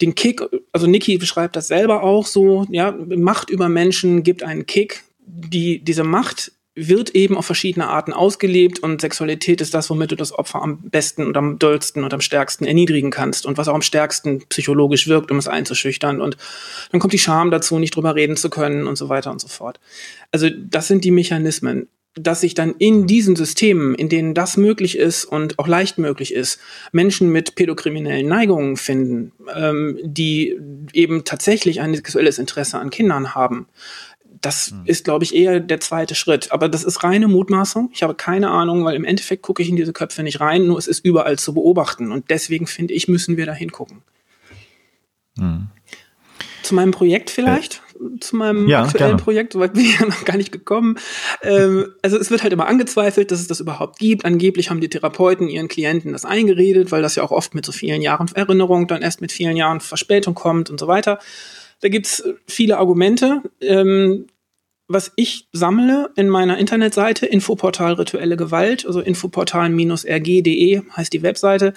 den 0.00 0.14
Kick. 0.14 0.42
Also, 0.72 0.86
Niki 0.86 1.18
beschreibt 1.18 1.56
das 1.56 1.66
selber 1.66 2.04
auch 2.04 2.24
so, 2.24 2.66
ja, 2.70 2.96
Macht 3.16 3.50
über 3.50 3.68
Menschen 3.68 4.22
gibt 4.22 4.44
einen 4.44 4.64
Kick. 4.66 5.02
Die, 5.26 5.82
diese 5.82 6.04
Macht 6.04 6.52
wird 6.78 7.10
eben 7.10 7.36
auf 7.36 7.46
verschiedene 7.46 7.88
Arten 7.88 8.12
ausgelebt 8.12 8.78
und 8.78 9.00
Sexualität 9.00 9.60
ist 9.60 9.74
das, 9.74 9.90
womit 9.90 10.12
du 10.12 10.16
das 10.16 10.32
Opfer 10.32 10.62
am 10.62 10.78
besten 10.82 11.26
und 11.26 11.36
am 11.36 11.58
dollsten 11.58 12.04
und 12.04 12.14
am 12.14 12.20
stärksten 12.20 12.64
erniedrigen 12.64 13.10
kannst 13.10 13.46
und 13.46 13.58
was 13.58 13.68
auch 13.68 13.74
am 13.74 13.82
stärksten 13.82 14.46
psychologisch 14.48 15.08
wirkt, 15.08 15.30
um 15.30 15.38
es 15.38 15.48
einzuschüchtern. 15.48 16.20
Und 16.20 16.36
dann 16.92 17.00
kommt 17.00 17.12
die 17.12 17.18
Scham 17.18 17.50
dazu, 17.50 17.78
nicht 17.78 17.96
drüber 17.96 18.14
reden 18.14 18.36
zu 18.36 18.50
können 18.50 18.86
und 18.86 18.96
so 18.96 19.08
weiter 19.08 19.30
und 19.30 19.40
so 19.40 19.48
fort. 19.48 19.80
Also 20.30 20.48
das 20.50 20.86
sind 20.86 21.04
die 21.04 21.10
Mechanismen 21.10 21.88
dass 22.14 22.40
sich 22.40 22.54
dann 22.54 22.74
in 22.78 23.06
diesen 23.06 23.36
Systemen, 23.36 23.94
in 23.94 24.08
denen 24.08 24.34
das 24.34 24.56
möglich 24.56 24.98
ist 24.98 25.24
und 25.24 25.58
auch 25.58 25.68
leicht 25.68 25.98
möglich 25.98 26.34
ist, 26.34 26.58
Menschen 26.92 27.30
mit 27.30 27.54
pädokriminellen 27.54 28.26
Neigungen 28.26 28.76
finden, 28.76 29.32
ähm, 29.54 29.98
die 30.02 30.58
eben 30.92 31.24
tatsächlich 31.24 31.80
ein 31.80 31.94
sexuelles 31.94 32.38
Interesse 32.38 32.78
an 32.78 32.90
Kindern 32.90 33.34
haben 33.34 33.68
das 34.40 34.72
mhm. 34.72 34.82
ist, 34.84 35.04
glaube 35.04 35.24
ich, 35.24 35.34
eher 35.34 35.60
der 35.60 35.80
zweite 35.80 36.14
Schritt. 36.14 36.52
Aber 36.52 36.68
das 36.68 36.84
ist 36.84 37.02
reine 37.02 37.28
Mutmaßung. 37.28 37.90
Ich 37.92 38.02
habe 38.02 38.14
keine 38.14 38.50
Ahnung, 38.50 38.84
weil 38.84 38.96
im 38.96 39.04
Endeffekt 39.04 39.42
gucke 39.42 39.62
ich 39.62 39.68
in 39.68 39.76
diese 39.76 39.92
Köpfe 39.92 40.22
nicht 40.22 40.40
rein, 40.40 40.66
nur 40.66 40.78
es 40.78 40.86
ist 40.86 41.04
überall 41.04 41.38
zu 41.38 41.54
beobachten. 41.54 42.12
Und 42.12 42.30
deswegen 42.30 42.66
finde 42.66 42.94
ich, 42.94 43.08
müssen 43.08 43.36
wir 43.36 43.46
da 43.46 43.52
hingucken. 43.52 44.02
Mhm. 45.36 45.68
Zu 46.62 46.74
meinem 46.74 46.90
Projekt 46.90 47.30
vielleicht? 47.30 47.82
Äh, 47.94 48.20
zu 48.20 48.36
meinem 48.36 48.68
ja, 48.68 48.82
aktuellen 48.82 49.12
gerne. 49.12 49.22
Projekt, 49.22 49.52
soweit 49.54 49.72
bin 49.72 49.84
ich 49.84 49.98
ja 49.98 50.06
noch 50.06 50.24
gar 50.24 50.36
nicht 50.36 50.52
gekommen. 50.52 50.98
Ähm, 51.42 51.94
also 52.02 52.18
es 52.18 52.30
wird 52.30 52.42
halt 52.42 52.52
immer 52.52 52.66
angezweifelt, 52.66 53.30
dass 53.30 53.40
es 53.40 53.46
das 53.46 53.60
überhaupt 53.60 53.98
gibt. 53.98 54.24
Angeblich 54.24 54.70
haben 54.70 54.80
die 54.80 54.88
Therapeuten 54.88 55.48
ihren 55.48 55.68
Klienten 55.68 56.12
das 56.12 56.24
eingeredet, 56.24 56.92
weil 56.92 57.02
das 57.02 57.14
ja 57.14 57.22
auch 57.22 57.30
oft 57.30 57.54
mit 57.54 57.64
so 57.64 57.72
vielen 57.72 58.02
Jahren 58.02 58.28
Erinnerung 58.34 58.86
dann 58.86 59.02
erst 59.02 59.20
mit 59.20 59.32
vielen 59.32 59.56
Jahren 59.56 59.80
Verspätung 59.80 60.34
kommt 60.34 60.70
und 60.70 60.78
so 60.78 60.86
weiter. 60.86 61.18
Da 61.80 61.88
gibt's 61.88 62.22
viele 62.46 62.78
Argumente. 62.78 63.42
Ähm, 63.60 64.26
was 64.88 65.12
ich 65.16 65.46
sammle 65.52 66.10
in 66.16 66.30
meiner 66.30 66.56
Internetseite, 66.56 67.26
Infoportal 67.26 67.92
Rituelle 67.92 68.38
Gewalt, 68.38 68.86
also 68.86 69.00
infoportal-rg.de 69.00 70.82
heißt 70.96 71.12
die 71.12 71.22
Webseite, 71.22 71.74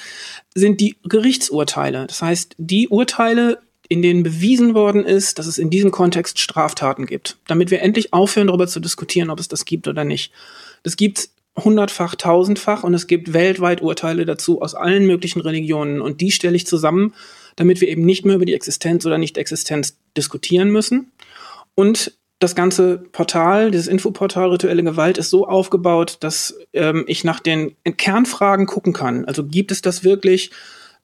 sind 0.55 0.79
die 0.79 0.95
Gerichtsurteile. 1.03 2.07
Das 2.07 2.21
heißt, 2.21 2.55
die 2.57 2.87
Urteile, 2.87 3.59
in 3.89 4.01
denen 4.01 4.23
bewiesen 4.23 4.73
worden 4.73 5.03
ist, 5.03 5.39
dass 5.39 5.47
es 5.47 5.57
in 5.57 5.69
diesem 5.69 5.91
Kontext 5.91 6.39
Straftaten 6.39 7.05
gibt, 7.05 7.37
damit 7.47 7.69
wir 7.69 7.81
endlich 7.81 8.13
aufhören, 8.13 8.47
darüber 8.47 8.67
zu 8.67 8.79
diskutieren, 8.79 9.29
ob 9.29 9.41
es 9.41 9.49
das 9.49 9.65
gibt 9.65 9.89
oder 9.89 10.05
nicht. 10.05 10.31
Das 10.83 10.95
gibt 10.95 11.29
hundertfach, 11.57 12.15
tausendfach 12.15 12.85
und 12.85 12.93
es 12.93 13.07
gibt 13.07 13.33
weltweit 13.33 13.81
Urteile 13.81 14.25
dazu 14.25 14.61
aus 14.61 14.73
allen 14.73 15.05
möglichen 15.05 15.41
Religionen 15.41 15.99
und 15.99 16.21
die 16.21 16.31
stelle 16.31 16.55
ich 16.55 16.65
zusammen, 16.65 17.13
damit 17.55 17.81
wir 17.81 17.87
eben 17.87 18.05
nicht 18.05 18.25
mehr 18.25 18.35
über 18.35 18.45
die 18.45 18.53
Existenz 18.53 19.05
oder 19.05 19.17
Nicht-Existenz 19.17 19.97
diskutieren 20.15 20.69
müssen. 20.69 21.11
Und 21.75 22.17
das 22.39 22.55
ganze 22.55 22.97
Portal, 22.97 23.69
dieses 23.69 23.87
Infoportal 23.87 24.49
Rituelle 24.49 24.83
Gewalt 24.83 25.17
ist 25.19 25.29
so 25.29 25.47
aufgebaut, 25.47 26.17
dass 26.21 26.57
ähm, 26.73 27.05
ich 27.07 27.23
nach 27.23 27.39
den 27.39 27.75
Kernfragen 27.83 28.65
gucken 28.65 28.93
kann. 28.93 29.25
Also 29.25 29.45
gibt 29.45 29.71
es 29.71 29.81
das 29.81 30.03
wirklich? 30.03 30.49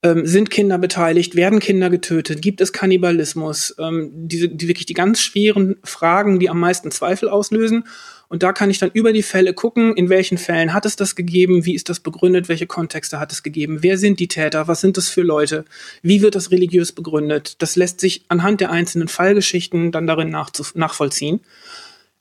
Ähm, 0.04 0.26
sind 0.26 0.52
Kinder 0.52 0.78
beteiligt? 0.78 1.36
Werden 1.36 1.60
Kinder 1.60 1.90
getötet? 1.90 2.42
Gibt 2.42 2.62
es 2.62 2.72
Kannibalismus? 2.72 3.76
Ähm, 3.80 4.12
diese, 4.14 4.48
die 4.50 4.68
wirklich 4.68 4.86
die 4.86 4.94
ganz 4.94 5.22
schweren 5.22 5.78
Fragen, 5.84 6.40
die 6.40 6.50
am 6.50 6.60
meisten 6.60 6.92
Zweifel 6.92 7.30
auslösen. 7.30 7.84
Und 8.30 8.44
da 8.44 8.52
kann 8.52 8.70
ich 8.70 8.78
dann 8.78 8.92
über 8.94 9.14
die 9.14 9.24
Fälle 9.24 9.54
gucken, 9.54 9.96
in 9.96 10.10
welchen 10.10 10.38
Fällen 10.38 10.74
hat 10.74 10.86
es 10.86 10.98
das 10.98 11.16
gegeben, 11.16 11.66
wie 11.66 11.76
ist 11.76 11.90
das 11.90 12.02
begründet, 12.02 12.50
welche 12.50 12.68
Kontexte 12.68 13.20
hat 13.20 13.32
es 13.32 13.42
gegeben, 13.42 13.84
wer 13.84 13.98
sind 13.98 14.20
die 14.20 14.28
Täter, 14.28 14.68
was 14.68 14.82
sind 14.82 14.98
das 14.98 15.08
für 15.08 15.22
Leute, 15.22 15.64
wie 16.02 16.22
wird 16.22 16.36
das 16.36 16.52
religiös 16.52 16.92
begründet. 16.92 17.62
Das 17.62 17.76
lässt 17.78 18.02
sich 18.02 18.26
anhand 18.28 18.60
der 18.60 18.72
einzelnen 18.72 19.08
Fallgeschichten 19.08 19.92
dann 19.92 20.08
darin 20.08 20.30
nachvollziehen. 20.30 21.40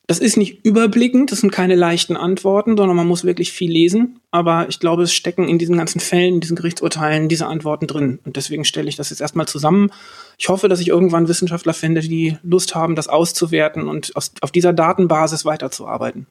Das 0.09 0.21
ist 0.21 0.37
nicht 0.37 0.65
überblickend, 0.65 1.33
das 1.33 1.41
sind 1.41 1.51
keine 1.51 1.75
leichten 1.75 2.17
Antworten, 2.17 2.77
sondern 2.77 2.97
man 2.97 3.09
muss 3.09 3.25
wirklich 3.25 3.51
viel 3.53 3.73
lesen. 3.73 4.21
Aber 4.31 4.69
ich 4.69 4.79
glaube, 4.79 5.03
es 5.03 5.13
stecken 5.13 5.49
in 5.49 5.59
diesen 5.59 5.77
ganzen 5.77 5.99
Fällen, 6.01 6.35
in 6.35 6.41
diesen 6.41 6.55
Gerichtsurteilen 6.55 7.29
diese 7.29 7.49
Antworten 7.49 7.89
drin. 7.89 8.21
Und 8.25 8.37
deswegen 8.37 8.65
stelle 8.65 8.89
ich 8.89 8.95
das 8.95 9.11
jetzt 9.11 9.21
erstmal 9.21 9.49
zusammen. 9.49 9.91
Ich 10.39 10.49
hoffe, 10.49 10.69
dass 10.69 10.79
ich 10.79 10.89
irgendwann 10.89 11.27
Wissenschaftler 11.27 11.75
finde, 11.75 12.03
die 12.03 12.39
Lust 12.45 12.77
haben, 12.77 12.95
das 12.95 13.09
auszuwerten 13.09 13.89
und 13.89 14.13
auf 14.15 14.53
dieser 14.53 14.73
Datenbasis 14.73 15.45
weiterzuarbeiten. 15.45 16.29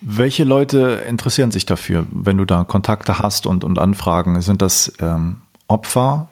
Welche 0.00 0.44
Leute 0.44 1.02
interessieren 1.08 1.50
sich 1.50 1.66
dafür, 1.66 2.06
wenn 2.12 2.36
du 2.36 2.44
da 2.44 2.62
Kontakte 2.62 3.18
hast 3.18 3.44
und, 3.44 3.64
und 3.64 3.80
Anfragen? 3.80 4.40
Sind 4.40 4.62
das 4.62 4.92
ähm, 5.00 5.38
Opfer, 5.66 6.28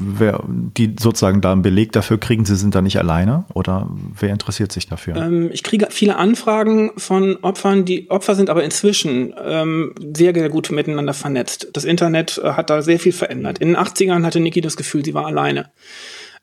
wer, 0.00 0.42
die 0.46 0.94
sozusagen 0.98 1.40
da 1.40 1.52
einen 1.52 1.62
Beleg 1.62 1.92
dafür 1.92 2.18
kriegen, 2.18 2.44
sie 2.44 2.56
sind 2.56 2.74
da 2.74 2.82
nicht 2.82 2.98
alleine 2.98 3.44
oder 3.54 3.88
wer 4.18 4.30
interessiert 4.30 4.72
sich 4.72 4.86
dafür? 4.86 5.16
Ähm, 5.16 5.50
ich 5.52 5.62
kriege 5.62 5.88
viele 5.90 6.16
Anfragen 6.16 6.92
von 6.96 7.36
Opfern, 7.42 7.84
die 7.84 8.10
Opfer 8.10 8.34
sind 8.34 8.50
aber 8.50 8.64
inzwischen 8.64 9.34
ähm, 9.44 9.94
sehr, 10.16 10.34
sehr 10.34 10.48
gut 10.48 10.70
miteinander 10.70 11.14
vernetzt. 11.14 11.68
Das 11.72 11.84
Internet 11.84 12.40
äh, 12.42 12.52
hat 12.52 12.70
da 12.70 12.82
sehr 12.82 12.98
viel 12.98 13.12
verändert. 13.12 13.58
In 13.58 13.68
den 13.68 13.76
80ern 13.76 14.24
hatte 14.24 14.40
Niki 14.40 14.60
das 14.60 14.76
Gefühl, 14.76 15.04
sie 15.04 15.14
war 15.14 15.26
alleine. 15.26 15.70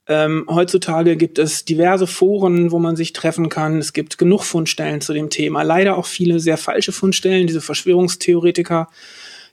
Ähm, 0.08 0.46
heutzutage 0.48 1.18
gibt 1.18 1.40
es 1.40 1.66
diverse 1.66 2.06
Foren, 2.06 2.72
wo 2.72 2.78
man 2.78 2.96
sich 2.96 3.14
treffen 3.14 3.50
kann. 3.50 3.80
Es 3.80 3.92
gibt 3.92 4.20
genug 4.20 4.44
Fundstellen 4.44 5.02
zu 5.02 5.14
dem 5.14 5.32
Thema. 5.32 5.64
Leider 5.64 5.98
auch 5.98 6.06
viele 6.06 6.40
sehr 6.40 6.58
falsche 6.58 6.92
Fundstellen, 6.92 7.48
diese 7.48 7.62
Verschwörungstheoretiker 7.62 8.88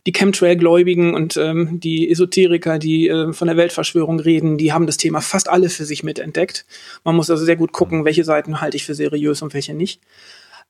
die 0.07 0.13
Chemtrail-Gläubigen 0.13 1.15
und 1.15 1.37
ähm, 1.37 1.79
die 1.79 2.11
Esoteriker, 2.11 2.79
die 2.79 3.09
äh, 3.09 3.33
von 3.33 3.47
der 3.47 3.57
Weltverschwörung 3.57 4.19
reden, 4.19 4.59
die 4.59 4.73
haben 4.73 4.87
das 4.87 4.97
Thema 4.97 5.21
fast 5.21 5.49
alle 5.49 5.69
für 5.69 5.85
sich 5.85 6.03
mitentdeckt. 6.03 6.67
Man 7.05 7.15
muss 7.15 7.31
also 7.31 7.45
sehr 7.45 7.57
gut 7.57 7.73
gucken, 7.73 8.05
welche 8.05 8.25
Seiten 8.25 8.61
halte 8.61 8.77
ich 8.77 8.85
für 8.85 8.95
seriös 8.95 9.43
und 9.43 9.55
welche 9.55 9.75
nicht. 9.75 10.01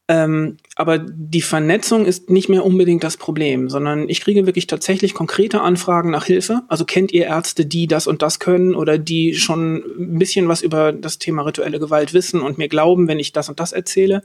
Ähm, 0.09 0.57
aber 0.75 0.99
die 0.99 1.41
Vernetzung 1.43 2.05
ist 2.05 2.29
nicht 2.29 2.49
mehr 2.49 2.65
unbedingt 2.65 3.05
das 3.05 3.17
Problem, 3.17 3.71
sondern 3.71 4.09
ich 4.09 4.21
kriege 4.21 4.47
wirklich 4.47 4.67
tatsächlich 4.67 5.15
konkrete 5.15 5.61
Anfragen 5.61 6.11
nach 6.11 6.25
Hilfe. 6.25 6.63
Also 6.69 6.85
kennt 6.85 7.13
ihr 7.13 7.27
Ärzte, 7.27 7.65
die 7.65 7.87
das 7.87 8.07
und 8.09 8.21
das 8.21 8.41
können 8.41 8.75
oder 8.75 8.99
die 8.99 9.35
schon 9.35 9.77
ein 9.99 10.19
bisschen 10.19 10.49
was 10.49 10.61
über 10.61 10.93
das 10.93 11.19
Thema 11.19 11.43
rituelle 11.43 11.79
Gewalt 11.79 12.13
wissen 12.15 12.41
und 12.41 12.59
mir 12.59 12.69
glauben, 12.69 13.07
wenn 13.07 13.21
ich 13.21 13.33
das 13.33 13.49
und 13.49 13.61
das 13.61 13.73
erzähle? 13.73 14.25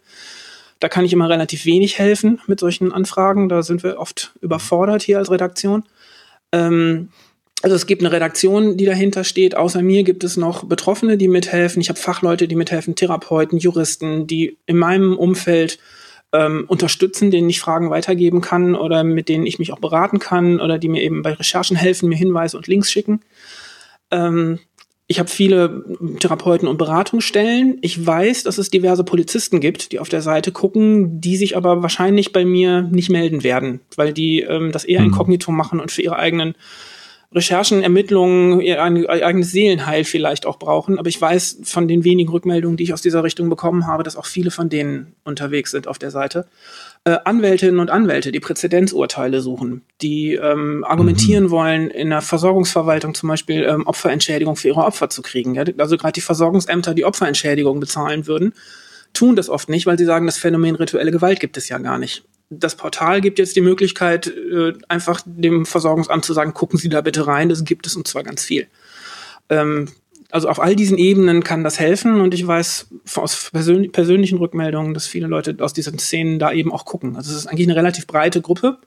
Da 0.80 0.90
kann 0.90 1.06
ich 1.06 1.14
immer 1.14 1.30
relativ 1.30 1.66
wenig 1.66 1.98
helfen 1.98 2.40
mit 2.48 2.60
solchen 2.60 2.92
Anfragen. 2.92 3.50
Da 3.50 3.64
sind 3.64 3.84
wir 3.84 4.00
oft 4.00 4.34
überfordert 4.42 5.02
hier 5.02 5.18
als 5.18 5.32
Redaktion. 5.32 5.84
Ähm, 6.52 7.10
also 7.64 7.76
es 7.76 7.88
gibt 7.88 8.04
eine 8.04 8.12
Redaktion, 8.12 8.78
die 8.78 8.86
dahinter 8.86 9.24
steht. 9.24 9.56
Außer 9.58 9.82
mir 9.82 10.04
gibt 10.04 10.24
es 10.24 10.38
noch 10.38 10.66
Betroffene, 10.66 11.18
die 11.18 11.28
mithelfen. 11.28 11.82
Ich 11.82 11.90
habe 11.90 12.00
Fachleute, 12.00 12.48
die 12.48 12.56
mithelfen, 12.56 12.96
Therapeuten, 12.96 13.58
Juristen, 13.58 14.28
die 14.28 14.58
in 14.68 14.78
meinem 14.78 15.18
Umfeld 15.18 15.80
ähm, 16.34 16.66
unterstützen, 16.68 17.32
denen 17.32 17.50
ich 17.50 17.60
Fragen 17.60 17.90
weitergeben 17.90 18.42
kann 18.42 18.76
oder 18.76 19.04
mit 19.04 19.30
denen 19.30 19.46
ich 19.46 19.60
mich 19.60 19.74
auch 19.74 19.80
beraten 19.80 20.20
kann 20.20 20.60
oder 20.60 20.78
die 20.78 20.90
mir 20.90 21.02
eben 21.02 21.24
bei 21.24 21.34
Recherchen 21.34 21.78
helfen, 21.78 22.10
mir 22.10 22.18
Hinweise 22.18 22.58
und 22.58 22.68
Links 22.68 22.92
schicken. 22.92 23.22
Ähm, 24.12 24.60
ich 25.10 25.20
habe 25.20 25.30
viele 25.30 25.86
Therapeuten 26.20 26.68
und 26.68 26.78
Beratungsstellen. 26.78 27.78
Ich 27.82 28.06
weiß, 28.06 28.44
dass 28.44 28.58
es 28.58 28.70
diverse 28.70 29.06
Polizisten 29.06 29.62
gibt, 29.62 29.94
die 29.94 30.00
auf 30.00 30.10
der 30.10 30.22
Seite 30.22 30.52
gucken, 30.52 31.22
die 31.22 31.38
sich 31.38 31.56
aber 31.56 31.82
wahrscheinlich 31.82 32.34
bei 32.34 32.44
mir 32.44 32.82
nicht 32.82 33.10
melden 33.10 33.44
werden, 33.44 33.80
weil 33.96 34.12
die 34.12 34.42
ähm, 34.42 34.74
das 34.74 34.84
eher 34.84 35.00
mhm. 35.00 35.08
inkognito 35.08 35.52
machen 35.52 35.80
und 35.80 35.92
für 35.92 36.02
ihre 36.02 36.18
eigenen 36.18 36.56
Recherchen, 37.34 37.84
Ermittlungen, 37.84 38.62
ihr 38.62 38.82
eigenes 38.82 39.52
Seelenheil 39.52 40.06
vielleicht 40.06 40.46
auch 40.46 40.60
brauchen. 40.60 40.98
Aber 40.98 41.10
ich 41.10 41.20
weiß 41.20 41.60
von 41.64 41.88
den 41.88 42.04
wenigen 42.04 42.30
Rückmeldungen, 42.32 42.78
die 42.78 42.84
ich 42.84 42.94
aus 42.94 43.02
dieser 43.02 43.24
Richtung 43.24 43.50
bekommen 43.50 43.86
habe, 43.86 44.04
dass 44.04 44.16
auch 44.16 44.26
viele 44.26 44.50
von 44.50 44.70
denen 44.70 45.14
unterwegs 45.26 45.72
sind 45.72 45.88
auf 45.88 46.00
der 46.00 46.12
Seite. 46.12 46.48
Äh, 47.08 47.20
Anwältinnen 47.24 47.80
und 47.80 47.90
Anwälte, 47.90 48.34
die 48.34 48.42
Präzedenzurteile 48.42 49.40
suchen, 49.40 49.82
die 50.02 50.34
ähm, 50.34 50.84
argumentieren 50.84 51.46
mhm. 51.46 51.50
wollen, 51.52 51.90
in 51.90 52.10
der 52.10 52.20
Versorgungsverwaltung 52.20 53.14
zum 53.14 53.30
Beispiel 53.30 53.64
ähm, 53.64 53.88
Opferentschädigung 53.88 54.58
für 54.58 54.68
ihre 54.68 54.84
Opfer 54.84 55.10
zu 55.10 55.22
kriegen. 55.22 55.56
Ja? 55.56 55.64
Also 55.78 55.96
gerade 55.96 56.12
die 56.12 56.22
Versorgungsämter, 56.22 56.94
die 56.94 57.06
Opferentschädigung 57.06 57.80
bezahlen 57.80 58.28
würden, 58.28 58.54
tun 59.14 59.38
das 59.38 59.48
oft 59.48 59.70
nicht, 59.70 59.86
weil 59.86 59.98
sie 59.98 60.04
sagen, 60.04 60.26
das 60.26 60.38
Phänomen 60.38 60.76
rituelle 60.76 61.12
Gewalt 61.12 61.40
gibt 61.40 61.56
es 61.56 61.70
ja 61.70 61.78
gar 61.78 61.98
nicht 61.98 62.26
das 62.50 62.76
Portal 62.76 63.20
gibt 63.20 63.40
jetzt 63.40 63.58
die 63.58 63.62
Möglichkeit, 63.62 64.28
äh, 64.28 64.72
einfach 64.88 65.22
dem 65.26 65.66
Versorgungsamt 65.66 66.24
zu 66.24 66.32
sagen, 66.32 66.54
gucken 66.54 66.80
Sie 66.80 66.88
da 66.88 67.02
bitte 67.02 67.28
rein, 67.28 67.50
das 67.50 67.66
gibt 67.66 67.86
es 67.88 67.98
und 67.98 68.08
zwar 68.08 68.24
ganz 68.24 68.46
viel. 68.46 68.68
Ähm, 69.50 69.90
also 70.32 70.50
auf 70.50 70.60
all 70.60 70.76
diesen 70.76 70.98
Ebenen 70.98 71.44
kann 71.44 71.64
das 71.64 71.80
helfen 71.80 72.22
und 72.22 72.34
ich 72.34 72.46
weiß 72.46 72.88
aus 73.16 73.50
persön 73.52 73.92
persönlichen 73.92 74.38
Rückmeldungen, 74.38 74.94
dass 74.94 75.08
viele 75.08 75.28
Leute 75.28 75.56
aus 75.60 75.74
diesen 75.74 76.00
Szenen 76.00 76.40
da 76.40 76.52
eben 76.52 76.72
auch 76.72 76.86
gucken. 76.86 77.16
Also 77.16 77.32
es 77.32 77.38
ist 77.38 77.48
eigentlich 77.48 77.68
eine 77.68 77.76
relativ 77.76 78.08
breite 78.08 78.42
Gruppe. 78.42 78.80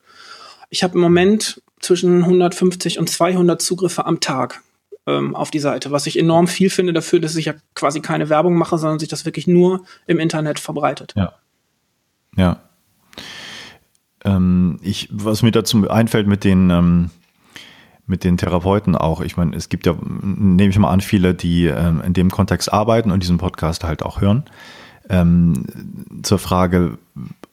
Ich 0.69 0.83
habe 0.83 0.95
im 0.95 1.01
Moment 1.01 1.63
zwischen 1.81 2.23
150 2.23 2.99
und 2.99 3.09
200 3.09 3.61
Zugriffe 3.61 4.05
am 4.05 4.21
Tag 4.21 4.63
ähm, 5.07 5.35
auf 5.35 5.51
die 5.51 5.59
Seite, 5.59 5.91
was 5.91 6.07
ich 6.07 6.19
enorm 6.19 6.47
viel 6.47 6.71
finde 6.71 6.93
dafür, 6.93 7.21
dass 7.21 7.37
ich 7.37 7.47
ja 7.47 7.55
quasi 7.75 8.01
keine 8.01 8.29
Werbung 8.29 8.57
mache, 8.57 8.77
sondern 8.79 8.99
sich 8.99 9.09
das 9.09 9.25
wirklich 9.25 9.47
nur 9.47 9.85
im 10.07 10.19
Internet 10.19 10.61
verbreitet. 10.61 11.15
Ja. 11.17 11.35
Ja, 12.37 12.61
ähm, 14.25 14.79
ich, 14.83 15.09
was 15.11 15.43
mir 15.43 15.51
dazu 15.51 15.89
einfällt 15.89 16.27
mit 16.27 16.45
den, 16.45 16.71
ähm, 16.71 17.11
mit 18.11 18.25
den 18.25 18.37
Therapeuten 18.37 18.95
auch. 18.97 19.23
Ich 19.23 19.39
meine, 19.39 19.57
es 19.57 19.71
gibt 19.71 19.87
ja, 19.87 19.95
nehme 20.03 20.69
ich 20.69 20.79
mal 20.79 20.91
an, 20.91 21.01
viele, 21.01 21.33
die 21.33 21.67
ähm, 21.67 22.03
in 22.05 22.13
dem 22.13 22.31
Kontext 22.31 22.71
arbeiten 22.71 23.11
und 23.11 23.23
diesen 23.23 23.39
Podcast 23.39 23.85
halt 23.85 24.03
auch 24.03 24.21
hören. 24.21 24.45
Ähm, 25.09 25.65
zur 26.23 26.39
Frage, 26.39 26.99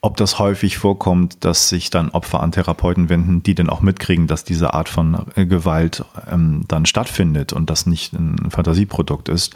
ob 0.02 0.18
das 0.18 0.38
häufig 0.38 0.78
vorkommt, 0.78 1.44
dass 1.44 1.70
sich 1.70 1.90
dann 1.90 2.10
Opfer 2.10 2.42
an 2.42 2.52
Therapeuten 2.52 3.10
wenden, 3.10 3.42
die 3.42 3.56
dann 3.56 3.70
auch 3.70 3.82
mitkriegen, 3.82 4.28
dass 4.28 4.44
diese 4.44 4.74
Art 4.74 4.90
von 4.90 5.26
äh, 5.36 5.46
Gewalt 5.46 6.04
ähm, 6.30 6.66
dann 6.68 6.86
stattfindet 6.86 7.54
und 7.54 7.70
das 7.70 7.86
nicht 7.86 8.14
ein 8.14 8.52
Fantasieprodukt 8.52 9.30
ist. 9.30 9.56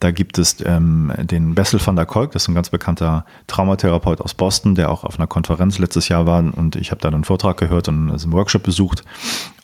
Da 0.00 0.10
gibt 0.10 0.38
es 0.38 0.56
ähm, 0.64 1.12
den 1.18 1.54
Bessel 1.54 1.80
van 1.84 1.96
der 1.96 2.04
Kolk, 2.04 2.32
das 2.32 2.42
ist 2.42 2.48
ein 2.48 2.54
ganz 2.54 2.68
bekannter 2.68 3.24
Traumatherapeut 3.46 4.20
aus 4.20 4.34
Boston, 4.34 4.74
der 4.74 4.90
auch 4.90 5.04
auf 5.04 5.18
einer 5.18 5.26
Konferenz 5.26 5.78
letztes 5.78 6.08
Jahr 6.08 6.26
war 6.26 6.38
und 6.38 6.76
ich 6.76 6.90
habe 6.90 7.00
da 7.00 7.08
einen 7.08 7.24
Vortrag 7.24 7.56
gehört 7.56 7.88
und 7.88 8.10
einen 8.10 8.32
Workshop 8.32 8.62
besucht. 8.62 9.04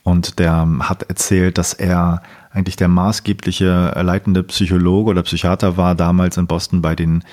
Und 0.05 0.39
der 0.39 0.67
hat 0.81 1.05
erzählt, 1.05 1.59
dass 1.59 1.75
er 1.75 2.23
eigentlich 2.51 2.77
der 2.77 2.89
maßgebliche 2.89 3.93
leitende 4.03 4.43
Psychologe 4.43 5.11
oder 5.11 5.23
Psychiater 5.23 5.77
war 5.77 5.95
damals 5.95 6.37
in 6.37 6.47
Boston 6.47 6.83
bei 6.83 6.95
den 6.95 7.25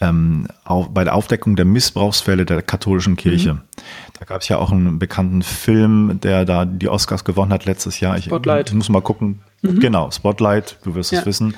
ähm, 0.00 0.46
auf, 0.64 0.92
bei 0.92 1.04
der 1.04 1.14
Aufdeckung 1.14 1.56
der 1.56 1.64
Missbrauchsfälle 1.64 2.44
der 2.44 2.62
katholischen 2.62 3.16
Kirche. 3.16 3.54
Mhm. 3.54 3.60
Da 4.18 4.24
gab 4.26 4.42
es 4.42 4.48
ja 4.48 4.58
auch 4.58 4.70
einen 4.70 4.98
bekannten 4.98 5.42
Film, 5.42 6.20
der 6.22 6.44
da 6.44 6.64
die 6.64 6.88
Oscars 6.88 7.24
gewonnen 7.24 7.52
hat 7.52 7.64
letztes 7.64 8.00
Jahr. 8.00 8.18
Ich, 8.18 8.24
Spotlight. 8.24 8.68
Ich 8.68 8.74
muss 8.74 8.88
mal 8.88 9.00
gucken. 9.00 9.40
Mhm. 9.62 9.80
Genau, 9.80 10.10
Spotlight, 10.10 10.78
du 10.82 10.94
wirst 10.94 11.12
ja. 11.12 11.20
es 11.20 11.26
wissen. 11.26 11.56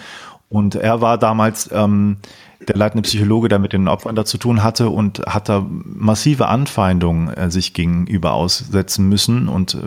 Und 0.48 0.76
er 0.76 1.00
war 1.00 1.18
damals 1.18 1.68
ähm, 1.72 2.18
der 2.66 2.76
leitende 2.76 3.02
Psychologe, 3.02 3.48
der 3.48 3.59
mit 3.59 3.72
den 3.72 3.88
Opfern 3.88 4.14
da 4.14 4.24
zu 4.24 4.38
tun 4.38 4.62
hatte 4.62 4.88
und 4.88 5.20
hat 5.26 5.48
da 5.48 5.66
massive 5.68 6.46
Anfeindungen 6.46 7.28
äh, 7.35 7.50
sich 7.50 7.74
gegenüber 7.74 8.33
aussetzen 8.33 9.09
müssen 9.09 9.48
und 9.48 9.74
äh, 9.74 9.78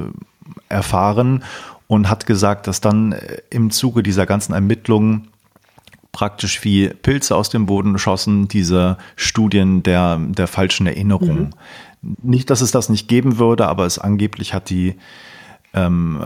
erfahren 0.71 1.43
und 1.87 2.09
hat 2.09 2.25
gesagt, 2.25 2.67
dass 2.67 2.81
dann 2.81 3.11
äh, 3.11 3.37
im 3.49 3.69
Zuge 3.69 4.01
dieser 4.03 4.25
ganzen 4.25 4.53
Ermittlungen 4.53 5.27
praktisch 6.11 6.63
wie 6.63 6.89
Pilze 6.89 7.35
aus 7.35 7.49
dem 7.49 7.65
Boden 7.65 7.97
schossen, 7.97 8.47
diese 8.47 8.97
Studien 9.15 9.83
der, 9.83 10.17
der 10.19 10.47
falschen 10.47 10.87
Erinnerung. 10.87 11.53
Mhm. 12.01 12.17
Nicht, 12.21 12.49
dass 12.49 12.61
es 12.61 12.71
das 12.71 12.89
nicht 12.89 13.07
geben 13.07 13.37
würde, 13.37 13.67
aber 13.67 13.85
es 13.85 13.99
angeblich 13.99 14.53
hat 14.53 14.69
die 14.69 14.95
ähm, 15.73 16.21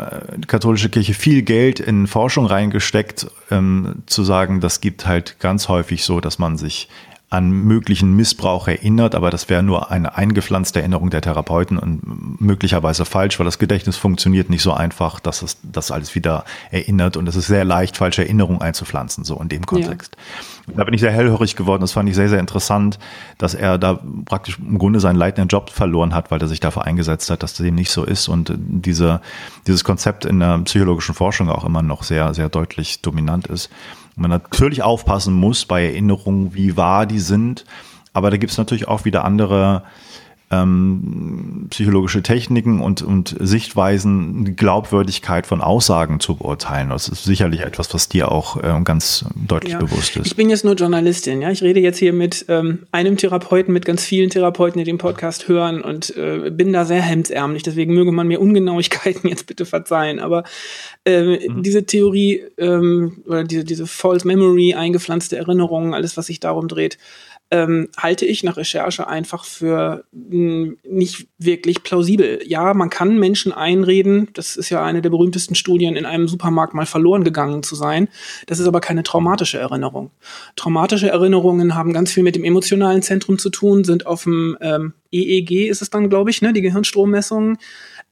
katholische 0.47 0.89
Kirche 0.89 1.13
viel 1.13 1.43
Geld 1.43 1.79
in 1.79 2.07
Forschung 2.07 2.45
reingesteckt, 2.45 3.27
ähm, 3.51 4.03
zu 4.07 4.23
sagen, 4.23 4.59
das 4.59 4.81
gibt 4.81 5.05
halt 5.05 5.39
ganz 5.39 5.67
häufig 5.67 6.03
so, 6.03 6.19
dass 6.19 6.39
man 6.39 6.57
sich 6.57 6.89
an 7.29 7.49
möglichen 7.49 8.15
Missbrauch 8.15 8.67
erinnert, 8.67 9.15
aber 9.15 9.31
das 9.31 9.49
wäre 9.49 9.63
nur 9.63 9.89
eine 9.89 10.15
eingepflanzte 10.15 10.79
Erinnerung 10.79 11.09
der 11.09 11.21
Therapeuten 11.21 11.77
und 11.79 12.39
möglicherweise 12.39 13.03
falsch, 13.03 13.39
weil 13.39 13.45
das 13.45 13.57
Gedächtnis 13.57 13.97
funktioniert 13.97 14.49
nicht 14.51 14.61
so 14.61 14.73
einfach, 14.73 15.19
dass 15.19 15.41
es 15.41 15.57
das 15.63 15.89
alles 15.89 16.13
wieder 16.13 16.45
erinnert 16.69 17.17
und 17.17 17.27
es 17.27 17.35
ist 17.35 17.47
sehr 17.47 17.65
leicht, 17.65 17.97
falsche 17.97 18.21
Erinnerungen 18.21 18.61
einzupflanzen, 18.61 19.23
so 19.23 19.39
in 19.41 19.49
dem 19.49 19.65
Kontext. 19.65 20.15
Ja. 20.67 20.73
Da 20.77 20.83
bin 20.83 20.93
ich 20.93 21.01
sehr 21.01 21.11
hellhörig 21.11 21.55
geworden, 21.55 21.81
das 21.81 21.93
fand 21.93 22.07
ich 22.09 22.15
sehr, 22.15 22.29
sehr 22.29 22.39
interessant, 22.39 22.99
dass 23.39 23.55
er 23.55 23.79
da 23.79 23.99
praktisch 24.25 24.59
im 24.59 24.77
Grunde 24.77 24.99
seinen 24.99 25.17
leitenden 25.17 25.47
Job 25.47 25.71
verloren 25.71 26.13
hat, 26.13 26.29
weil 26.29 26.41
er 26.41 26.47
sich 26.47 26.59
dafür 26.59 26.85
eingesetzt 26.85 27.29
hat, 27.31 27.41
dass 27.41 27.55
dem 27.55 27.73
nicht 27.73 27.91
so 27.91 28.03
ist 28.03 28.27
und 28.27 28.53
diese, 28.55 29.19
dieses 29.65 29.83
Konzept 29.83 30.25
in 30.25 30.39
der 30.39 30.59
psychologischen 30.59 31.15
Forschung 31.15 31.49
auch 31.49 31.65
immer 31.65 31.81
noch 31.81 32.03
sehr, 32.03 32.35
sehr 32.35 32.49
deutlich 32.49 33.01
dominant 33.01 33.47
ist 33.47 33.71
man 34.15 34.29
natürlich 34.31 34.83
aufpassen 34.83 35.33
muss 35.33 35.65
bei 35.65 35.85
Erinnerungen, 35.85 36.53
wie 36.53 36.77
wahr 36.77 37.05
die 37.05 37.19
sind. 37.19 37.65
Aber 38.13 38.31
da 38.31 38.37
gibt 38.37 38.51
es 38.51 38.57
natürlich 38.57 38.87
auch 38.87 39.05
wieder 39.05 39.25
andere 39.25 39.83
ähm, 40.51 41.67
psychologische 41.71 42.21
Techniken 42.21 42.79
und, 42.79 43.01
und 43.01 43.35
Sichtweisen, 43.39 44.45
die 44.45 44.55
Glaubwürdigkeit 44.55 45.47
von 45.47 45.61
Aussagen 45.61 46.19
zu 46.19 46.35
beurteilen. 46.35 46.89
Das 46.89 47.07
ist 47.07 47.23
sicherlich 47.23 47.61
etwas, 47.61 47.91
was 47.93 48.09
dir 48.09 48.31
auch 48.31 48.57
äh, 48.57 48.79
ganz 48.83 49.25
deutlich 49.35 49.73
ja. 49.73 49.79
bewusst 49.79 50.15
ist. 50.17 50.27
Ich 50.27 50.35
bin 50.35 50.49
jetzt 50.51 50.63
nur 50.63 50.75
Journalistin, 50.75 51.41
ja. 51.41 51.49
Ich 51.49 51.63
rede 51.63 51.79
jetzt 51.79 51.97
hier 51.97 52.13
mit 52.13 52.45
ähm, 52.47 52.83
einem 52.91 53.17
Therapeuten, 53.17 53.73
mit 53.73 53.85
ganz 53.85 54.03
vielen 54.03 54.29
Therapeuten, 54.29 54.77
die 54.77 54.85
den 54.85 54.99
Podcast 54.99 55.47
hören 55.47 55.81
und 55.81 56.15
äh, 56.15 56.51
bin 56.51 56.71
da 56.71 56.85
sehr 56.85 57.01
hemdsärmlich. 57.01 57.63
Deswegen 57.63 57.95
möge 57.95 58.11
man 58.11 58.27
mir 58.27 58.39
Ungenauigkeiten 58.39 59.27
jetzt 59.29 59.47
bitte 59.47 59.65
verzeihen. 59.65 60.19
Aber 60.19 60.43
äh, 61.05 61.49
mhm. 61.49 61.63
diese 61.63 61.85
Theorie 61.85 62.43
ähm, 62.57 63.23
oder 63.25 63.43
diese, 63.43 63.63
diese 63.63 63.87
False 63.87 64.27
Memory, 64.27 64.75
eingepflanzte 64.75 65.37
Erinnerungen, 65.37 65.95
alles, 65.95 66.17
was 66.17 66.27
sich 66.27 66.39
darum 66.39 66.67
dreht, 66.67 66.99
ähm, 67.51 67.89
halte 67.97 68.25
ich 68.25 68.43
nach 68.43 68.57
Recherche 68.57 69.07
einfach 69.07 69.45
für 69.45 70.03
mh, 70.11 70.31
hm, 70.31 70.77
nicht 70.83 71.27
wirklich 71.37 71.83
plausibel. 71.83 72.39
Ja, 72.45 72.73
man 72.73 72.89
kann 72.89 73.19
Menschen 73.19 73.51
einreden, 73.51 74.29
das 74.33 74.55
ist 74.55 74.69
ja 74.69 74.83
eine 74.83 75.01
der 75.01 75.09
berühmtesten 75.09 75.55
Studien, 75.55 75.95
in 75.95 76.05
einem 76.05 76.27
Supermarkt 76.27 76.73
mal 76.73 76.85
verloren 76.85 77.23
gegangen 77.23 77.63
zu 77.63 77.75
sein. 77.75 78.07
Das 78.47 78.59
ist 78.59 78.67
aber 78.67 78.81
keine 78.81 79.03
traumatische 79.03 79.59
Erinnerung. 79.59 80.11
Traumatische 80.55 81.09
Erinnerungen 81.09 81.75
haben 81.75 81.93
ganz 81.93 82.11
viel 82.11 82.23
mit 82.23 82.35
dem 82.35 82.43
emotionalen 82.43 83.01
Zentrum 83.01 83.37
zu 83.37 83.49
tun, 83.49 83.83
sind 83.83 84.07
auf 84.07 84.23
dem 84.23 84.57
ähm, 84.61 84.93
EEG 85.11 85.69
ist 85.69 85.81
es 85.81 85.89
dann, 85.89 86.09
glaube 86.09 86.31
ich, 86.31 86.41
ne, 86.41 86.51
die 86.51 86.61
Gehirnstrommessungen 86.61 87.57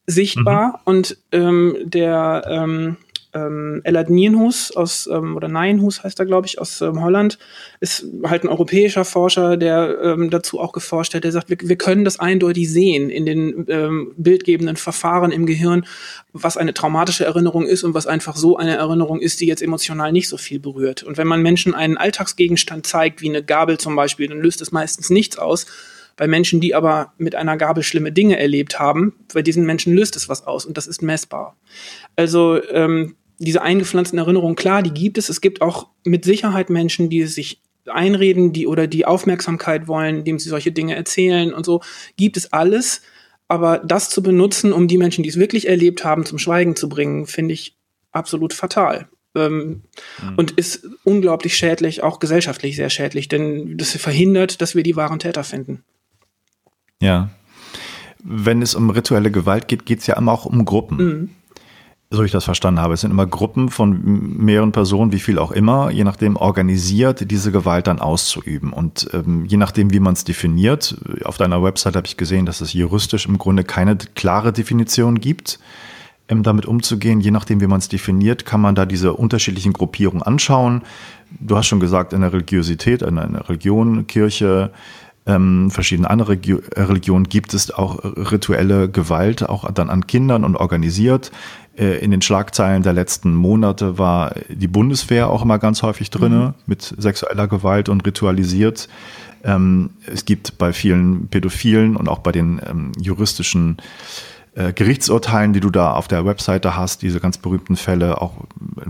sichtbar 0.05 0.67
mhm. 0.67 0.73
und 0.85 1.17
ähm, 1.31 1.77
der 1.83 2.43
ähm, 2.47 2.97
ähm, 3.33 3.81
Ellard 3.83 4.09
Nienhus 4.09 4.71
aus, 4.75 5.07
ähm, 5.11 5.35
oder 5.35 5.47
Nienhus 5.47 6.03
heißt 6.03 6.19
er, 6.19 6.25
glaube 6.25 6.47
ich, 6.47 6.59
aus 6.59 6.81
ähm, 6.81 7.01
Holland, 7.01 7.37
ist 7.79 8.05
halt 8.23 8.43
ein 8.43 8.49
europäischer 8.49 9.05
Forscher, 9.05 9.57
der 9.57 9.99
ähm, 10.03 10.29
dazu 10.29 10.59
auch 10.59 10.71
geforscht 10.71 11.13
hat, 11.13 11.23
der 11.23 11.31
sagt, 11.31 11.49
wir, 11.49 11.57
wir 11.61 11.75
können 11.75 12.05
das 12.05 12.19
eindeutig 12.19 12.71
sehen 12.71 13.09
in 13.09 13.25
den 13.25 13.65
ähm, 13.67 14.13
bildgebenden 14.17 14.75
Verfahren 14.75 15.31
im 15.31 15.45
Gehirn, 15.45 15.85
was 16.33 16.57
eine 16.57 16.73
traumatische 16.73 17.25
Erinnerung 17.25 17.65
ist 17.65 17.83
und 17.83 17.93
was 17.93 18.07
einfach 18.07 18.35
so 18.35 18.57
eine 18.57 18.75
Erinnerung 18.75 19.19
ist, 19.19 19.41
die 19.41 19.47
jetzt 19.47 19.61
emotional 19.61 20.11
nicht 20.11 20.29
so 20.29 20.37
viel 20.37 20.59
berührt. 20.59 21.03
Und 21.03 21.17
wenn 21.17 21.27
man 21.27 21.41
Menschen 21.41 21.73
einen 21.73 21.97
Alltagsgegenstand 21.97 22.87
zeigt, 22.87 23.21
wie 23.21 23.29
eine 23.29 23.43
Gabel 23.43 23.77
zum 23.77 23.95
Beispiel, 23.95 24.27
dann 24.27 24.41
löst 24.41 24.61
es 24.61 24.71
meistens 24.71 25.09
nichts 25.09 25.37
aus. 25.37 25.65
Bei 26.15 26.27
Menschen, 26.27 26.61
die 26.61 26.75
aber 26.75 27.13
mit 27.17 27.33
einer 27.33 27.57
Gabel 27.57 27.83
schlimme 27.83 28.11
Dinge 28.11 28.37
erlebt 28.37 28.79
haben, 28.79 29.13
bei 29.33 29.41
diesen 29.41 29.65
Menschen 29.65 29.93
löst 29.93 30.15
es 30.15 30.29
was 30.29 30.45
aus 30.45 30.65
und 30.65 30.77
das 30.77 30.85
ist 30.85 31.01
messbar. 31.01 31.55
Also 32.15 32.61
ähm, 32.69 33.15
diese 33.43 33.61
eingepflanzten 33.61 34.19
Erinnerungen, 34.19 34.55
klar, 34.55 34.83
die 34.83 34.93
gibt 34.93 35.17
es. 35.17 35.29
Es 35.29 35.41
gibt 35.41 35.61
auch 35.61 35.87
mit 36.03 36.25
Sicherheit 36.25 36.69
Menschen, 36.69 37.09
die 37.09 37.25
sich 37.25 37.61
einreden, 37.87 38.53
die 38.53 38.67
oder 38.67 38.87
die 38.87 39.05
Aufmerksamkeit 39.05 39.87
wollen, 39.87 40.19
indem 40.19 40.39
sie 40.39 40.49
solche 40.49 40.71
Dinge 40.71 40.95
erzählen 40.95 41.53
und 41.53 41.65
so. 41.65 41.81
Gibt 42.17 42.37
es 42.37 42.53
alles. 42.53 43.01
Aber 43.47 43.79
das 43.79 44.09
zu 44.09 44.23
benutzen, 44.23 44.73
um 44.73 44.87
die 44.87 44.97
Menschen, 44.97 45.23
die 45.23 45.29
es 45.29 45.37
wirklich 45.37 45.67
erlebt 45.67 46.05
haben, 46.05 46.25
zum 46.25 46.39
Schweigen 46.39 46.75
zu 46.75 46.89
bringen, 46.89 47.27
finde 47.27 47.53
ich 47.53 47.75
absolut 48.11 48.53
fatal. 48.53 49.09
Ähm, 49.35 49.83
mhm. 50.21 50.35
Und 50.37 50.51
ist 50.51 50.87
unglaublich 51.03 51.57
schädlich, 51.57 52.03
auch 52.03 52.19
gesellschaftlich 52.19 52.75
sehr 52.75 52.89
schädlich, 52.89 53.27
denn 53.27 53.77
das 53.77 53.91
verhindert, 53.97 54.61
dass 54.61 54.75
wir 54.75 54.83
die 54.83 54.95
wahren 54.95 55.19
Täter 55.19 55.43
finden. 55.43 55.83
Ja. 57.01 57.31
Wenn 58.23 58.61
es 58.61 58.75
um 58.75 58.89
rituelle 58.89 59.31
Gewalt 59.31 59.67
geht, 59.67 59.85
geht 59.85 59.99
es 59.99 60.07
ja 60.07 60.15
immer 60.17 60.31
auch 60.31 60.45
um 60.45 60.63
Gruppen. 60.65 60.97
Mhm 60.97 61.29
so 62.15 62.23
ich 62.23 62.31
das 62.31 62.45
verstanden 62.45 62.79
habe. 62.79 62.93
Es 62.93 63.01
sind 63.01 63.11
immer 63.11 63.25
Gruppen 63.25 63.69
von 63.69 64.37
mehreren 64.37 64.71
Personen, 64.71 65.11
wie 65.11 65.19
viel 65.19 65.39
auch 65.39 65.51
immer, 65.51 65.89
je 65.89 66.03
nachdem 66.03 66.35
organisiert, 66.35 67.29
diese 67.31 67.51
Gewalt 67.51 67.87
dann 67.87 67.99
auszuüben. 67.99 68.71
Und 68.71 69.09
ähm, 69.13 69.45
je 69.45 69.57
nachdem, 69.57 69.91
wie 69.91 69.99
man 69.99 70.13
es 70.13 70.23
definiert, 70.23 70.95
auf 71.25 71.37
deiner 71.37 71.63
Website 71.63 71.95
habe 71.95 72.07
ich 72.07 72.17
gesehen, 72.17 72.45
dass 72.45 72.61
es 72.61 72.73
juristisch 72.73 73.25
im 73.25 73.37
Grunde 73.37 73.63
keine 73.63 73.97
klare 73.97 74.53
Definition 74.53 75.19
gibt, 75.19 75.59
ähm, 76.29 76.43
damit 76.43 76.65
umzugehen. 76.65 77.19
Je 77.19 77.31
nachdem, 77.31 77.61
wie 77.61 77.67
man 77.67 77.79
es 77.79 77.89
definiert, 77.89 78.45
kann 78.45 78.61
man 78.61 78.75
da 78.75 78.85
diese 78.85 79.13
unterschiedlichen 79.13 79.73
Gruppierungen 79.73 80.21
anschauen. 80.21 80.83
Du 81.39 81.57
hast 81.57 81.67
schon 81.67 81.79
gesagt, 81.79 82.13
in 82.13 82.21
der 82.21 82.31
Religiosität, 82.31 83.01
in 83.01 83.17
einer 83.17 83.49
Religion, 83.49 84.07
Kirche, 84.07 84.71
ähm, 85.25 85.71
verschiedene 85.71 86.09
andere 86.09 86.37
Religionen 86.75 87.29
gibt 87.29 87.53
es 87.53 87.71
auch 87.71 88.03
rituelle 88.03 88.89
Gewalt, 88.89 89.47
auch 89.47 89.71
dann 89.71 89.89
an 89.89 90.05
Kindern 90.05 90.43
und 90.43 90.57
organisiert. 90.57 91.31
Äh, 91.77 91.97
in 91.99 92.11
den 92.11 92.21
Schlagzeilen 92.21 92.83
der 92.83 92.93
letzten 92.93 93.33
Monate 93.33 93.97
war 93.97 94.35
die 94.49 94.67
Bundeswehr 94.67 95.29
auch 95.29 95.41
immer 95.41 95.57
ganz 95.57 95.81
häufig 95.81 96.09
drin 96.09 96.37
mhm. 96.37 96.53
mit 96.65 96.93
sexueller 96.97 97.47
Gewalt 97.47 97.89
und 97.89 98.05
ritualisiert. 98.05 98.89
Ähm, 99.43 99.91
es 100.05 100.25
gibt 100.25 100.57
bei 100.57 100.71
vielen 100.71 101.27
Pädophilen 101.27 101.95
und 101.95 102.07
auch 102.09 102.19
bei 102.19 102.31
den 102.31 102.61
ähm, 102.69 102.91
juristischen 102.99 103.77
äh, 104.55 104.71
Gerichtsurteilen, 104.71 105.53
die 105.53 105.61
du 105.61 105.71
da 105.71 105.93
auf 105.93 106.07
der 106.07 106.27
Webseite 106.27 106.77
hast, 106.77 107.01
diese 107.01 107.19
ganz 107.19 107.39
berühmten 107.39 107.75
Fälle, 107.75 108.21
auch 108.21 108.33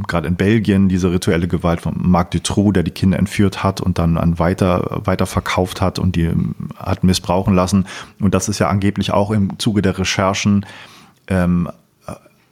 gerade 0.06 0.28
in 0.28 0.36
Belgien, 0.36 0.90
diese 0.90 1.10
rituelle 1.10 1.48
Gewalt 1.48 1.80
von 1.80 1.96
Marc 1.98 2.32
Dutroux, 2.32 2.74
der 2.74 2.84
die 2.84 2.92
Kinder 2.92 3.18
entführt 3.18 3.64
hat 3.64 3.80
und 3.80 3.98
dann 3.98 4.18
an 4.18 4.40
weiter, 4.40 5.02
weiter 5.06 5.26
verkauft 5.26 5.80
hat 5.80 6.00
und 6.00 6.18
die 6.18 6.26
ähm, 6.26 6.54
hat 6.76 7.06
missbrauchen 7.06 7.56
lassen. 7.56 7.86
Und 8.20 8.34
das 8.34 8.50
ist 8.50 8.60
ja 8.60 8.68
angeblich 8.68 9.12
auch 9.12 9.32
im 9.32 9.58
Zuge 9.58 9.82
der 9.82 9.98
Recherchen 9.98 10.66
ähm, 11.28 11.70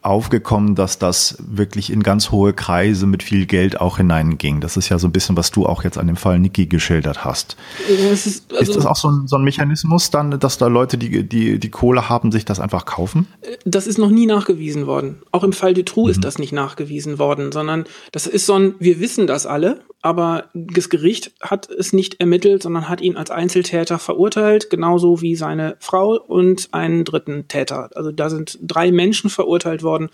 aufgekommen, 0.02 0.74
dass 0.74 0.97
das 0.97 1.38
wirklich 1.39 1.91
in 1.91 2.02
ganz 2.02 2.32
hohe 2.32 2.54
Kreise 2.54 3.06
mit 3.06 3.22
viel 3.22 3.45
Geld 3.45 3.80
auch 3.80 3.97
hineinging. 3.97 4.60
Das 4.60 4.76
ist 4.76 4.89
ja 4.89 4.97
so 4.97 5.08
ein 5.08 5.12
bisschen, 5.12 5.38
was 5.38 5.52
du 5.52 5.68
auch 5.68 5.84
jetzt 5.84 5.97
an 5.97 6.08
dem 6.08 6.16
Fall 6.16 6.39
Niki 6.39 6.66
geschildert 6.66 7.24
hast. 7.24 7.56
Ist, 7.88 8.52
also 8.52 8.62
ist, 8.62 8.76
das 8.76 8.86
auch 8.86 8.95
so 8.95 9.10
ein, 9.10 9.28
so 9.28 9.36
ein, 9.36 9.43
Mechanismus 9.43 10.10
dann, 10.10 10.39
dass 10.39 10.58
da 10.58 10.68
Leute, 10.68 10.97
die, 10.97 11.24
die 11.24 11.60
die 11.60 11.70
Kohle 11.70 12.10
haben, 12.10 12.32
sich 12.32 12.45
das 12.45 12.60
einfach 12.60 12.86
kaufen? 12.86 13.28
Das 13.64 13.86
ist 13.86 13.99
noch 13.99 14.10
nie 14.10 14.26
nachgewiesen 14.26 14.88
worden. 14.88 15.22
Auch 15.32 15.43
im 15.43 15.54
Fall 15.54 15.76
Dutroux 15.76 16.06
mhm. 16.06 16.12
ist 16.12 16.24
das 16.24 16.39
nicht 16.39 16.52
nachgewiesen 16.52 17.20
worden, 17.20 17.52
sondern 17.52 17.86
das 18.12 18.26
ist 18.26 18.47
so 18.47 18.56
ein, 18.56 18.76
wir 18.80 18.99
wissen 18.99 19.28
das 19.28 19.45
alle, 19.45 19.82
aber 20.02 20.49
das 20.54 20.89
Gericht 20.89 21.32
hat 21.41 21.70
es 21.70 21.93
nicht 21.93 22.20
ermittelt, 22.20 22.64
sondern 22.64 22.89
hat 22.89 23.02
ihn 23.02 23.18
als 23.18 23.30
Einzeltäter 23.30 23.99
verurteilt, 23.99 24.70
genauso 24.70 25.22
wie 25.22 25.36
seine 25.36 25.76
Frau 25.80 26.16
und 26.16 26.70
einen 26.72 27.06
dritten 27.06 27.47
Täter. 27.47 27.89
Also 27.95 28.12
da 28.12 28.30
sind 28.30 28.58
drei 28.62 28.91
Menschen 28.91 29.30
verurteilt 29.30 29.84
worden. 29.84 30.10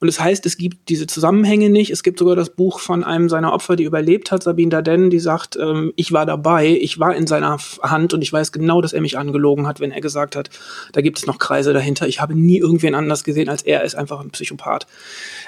Und 0.00 0.08
es 0.08 0.16
das 0.16 0.24
heißt, 0.24 0.46
es 0.46 0.56
gibt 0.56 0.88
diese 0.88 1.06
Zusammenhänge 1.06 1.68
nicht. 1.68 1.90
Es 1.90 2.02
gibt 2.02 2.18
sogar 2.18 2.34
das 2.34 2.50
Buch 2.50 2.80
von 2.80 3.04
einem 3.04 3.28
seiner 3.28 3.52
Opfer, 3.52 3.76
die 3.76 3.84
überlebt 3.84 4.32
hat, 4.32 4.42
Sabine 4.42 4.70
Daden, 4.70 5.10
die 5.10 5.20
sagt, 5.20 5.56
ähm, 5.56 5.92
ich 5.94 6.10
war 6.12 6.24
dabei, 6.24 6.68
ich 6.68 6.98
war 6.98 7.14
in 7.14 7.26
seiner 7.26 7.58
Hand 7.82 8.14
und 8.14 8.22
ich 8.22 8.32
weiß 8.32 8.50
genau, 8.50 8.80
dass 8.80 8.94
er 8.94 9.02
mich 9.02 9.18
angelogen 9.18 9.66
hat, 9.66 9.78
wenn 9.78 9.92
er 9.92 10.00
gesagt 10.00 10.36
hat, 10.36 10.48
da 10.92 11.02
gibt 11.02 11.18
es 11.18 11.26
noch 11.26 11.38
Kreise 11.38 11.74
dahinter. 11.74 12.08
Ich 12.08 12.20
habe 12.20 12.34
nie 12.34 12.58
irgendwen 12.58 12.94
anders 12.94 13.24
gesehen 13.24 13.50
als 13.50 13.62
er, 13.62 13.84
ist 13.84 13.94
einfach 13.94 14.20
ein 14.20 14.30
Psychopath. 14.30 14.86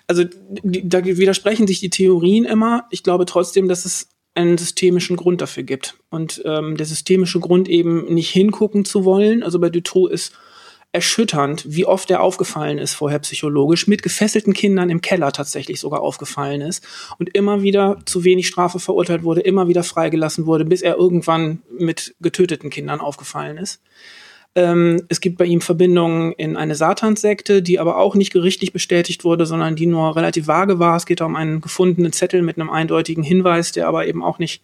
Also 0.07 0.24
da 0.62 1.03
widersprechen 1.03 1.66
sich 1.66 1.80
die 1.80 1.90
Theorien 1.90 2.44
immer. 2.44 2.84
Ich 2.90 3.03
glaube 3.03 3.24
trotzdem, 3.24 3.68
dass 3.68 3.86
es 3.86 4.09
einen 4.34 4.59
systemischen 4.59 5.16
Grund 5.16 5.40
dafür 5.40 5.62
gibt. 5.62 5.94
Und 6.11 6.42
ähm, 6.44 6.76
der 6.76 6.86
systemische 6.86 7.40
Grund 7.40 7.68
eben 7.68 8.12
nicht 8.12 8.30
hingucken 8.30 8.84
zu 8.84 9.05
wollen. 9.05 9.42
Also 9.42 9.59
bei 9.59 9.70
Dutroux 9.70 10.09
ist 10.09 10.32
erschütternd, 10.93 11.64
wie 11.66 11.86
oft 11.86 12.11
er 12.11 12.20
aufgefallen 12.20 12.78
ist 12.78 12.95
vorher 12.95 13.18
psychologisch, 13.20 13.86
mit 13.86 14.03
gefesselten 14.03 14.53
Kindern 14.53 14.90
im 14.90 15.01
Keller 15.01 15.32
tatsächlich 15.32 15.80
sogar 15.80 16.03
aufgefallen 16.03 16.61
ist 16.61 16.86
und 17.18 17.34
immer 17.34 17.62
wieder 17.62 17.99
zu 18.05 18.24
wenig 18.24 18.47
Strafe 18.47 18.78
verurteilt 18.78 19.22
wurde, 19.22 19.40
immer 19.40 19.68
wieder 19.68 19.84
freigelassen 19.84 20.45
wurde, 20.45 20.66
bis 20.66 20.82
er 20.82 20.97
irgendwann 20.97 21.62
mit 21.78 22.14
getöteten 22.20 22.68
Kindern 22.68 23.01
aufgefallen 23.01 23.57
ist. 23.57 23.80
Ähm, 24.55 25.03
es 25.09 25.22
gibt 25.22 25.38
bei 25.38 25.47
ihm 25.47 25.62
Verbindungen 25.62 26.32
in 26.32 26.59
eine 26.59 26.74
Satanssekte, 26.74 27.62
die 27.62 27.78
aber 27.78 27.97
auch 27.97 28.14
nicht 28.14 28.32
gerichtlich 28.32 28.74
bestätigt 28.74 29.24
wurde, 29.24 29.47
sondern 29.47 29.76
die 29.76 29.86
nur 29.86 30.14
relativ 30.14 30.47
vage 30.47 30.78
war. 30.78 30.97
Es 30.97 31.07
geht 31.07 31.22
um 31.22 31.36
einen 31.36 31.62
gefundenen 31.62 32.12
Zettel 32.12 32.43
mit 32.43 32.59
einem 32.59 32.68
eindeutigen 32.68 33.24
Hinweis, 33.24 33.72
der 33.72 33.88
aber 33.88 34.07
eben 34.07 34.22
auch 34.22 34.38
nicht 34.38 34.62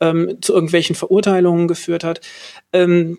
ähm, 0.00 0.36
zu 0.42 0.52
irgendwelchen 0.52 0.96
Verurteilungen 0.96 1.66
geführt 1.66 2.04
hat. 2.04 2.20
Ähm, 2.74 3.18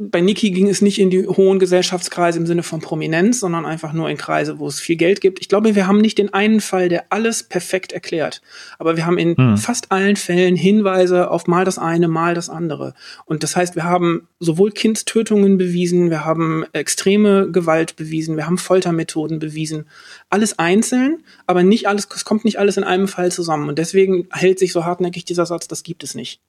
bei 0.00 0.20
Niki 0.20 0.52
ging 0.52 0.68
es 0.68 0.80
nicht 0.80 1.00
in 1.00 1.10
die 1.10 1.26
hohen 1.26 1.58
Gesellschaftskreise 1.58 2.38
im 2.38 2.46
Sinne 2.46 2.62
von 2.62 2.80
Prominenz, 2.80 3.40
sondern 3.40 3.66
einfach 3.66 3.92
nur 3.92 4.08
in 4.08 4.16
Kreise, 4.16 4.60
wo 4.60 4.68
es 4.68 4.78
viel 4.78 4.94
Geld 4.94 5.20
gibt. 5.20 5.40
Ich 5.40 5.48
glaube, 5.48 5.74
wir 5.74 5.88
haben 5.88 6.00
nicht 6.00 6.18
den 6.18 6.32
einen 6.32 6.60
Fall, 6.60 6.88
der 6.88 7.06
alles 7.12 7.42
perfekt 7.42 7.90
erklärt. 7.90 8.40
Aber 8.78 8.96
wir 8.96 9.06
haben 9.06 9.18
in 9.18 9.36
hm. 9.36 9.56
fast 9.56 9.90
allen 9.90 10.14
Fällen 10.14 10.54
Hinweise 10.54 11.32
auf 11.32 11.48
mal 11.48 11.64
das 11.64 11.78
eine, 11.78 12.06
mal 12.06 12.34
das 12.34 12.48
andere. 12.48 12.94
Und 13.24 13.42
das 13.42 13.56
heißt, 13.56 13.74
wir 13.74 13.82
haben 13.82 14.28
sowohl 14.38 14.70
Kindstötungen 14.70 15.58
bewiesen, 15.58 16.10
wir 16.10 16.24
haben 16.24 16.64
extreme 16.72 17.50
Gewalt 17.50 17.96
bewiesen, 17.96 18.36
wir 18.36 18.46
haben 18.46 18.58
Foltermethoden 18.58 19.40
bewiesen. 19.40 19.86
Alles 20.30 20.60
einzeln, 20.60 21.24
aber 21.48 21.64
nicht 21.64 21.88
alles, 21.88 22.06
es 22.14 22.24
kommt 22.24 22.44
nicht 22.44 22.60
alles 22.60 22.76
in 22.76 22.84
einem 22.84 23.08
Fall 23.08 23.32
zusammen. 23.32 23.68
Und 23.68 23.80
deswegen 23.80 24.28
hält 24.30 24.60
sich 24.60 24.72
so 24.72 24.84
hartnäckig 24.84 25.24
dieser 25.24 25.44
Satz, 25.44 25.66
das 25.66 25.82
gibt 25.82 26.04
es 26.04 26.14
nicht. 26.14 26.40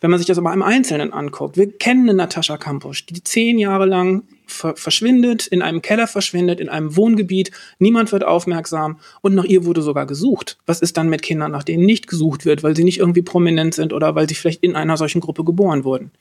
Wenn 0.00 0.10
man 0.10 0.18
sich 0.18 0.26
das 0.26 0.38
aber 0.38 0.52
im 0.52 0.62
Einzelnen 0.62 1.12
anguckt, 1.12 1.56
wir 1.56 1.70
kennen 1.70 2.08
eine 2.08 2.14
Natascha 2.14 2.56
Kampusch, 2.56 3.06
die 3.06 3.22
zehn 3.22 3.58
Jahre 3.58 3.86
lang 3.86 4.22
ver 4.46 4.76
verschwindet, 4.76 5.46
in 5.46 5.60
einem 5.60 5.82
Keller 5.82 6.06
verschwindet, 6.06 6.60
in 6.60 6.68
einem 6.68 6.96
Wohngebiet, 6.96 7.50
niemand 7.78 8.12
wird 8.12 8.24
aufmerksam 8.24 8.98
und 9.20 9.34
nach 9.34 9.44
ihr 9.44 9.64
wurde 9.64 9.82
sogar 9.82 10.06
gesucht. 10.06 10.58
Was 10.66 10.80
ist 10.80 10.96
dann 10.96 11.08
mit 11.08 11.22
Kindern, 11.22 11.50
nach 11.50 11.64
denen 11.64 11.84
nicht 11.84 12.06
gesucht 12.06 12.44
wird, 12.44 12.62
weil 12.62 12.76
sie 12.76 12.84
nicht 12.84 12.98
irgendwie 12.98 13.22
prominent 13.22 13.74
sind 13.74 13.92
oder 13.92 14.14
weil 14.14 14.28
sie 14.28 14.36
vielleicht 14.36 14.62
in 14.62 14.76
einer 14.76 14.96
solchen 14.96 15.20
Gruppe 15.20 15.44
geboren 15.44 15.84
wurden? 15.84 16.12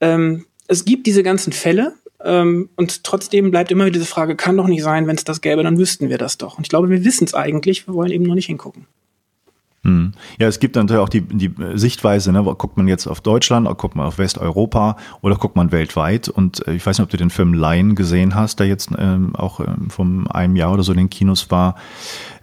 Ähm, 0.00 0.46
es 0.68 0.84
gibt 0.84 1.06
diese 1.06 1.22
ganzen 1.22 1.52
Fälle, 1.52 1.94
ähm, 2.24 2.70
und 2.76 3.04
trotzdem 3.04 3.50
bleibt 3.50 3.70
immer 3.70 3.84
wieder 3.84 3.94
diese 3.94 4.06
Frage, 4.06 4.36
kann 4.36 4.56
doch 4.56 4.68
nicht 4.68 4.82
sein, 4.82 5.06
wenn 5.06 5.16
es 5.16 5.24
das 5.24 5.40
gäbe, 5.40 5.62
dann 5.62 5.78
wüssten 5.78 6.08
wir 6.08 6.18
das 6.18 6.38
doch. 6.38 6.56
Und 6.56 6.66
ich 6.66 6.70
glaube, 6.70 6.88
wir 6.88 7.04
wissen 7.04 7.24
es 7.24 7.34
eigentlich, 7.34 7.86
wir 7.86 7.94
wollen 7.94 8.12
eben 8.12 8.24
nur 8.24 8.34
nicht 8.34 8.46
hingucken. 8.46 8.86
Hm. 9.84 10.12
Ja, 10.38 10.46
es 10.46 10.60
gibt 10.60 10.76
natürlich 10.76 11.02
auch 11.02 11.08
die, 11.08 11.22
die 11.22 11.52
Sichtweise, 11.74 12.30
ne, 12.30 12.42
guckt 12.42 12.76
man 12.76 12.86
jetzt 12.86 13.08
auf 13.08 13.20
Deutschland, 13.20 13.66
guckt 13.78 13.96
man 13.96 14.06
auf 14.06 14.18
Westeuropa 14.18 14.96
oder 15.22 15.34
guckt 15.34 15.56
man 15.56 15.72
weltweit. 15.72 16.28
Und 16.28 16.66
äh, 16.68 16.74
ich 16.74 16.86
weiß 16.86 16.98
nicht, 16.98 17.04
ob 17.04 17.10
du 17.10 17.16
den 17.16 17.30
Film 17.30 17.52
Lion 17.52 17.96
gesehen 17.96 18.36
hast, 18.36 18.60
der 18.60 18.68
jetzt 18.68 18.90
ähm, 18.96 19.34
auch 19.34 19.58
ähm, 19.58 19.90
vom 19.90 20.28
einem 20.28 20.54
Jahr 20.54 20.72
oder 20.72 20.84
so 20.84 20.92
in 20.92 20.98
den 20.98 21.10
Kinos 21.10 21.50
war, 21.50 21.74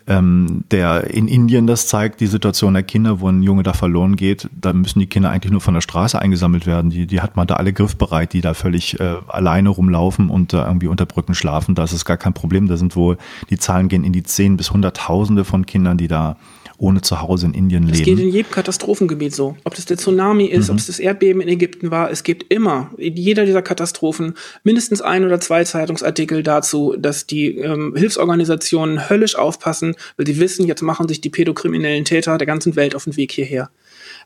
ähm, 0.06 0.66
der 0.72 1.14
in 1.14 1.30
Indien 1.30 1.66
das 1.66 1.88
zeigt, 1.88 2.20
die 2.20 2.28
Situation 2.28 2.74
der 2.74 2.84
Kinder, 2.84 3.22
wo 3.22 3.30
ein 3.30 3.42
Junge 3.42 3.64
da 3.64 3.72
verloren 3.72 4.18
geht. 4.18 4.50
Da 4.60 4.74
müssen 4.74 5.00
die 5.00 5.08
Kinder 5.08 5.30
eigentlich 5.30 5.52
nur 5.52 5.62
von 5.62 5.76
der 5.76 5.82
Straße 5.82 6.20
eingesammelt 6.20 6.66
werden. 6.66 6.90
Die, 6.90 7.08
die 7.08 7.22
hat 7.22 7.38
man 7.38 7.48
da 7.48 7.56
alle 7.56 7.72
griffbereit, 7.72 8.34
die 8.34 8.42
da 8.42 8.54
völlig 8.54 9.00
äh, 9.00 9.16
alleine 9.28 9.70
rumlaufen 9.70 10.30
und 10.30 10.54
äh, 10.54 10.58
irgendwie 10.58 10.88
unter 10.88 11.06
Brücken 11.06 11.36
schlafen. 11.36 11.74
Da 11.76 11.86
ist 11.86 11.94
es 11.94 12.04
gar 12.04 12.18
kein 12.18 12.34
Problem. 12.34 12.68
Da 12.68 12.76
sind 12.76 12.98
wohl, 12.98 13.18
die 13.50 13.58
Zahlen 13.58 13.88
gehen 13.88 14.04
in 14.04 14.12
die 14.12 14.24
Zehn 14.24 14.58
bis 14.58 14.72
Hunderttausende 14.72 15.46
von 15.46 15.66
Kindern, 15.66 15.98
die 15.98 16.10
da 16.10 16.36
ohne 16.80 17.02
Zuhause 17.02 17.46
in 17.46 17.54
Indien 17.54 17.84
leben. 17.84 17.98
Es 17.98 18.04
geht 18.04 18.20
in 18.20 18.30
jedem 18.30 18.52
Katastrophengebiet 18.52 19.36
so. 19.36 19.58
Ob 19.66 19.76
das 19.76 19.86
der 19.86 19.98
Tsunami 19.98 20.46
ist, 20.46 20.68
mhm. 20.68 20.74
ob 20.74 20.80
es 20.80 20.88
das 20.88 21.00
Erdbeben 21.00 21.42
in 21.42 21.50
Ägypten 21.50 21.92
war, 21.92 22.10
es 22.10 22.24
gibt 22.24 22.52
immer 22.52 22.92
in 22.98 23.16
jeder 23.16 23.46
dieser 23.46 23.62
Katastrophen 23.62 24.36
mindestens 24.64 25.02
ein 25.02 25.26
oder 25.26 25.40
zwei 25.40 25.64
Zeitungsartikel 25.64 26.42
dazu, 26.42 26.96
dass 26.98 27.28
die 27.28 27.58
ähm, 27.58 27.94
Hilfsorganisationen 27.96 29.10
höllisch 29.10 29.36
aufpassen, 29.36 29.96
weil 30.18 30.26
sie 30.26 30.40
wissen, 30.40 30.68
jetzt 30.68 30.82
machen 30.82 31.08
sich 31.08 31.22
die 31.22 31.30
pädokriminellen 31.30 32.06
Täter 32.06 32.38
der 32.38 32.48
ganzen 32.48 32.76
Welt 32.76 32.96
auf 32.96 33.04
den 33.04 33.18
Weg 33.18 33.32
hierher 33.32 33.70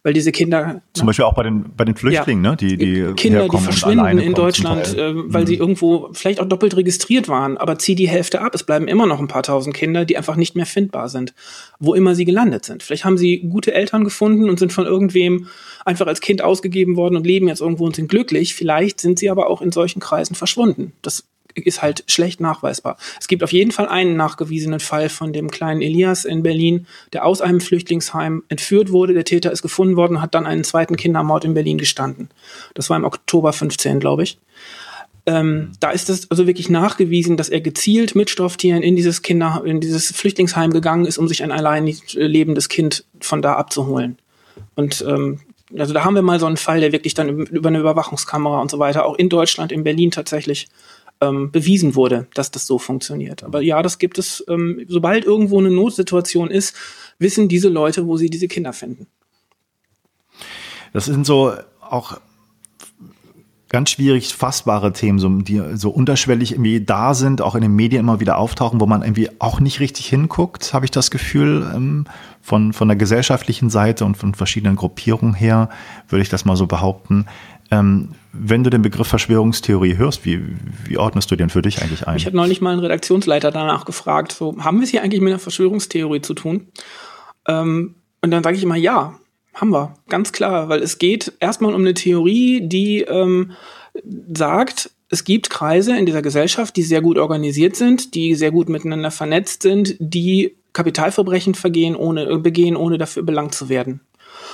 weil 0.03 0.13
diese 0.13 0.31
Kinder. 0.33 0.81
Zum 0.93 1.07
Beispiel 1.07 1.25
auch 1.25 1.33
bei 1.33 1.43
den, 1.43 1.65
bei 1.75 1.85
den 1.85 1.95
Flüchtlingen, 1.95 2.43
ja, 2.43 2.51
ne? 2.51 2.57
Die, 2.57 2.77
die 2.77 3.13
Kinder, 3.15 3.47
die 3.47 3.57
verschwinden 3.57 4.19
in 4.19 4.33
Deutschland, 4.33 4.95
äh, 4.97 5.13
weil 5.15 5.43
mhm. 5.43 5.47
sie 5.47 5.55
irgendwo 5.55 6.09
vielleicht 6.11 6.41
auch 6.41 6.45
doppelt 6.45 6.75
registriert 6.75 7.29
waren, 7.29 7.57
aber 7.57 7.79
zieh 7.79 7.95
die 7.95 8.09
Hälfte 8.09 8.41
ab. 8.41 8.53
Es 8.53 8.63
bleiben 8.63 8.87
immer 8.87 9.05
noch 9.05 9.19
ein 9.19 9.29
paar 9.29 9.43
tausend 9.43 9.75
Kinder, 9.75 10.03
die 10.03 10.17
einfach 10.17 10.35
nicht 10.35 10.55
mehr 10.55 10.65
findbar 10.65 11.07
sind, 11.07 11.33
wo 11.79 11.93
immer 11.93 12.15
sie 12.15 12.25
gelandet 12.25 12.65
sind. 12.65 12.83
Vielleicht 12.83 13.05
haben 13.05 13.17
sie 13.17 13.39
gute 13.49 13.73
Eltern 13.73 14.03
gefunden 14.03 14.49
und 14.49 14.59
sind 14.59 14.73
von 14.73 14.85
irgendwem 14.85 15.47
einfach 15.85 16.07
als 16.07 16.21
Kind 16.21 16.41
ausgegeben 16.41 16.97
worden 16.97 17.15
und 17.15 17.25
leben 17.25 17.47
jetzt 17.47 17.61
irgendwo 17.61 17.85
und 17.85 17.95
sind 17.95 18.09
glücklich. 18.09 18.55
Vielleicht 18.55 18.99
sind 18.99 19.19
sie 19.19 19.29
aber 19.29 19.49
auch 19.49 19.61
in 19.61 19.71
solchen 19.71 20.01
Kreisen 20.01 20.35
verschwunden. 20.35 20.93
Das 21.01 21.25
ist 21.55 21.81
halt 21.81 22.03
schlecht 22.07 22.39
nachweisbar. 22.39 22.97
Es 23.19 23.27
gibt 23.27 23.43
auf 23.43 23.51
jeden 23.51 23.71
Fall 23.71 23.87
einen 23.87 24.15
nachgewiesenen 24.15 24.79
Fall 24.79 25.09
von 25.09 25.33
dem 25.33 25.51
kleinen 25.51 25.81
Elias 25.81 26.25
in 26.25 26.43
Berlin, 26.43 26.87
der 27.13 27.25
aus 27.25 27.41
einem 27.41 27.61
Flüchtlingsheim 27.61 28.43
entführt 28.49 28.91
wurde. 28.91 29.13
Der 29.13 29.25
Täter 29.25 29.51
ist 29.51 29.61
gefunden 29.61 29.95
worden 29.95 30.17
und 30.17 30.21
hat 30.21 30.35
dann 30.35 30.45
einen 30.45 30.63
zweiten 30.63 30.95
Kindermord 30.95 31.45
in 31.45 31.53
Berlin 31.53 31.77
gestanden. 31.77 32.29
Das 32.73 32.89
war 32.89 32.97
im 32.97 33.05
Oktober 33.05 33.53
15, 33.53 33.99
glaube 33.99 34.23
ich. 34.23 34.37
Ähm, 35.25 35.71
da 35.79 35.91
ist 35.91 36.09
es 36.09 36.29
also 36.31 36.47
wirklich 36.47 36.69
nachgewiesen, 36.69 37.37
dass 37.37 37.47
er 37.47 37.61
gezielt 37.61 38.13
mit 38.13 38.29
Stofftieren 38.29 38.83
in 38.83 38.97
dieses 38.97 39.21
Kinder, 39.21 39.63
in 39.65 39.79
dieses 39.79 40.11
Flüchtlingsheim 40.11 40.71
gegangen 40.71 41.05
ist, 41.05 41.17
um 41.17 41.29
sich 41.29 41.43
ein 41.43 41.51
allein 41.51 41.89
lebendes 42.13 42.67
Kind 42.67 43.05
von 43.21 43.41
da 43.41 43.53
abzuholen. 43.53 44.17
Und 44.75 45.03
ähm, 45.07 45.39
also 45.77 45.93
da 45.93 46.03
haben 46.03 46.15
wir 46.15 46.21
mal 46.21 46.39
so 46.39 46.45
einen 46.45 46.57
Fall, 46.57 46.81
der 46.81 46.91
wirklich 46.91 47.13
dann 47.13 47.29
über 47.29 47.69
eine 47.69 47.79
Überwachungskamera 47.79 48.61
und 48.61 48.69
so 48.69 48.79
weiter, 48.79 49.05
auch 49.05 49.15
in 49.15 49.29
Deutschland, 49.29 49.71
in 49.71 49.83
Berlin 49.83 50.11
tatsächlich 50.11 50.67
ähm, 51.21 51.51
bewiesen 51.51 51.95
wurde, 51.95 52.27
dass 52.33 52.51
das 52.51 52.67
so 52.67 52.79
funktioniert. 52.79 53.43
Aber 53.43 53.61
ja, 53.61 53.81
das 53.81 53.97
gibt 53.97 54.17
es, 54.17 54.43
ähm, 54.47 54.85
sobald 54.87 55.25
irgendwo 55.25 55.59
eine 55.59 55.71
Notsituation 55.71 56.49
ist, 56.51 56.75
wissen 57.19 57.47
diese 57.47 57.69
Leute, 57.69 58.07
wo 58.07 58.17
sie 58.17 58.29
diese 58.29 58.47
Kinder 58.47 58.73
finden. 58.73 59.07
Das 60.93 61.05
sind 61.05 61.25
so 61.25 61.53
auch 61.81 62.19
ganz 63.73 63.89
schwierig 63.89 64.35
fassbare 64.35 64.93
Themen, 64.93 65.17
so, 65.17 65.29
die 65.29 65.59
so 65.73 65.89
unterschwellig 65.89 66.51
irgendwie 66.51 66.79
da 66.79 67.15
sind, 67.15 67.41
auch 67.41 67.55
in 67.55 67.63
den 67.63 67.75
Medien 67.75 68.01
immer 68.01 68.19
wieder 68.19 68.37
auftauchen, 68.37 68.79
wo 68.79 68.85
man 68.85 69.01
irgendwie 69.01 69.29
auch 69.39 69.59
nicht 69.59 69.79
richtig 69.79 70.05
hinguckt, 70.05 70.75
habe 70.75 70.85
ich 70.85 70.91
das 70.91 71.09
Gefühl, 71.09 71.67
ähm, 71.73 72.05
von, 72.39 72.71
von 72.71 72.87
der 72.87 72.97
gesellschaftlichen 72.97 73.71
Seite 73.71 74.05
und 74.05 74.15
von 74.15 74.35
verschiedenen 74.35 74.75
Gruppierungen 74.75 75.33
her, 75.33 75.69
würde 76.07 76.21
ich 76.21 76.29
das 76.29 76.45
mal 76.45 76.55
so 76.55 76.67
behaupten. 76.67 77.25
Ähm, 77.73 78.09
wenn 78.33 78.63
du 78.63 78.69
den 78.69 78.81
Begriff 78.81 79.07
Verschwörungstheorie 79.07 79.97
hörst, 79.97 80.25
wie, 80.25 80.41
wie 80.85 80.97
ordnest 80.97 81.31
du 81.31 81.35
den 81.35 81.49
für 81.49 81.61
dich 81.61 81.81
eigentlich 81.81 82.07
ein? 82.07 82.17
Ich 82.17 82.25
habe 82.25 82.35
neulich 82.35 82.61
mal 82.61 82.71
einen 82.71 82.81
Redaktionsleiter 82.81 83.51
danach 83.51 83.85
gefragt, 83.85 84.31
so, 84.31 84.55
haben 84.59 84.79
wir 84.79 84.83
es 84.83 84.89
hier 84.89 85.03
eigentlich 85.03 85.21
mit 85.21 85.31
einer 85.31 85.39
Verschwörungstheorie 85.39 86.21
zu 86.21 86.33
tun? 86.33 86.67
Ähm, 87.47 87.95
und 88.21 88.31
dann 88.31 88.43
sage 88.43 88.57
ich 88.57 88.63
immer, 88.63 88.75
ja, 88.75 89.15
haben 89.53 89.69
wir, 89.71 89.95
ganz 90.09 90.31
klar, 90.31 90.69
weil 90.69 90.81
es 90.81 90.97
geht 90.97 91.33
erstmal 91.39 91.73
um 91.73 91.81
eine 91.81 91.93
Theorie, 91.93 92.61
die 92.67 93.01
ähm, 93.01 93.51
sagt, 94.33 94.91
es 95.09 95.23
gibt 95.23 95.49
Kreise 95.49 95.95
in 95.95 96.05
dieser 96.07 96.23
Gesellschaft, 96.23 96.75
die 96.75 96.83
sehr 96.83 97.01
gut 97.01 97.17
organisiert 97.17 97.75
sind, 97.75 98.15
die 98.15 98.33
sehr 98.33 98.51
gut 98.51 98.67
miteinander 98.67 99.11
vernetzt 99.11 99.61
sind, 99.61 99.95
die 99.99 100.55
Kapitalverbrechen 100.73 101.53
vergehen, 101.53 101.95
ohne, 101.95 102.39
begehen, 102.39 102.75
ohne 102.75 102.97
dafür 102.97 103.21
belangt 103.21 103.53
zu 103.53 103.69
werden. 103.69 104.01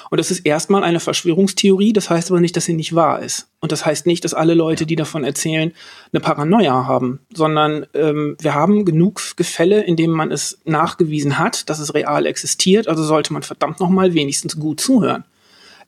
Und 0.10 0.20
das 0.20 0.32
ist 0.32 0.46
erstmal 0.46 0.84
eine 0.84 1.00
Verschwörungstheorie, 1.00 1.94
das 1.94 2.10
heißt 2.10 2.32
aber 2.32 2.40
nicht, 2.40 2.56
dass 2.56 2.66
sie 2.66 2.74
nicht 2.74 2.96
wahr 2.96 3.22
ist. 3.22 3.48
Und 3.60 3.72
das 3.72 3.86
heißt 3.86 4.06
nicht, 4.06 4.24
dass 4.24 4.34
alle 4.34 4.54
Leute, 4.54 4.86
die 4.86 4.96
davon 4.96 5.24
erzählen, 5.24 5.74
eine 6.14 6.22
Paranoia 6.22 6.88
haben, 6.88 7.20
sondern 7.34 7.86
ähm, 7.94 8.38
wir 8.40 8.54
haben 8.54 8.86
genug 8.86 9.22
Gefälle, 9.36 9.82
in 9.84 9.96
denen 9.96 10.14
man 10.14 10.32
es 10.32 10.60
nachgewiesen 10.66 11.38
hat, 11.38 11.70
dass 11.70 11.80
es 11.80 11.94
real 11.94 12.26
existiert. 12.26 12.88
Also 12.88 13.04
sollte 13.04 13.34
man 13.34 13.44
verdammt 13.44 13.80
nochmal 13.80 14.14
wenigstens 14.14 14.60
gut 14.60 14.80
zuhören 14.80 15.26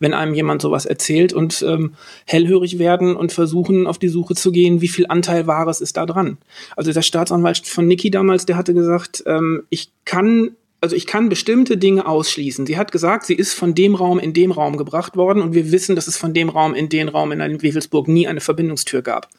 wenn 0.02 0.16
einem 0.16 0.34
jemand 0.34 0.64
sowas 0.64 0.86
erzählt 0.86 1.32
und 1.32 1.62
ähm, 1.62 1.94
hellhörig 2.26 2.80
werden 2.80 3.16
und 3.16 3.32
versuchen, 3.32 3.86
auf 3.86 4.00
die 4.00 4.10
Suche 4.10 4.34
zu 4.34 4.52
gehen, 4.52 4.82
wie 4.82 4.88
viel 4.88 5.06
Anteil 5.08 5.46
Wahres 5.46 5.80
ist 5.80 5.96
da 5.96 6.08
dran. 6.08 6.40
Also 6.76 6.92
der 6.92 7.04
Staatsanwalt 7.04 7.68
von 7.68 7.88
Niki 7.88 8.10
damals, 8.10 8.48
der 8.48 8.58
hatte 8.58 8.74
gesagt, 8.74 9.24
ähm, 9.28 9.64
ich 9.70 9.92
kann 10.04 10.56
also 10.82 10.96
ich 10.96 11.06
kann 11.06 11.30
bestimmte 11.30 11.78
Dinge 11.78 12.08
ausschließen. 12.08 12.66
Sie 12.66 12.76
hat 12.76 12.92
gesagt, 12.92 13.28
sie 13.28 13.36
ist 13.36 13.54
von 13.54 13.76
dem 13.76 13.94
Raum 13.94 14.20
in 14.20 14.34
dem 14.34 14.52
Raum 14.52 14.78
gebracht 14.78 15.16
worden 15.16 15.44
und 15.44 15.54
wir 15.54 15.72
wissen, 15.72 15.96
dass 15.96 16.08
es 16.08 16.18
von 16.18 16.34
dem 16.34 16.50
Raum 16.50 16.74
in 16.74 16.90
den 16.90 17.08
Raum 17.08 17.32
in 17.32 17.62
Wewelsburg 17.62 18.08
nie 18.08 18.28
eine 18.28 18.42
Verbindungstür 18.42 19.04
gab. 19.04 19.30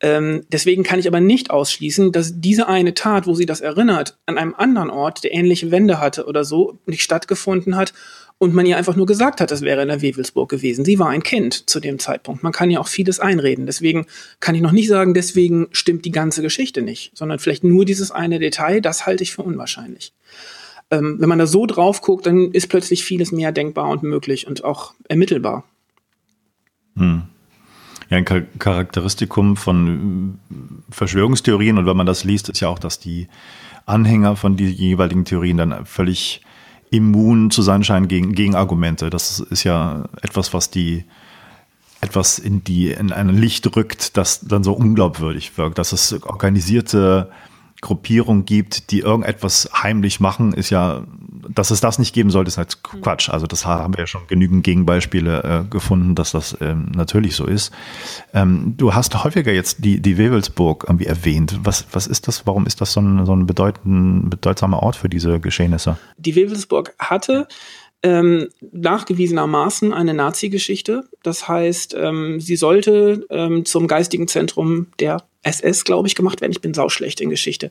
Ähm, 0.00 0.44
deswegen 0.50 0.82
kann 0.84 0.98
ich 0.98 1.06
aber 1.06 1.20
nicht 1.20 1.50
ausschließen, 1.50 2.12
dass 2.12 2.40
diese 2.40 2.68
eine 2.68 2.94
Tat, 2.94 3.26
wo 3.26 3.34
sie 3.34 3.46
das 3.46 3.60
erinnert, 3.60 4.18
an 4.26 4.38
einem 4.38 4.54
anderen 4.54 4.90
Ort, 4.90 5.24
der 5.24 5.32
ähnliche 5.32 5.70
Wände 5.70 6.00
hatte 6.00 6.26
oder 6.26 6.44
so, 6.44 6.78
nicht 6.86 7.02
stattgefunden 7.02 7.76
hat 7.76 7.92
und 8.42 8.54
man 8.54 8.66
ihr 8.66 8.76
einfach 8.76 8.96
nur 8.96 9.06
gesagt 9.06 9.40
hat, 9.40 9.52
das 9.52 9.62
wäre 9.62 9.82
in 9.82 9.88
der 9.88 10.02
Wewelsburg 10.02 10.50
gewesen. 10.50 10.84
Sie 10.84 10.98
war 10.98 11.08
ein 11.10 11.22
Kind 11.22 11.70
zu 11.70 11.78
dem 11.78 12.00
Zeitpunkt. 12.00 12.42
Man 12.42 12.50
kann 12.50 12.72
ja 12.72 12.80
auch 12.80 12.88
vieles 12.88 13.20
einreden. 13.20 13.66
Deswegen 13.66 14.06
kann 14.40 14.56
ich 14.56 14.62
noch 14.62 14.72
nicht 14.72 14.88
sagen, 14.88 15.14
deswegen 15.14 15.68
stimmt 15.70 16.04
die 16.04 16.10
ganze 16.10 16.42
Geschichte 16.42 16.82
nicht, 16.82 17.16
sondern 17.16 17.38
vielleicht 17.38 17.62
nur 17.62 17.84
dieses 17.84 18.10
eine 18.10 18.40
Detail, 18.40 18.80
das 18.80 19.06
halte 19.06 19.22
ich 19.22 19.30
für 19.30 19.42
unwahrscheinlich. 19.42 20.12
Ähm, 20.90 21.18
wenn 21.20 21.28
man 21.28 21.38
da 21.38 21.46
so 21.46 21.66
drauf 21.66 22.00
guckt, 22.00 22.26
dann 22.26 22.50
ist 22.50 22.66
plötzlich 22.66 23.04
vieles 23.04 23.30
mehr 23.30 23.52
denkbar 23.52 23.88
und 23.88 24.02
möglich 24.02 24.48
und 24.48 24.64
auch 24.64 24.92
ermittelbar. 25.06 25.62
Hm. 26.96 27.22
Ja, 28.10 28.16
ein 28.16 28.24
Charakteristikum 28.58 29.56
von 29.56 30.40
Verschwörungstheorien 30.90 31.78
und 31.78 31.86
wenn 31.86 31.96
man 31.96 32.06
das 32.06 32.24
liest, 32.24 32.48
ist 32.48 32.58
ja 32.58 32.66
auch, 32.66 32.80
dass 32.80 32.98
die 32.98 33.28
Anhänger 33.86 34.34
von 34.34 34.56
den 34.56 34.72
jeweiligen 34.72 35.24
Theorien 35.24 35.58
dann 35.58 35.86
völlig 35.86 36.42
immun 36.92 37.50
zu 37.50 37.62
sein 37.62 37.82
scheinen 37.82 38.06
gegen, 38.06 38.34
gegen 38.34 38.54
Argumente. 38.54 39.08
Das 39.08 39.40
ist 39.40 39.64
ja 39.64 40.04
etwas, 40.20 40.52
was 40.52 40.70
die 40.70 41.04
etwas 42.02 42.38
in 42.38 42.62
die 42.64 42.90
in 42.90 43.12
ein 43.12 43.30
Licht 43.30 43.74
rückt, 43.76 44.16
das 44.16 44.40
dann 44.40 44.62
so 44.62 44.72
unglaubwürdig 44.72 45.56
wirkt, 45.56 45.78
dass 45.78 45.92
es 45.92 46.22
organisierte 46.24 47.30
Gruppierung 47.82 48.44
gibt, 48.44 48.92
die 48.92 49.00
irgendetwas 49.00 49.68
heimlich 49.74 50.20
machen, 50.20 50.54
ist 50.54 50.70
ja, 50.70 51.04
dass 51.50 51.72
es 51.72 51.80
das 51.80 51.98
nicht 51.98 52.14
geben 52.14 52.30
sollte, 52.30 52.48
ist 52.48 52.56
halt 52.56 52.82
Quatsch. 52.82 53.28
Also 53.28 53.46
das 53.46 53.66
haben 53.66 53.94
wir 53.94 54.00
ja 54.00 54.06
schon 54.06 54.22
genügend 54.28 54.62
Gegenbeispiele 54.62 55.64
äh, 55.66 55.68
gefunden, 55.68 56.14
dass 56.14 56.30
das 56.30 56.56
ähm, 56.60 56.92
natürlich 56.94 57.34
so 57.34 57.44
ist. 57.44 57.72
Ähm, 58.32 58.74
du 58.76 58.94
hast 58.94 59.24
häufiger 59.24 59.52
jetzt 59.52 59.84
die, 59.84 60.00
die 60.00 60.16
Wewelsburg 60.16 60.84
irgendwie 60.88 61.06
erwähnt. 61.06 61.58
Was, 61.64 61.86
was 61.92 62.06
ist 62.06 62.28
das? 62.28 62.46
Warum 62.46 62.66
ist 62.66 62.80
das 62.80 62.92
so 62.92 63.00
ein, 63.00 63.26
so 63.26 63.34
ein 63.34 63.46
bedeutend, 63.46 64.30
bedeutsamer 64.30 64.80
Ort 64.80 64.94
für 64.94 65.08
diese 65.08 65.40
Geschehnisse? 65.40 65.98
Die 66.16 66.36
Wewelsburg 66.36 66.94
hatte 67.00 67.48
ähm, 68.04 68.48
nachgewiesenermaßen 68.60 69.92
eine 69.92 70.14
Nazi-Geschichte. 70.14 71.04
Das 71.24 71.48
heißt, 71.48 71.96
ähm, 71.98 72.40
sie 72.40 72.56
sollte 72.56 73.26
ähm, 73.28 73.64
zum 73.64 73.88
geistigen 73.88 74.28
Zentrum 74.28 74.86
der 75.00 75.24
SS, 75.42 75.84
glaube 75.84 76.08
ich, 76.08 76.14
gemacht 76.14 76.40
werden. 76.40 76.52
Ich 76.52 76.60
bin 76.60 76.74
sauschlecht 76.74 77.20
in 77.20 77.30
Geschichte. 77.30 77.70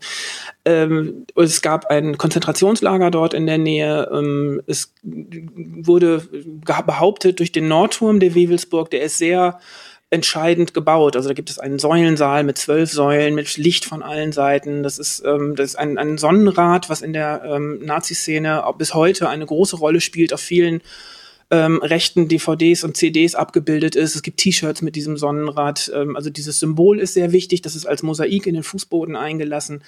Ähm, 0.66 1.26
es 1.36 1.62
gab 1.62 1.86
ein 1.88 2.18
Konzentrationslager 2.18 3.12
dort 3.12 3.34
in 3.34 3.46
der 3.46 3.58
Nähe. 3.58 4.10
Ähm, 4.12 4.62
es 4.68 4.94
wurde 5.04 6.28
behauptet 6.86 7.40
durch 7.40 7.52
den 7.52 7.68
Nordturm 7.68 8.20
der 8.20 8.36
Wewelsburg, 8.36 8.90
der 8.92 9.02
ist 9.02 9.18
sehr 9.18 9.60
entscheidend 10.12 10.74
gebaut. 10.74 11.16
Also 11.16 11.30
da 11.30 11.34
gibt 11.34 11.50
es 11.50 11.58
einen 11.58 11.80
Säulensaal 11.80 12.44
mit 12.44 12.58
zwölf 12.58 12.92
Säulen, 12.92 13.34
mit 13.34 13.56
Licht 13.56 13.86
von 13.86 14.04
allen 14.04 14.34
Seiten. 14.34 14.84
Das 14.84 15.00
ist, 15.00 15.24
ähm, 15.26 15.56
das 15.56 15.70
ist 15.70 15.76
ein, 15.78 15.98
ein 15.98 16.18
Sonnenrad, 16.18 16.90
was 16.90 17.02
in 17.02 17.14
der 17.14 17.44
ähm, 17.46 17.80
Nazi-Szene 17.82 18.64
bis 18.78 18.94
heute 18.94 19.30
eine 19.30 19.46
große 19.46 19.78
Rolle 19.78 20.02
spielt 20.02 20.34
auf 20.34 20.42
vielen 20.42 20.82
ähm, 21.52 21.80
rechten 21.84 22.30
DVDs 22.30 22.84
und 22.84 22.96
CDs 22.96 23.36
abgebildet 23.36 23.96
ist. 23.96 24.16
Es 24.16 24.24
gibt 24.24 24.40
T-Shirts 24.40 24.82
mit 24.82 24.96
diesem 24.96 25.18
Sonnenrad. 25.18 25.92
Ähm, 25.94 26.16
also 26.16 26.30
dieses 26.30 26.60
Symbol 26.60 27.00
ist 27.00 27.14
sehr 27.14 27.34
wichtig. 27.34 27.62
Das 27.62 27.76
ist 27.76 27.86
als 27.86 28.04
Mosaik 28.04 28.48
in 28.48 28.54
den 28.54 28.64
Fußboden 28.64 29.18
eingelassen. 29.18 29.84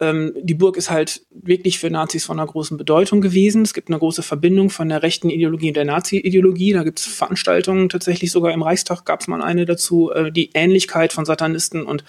Ähm, 0.00 0.34
die 0.42 0.54
Burg 0.54 0.76
ist 0.76 0.90
halt 0.90 1.22
wirklich 1.30 1.78
für 1.78 1.90
Nazis 1.90 2.26
von 2.26 2.38
einer 2.38 2.46
großen 2.48 2.76
Bedeutung 2.76 3.20
gewesen. 3.20 3.62
Es 3.62 3.72
gibt 3.72 3.88
eine 3.88 3.98
große 3.98 4.22
Verbindung 4.22 4.68
von 4.68 4.88
der 4.88 5.02
rechten 5.02 5.30
Ideologie 5.30 5.68
und 5.68 5.76
der 5.76 5.84
Nazi-Ideologie. 5.84 6.72
Da 6.72 6.82
gibt 6.82 6.98
es 6.98 7.06
Veranstaltungen, 7.06 7.88
tatsächlich 7.88 8.32
sogar 8.32 8.52
im 8.52 8.62
Reichstag 8.62 9.04
gab 9.04 9.20
es 9.20 9.28
mal 9.28 9.40
eine 9.40 9.64
dazu, 9.64 10.10
äh, 10.10 10.32
die 10.32 10.50
Ähnlichkeit 10.54 11.12
von 11.12 11.24
Satanisten 11.24 11.86
und 11.86 12.04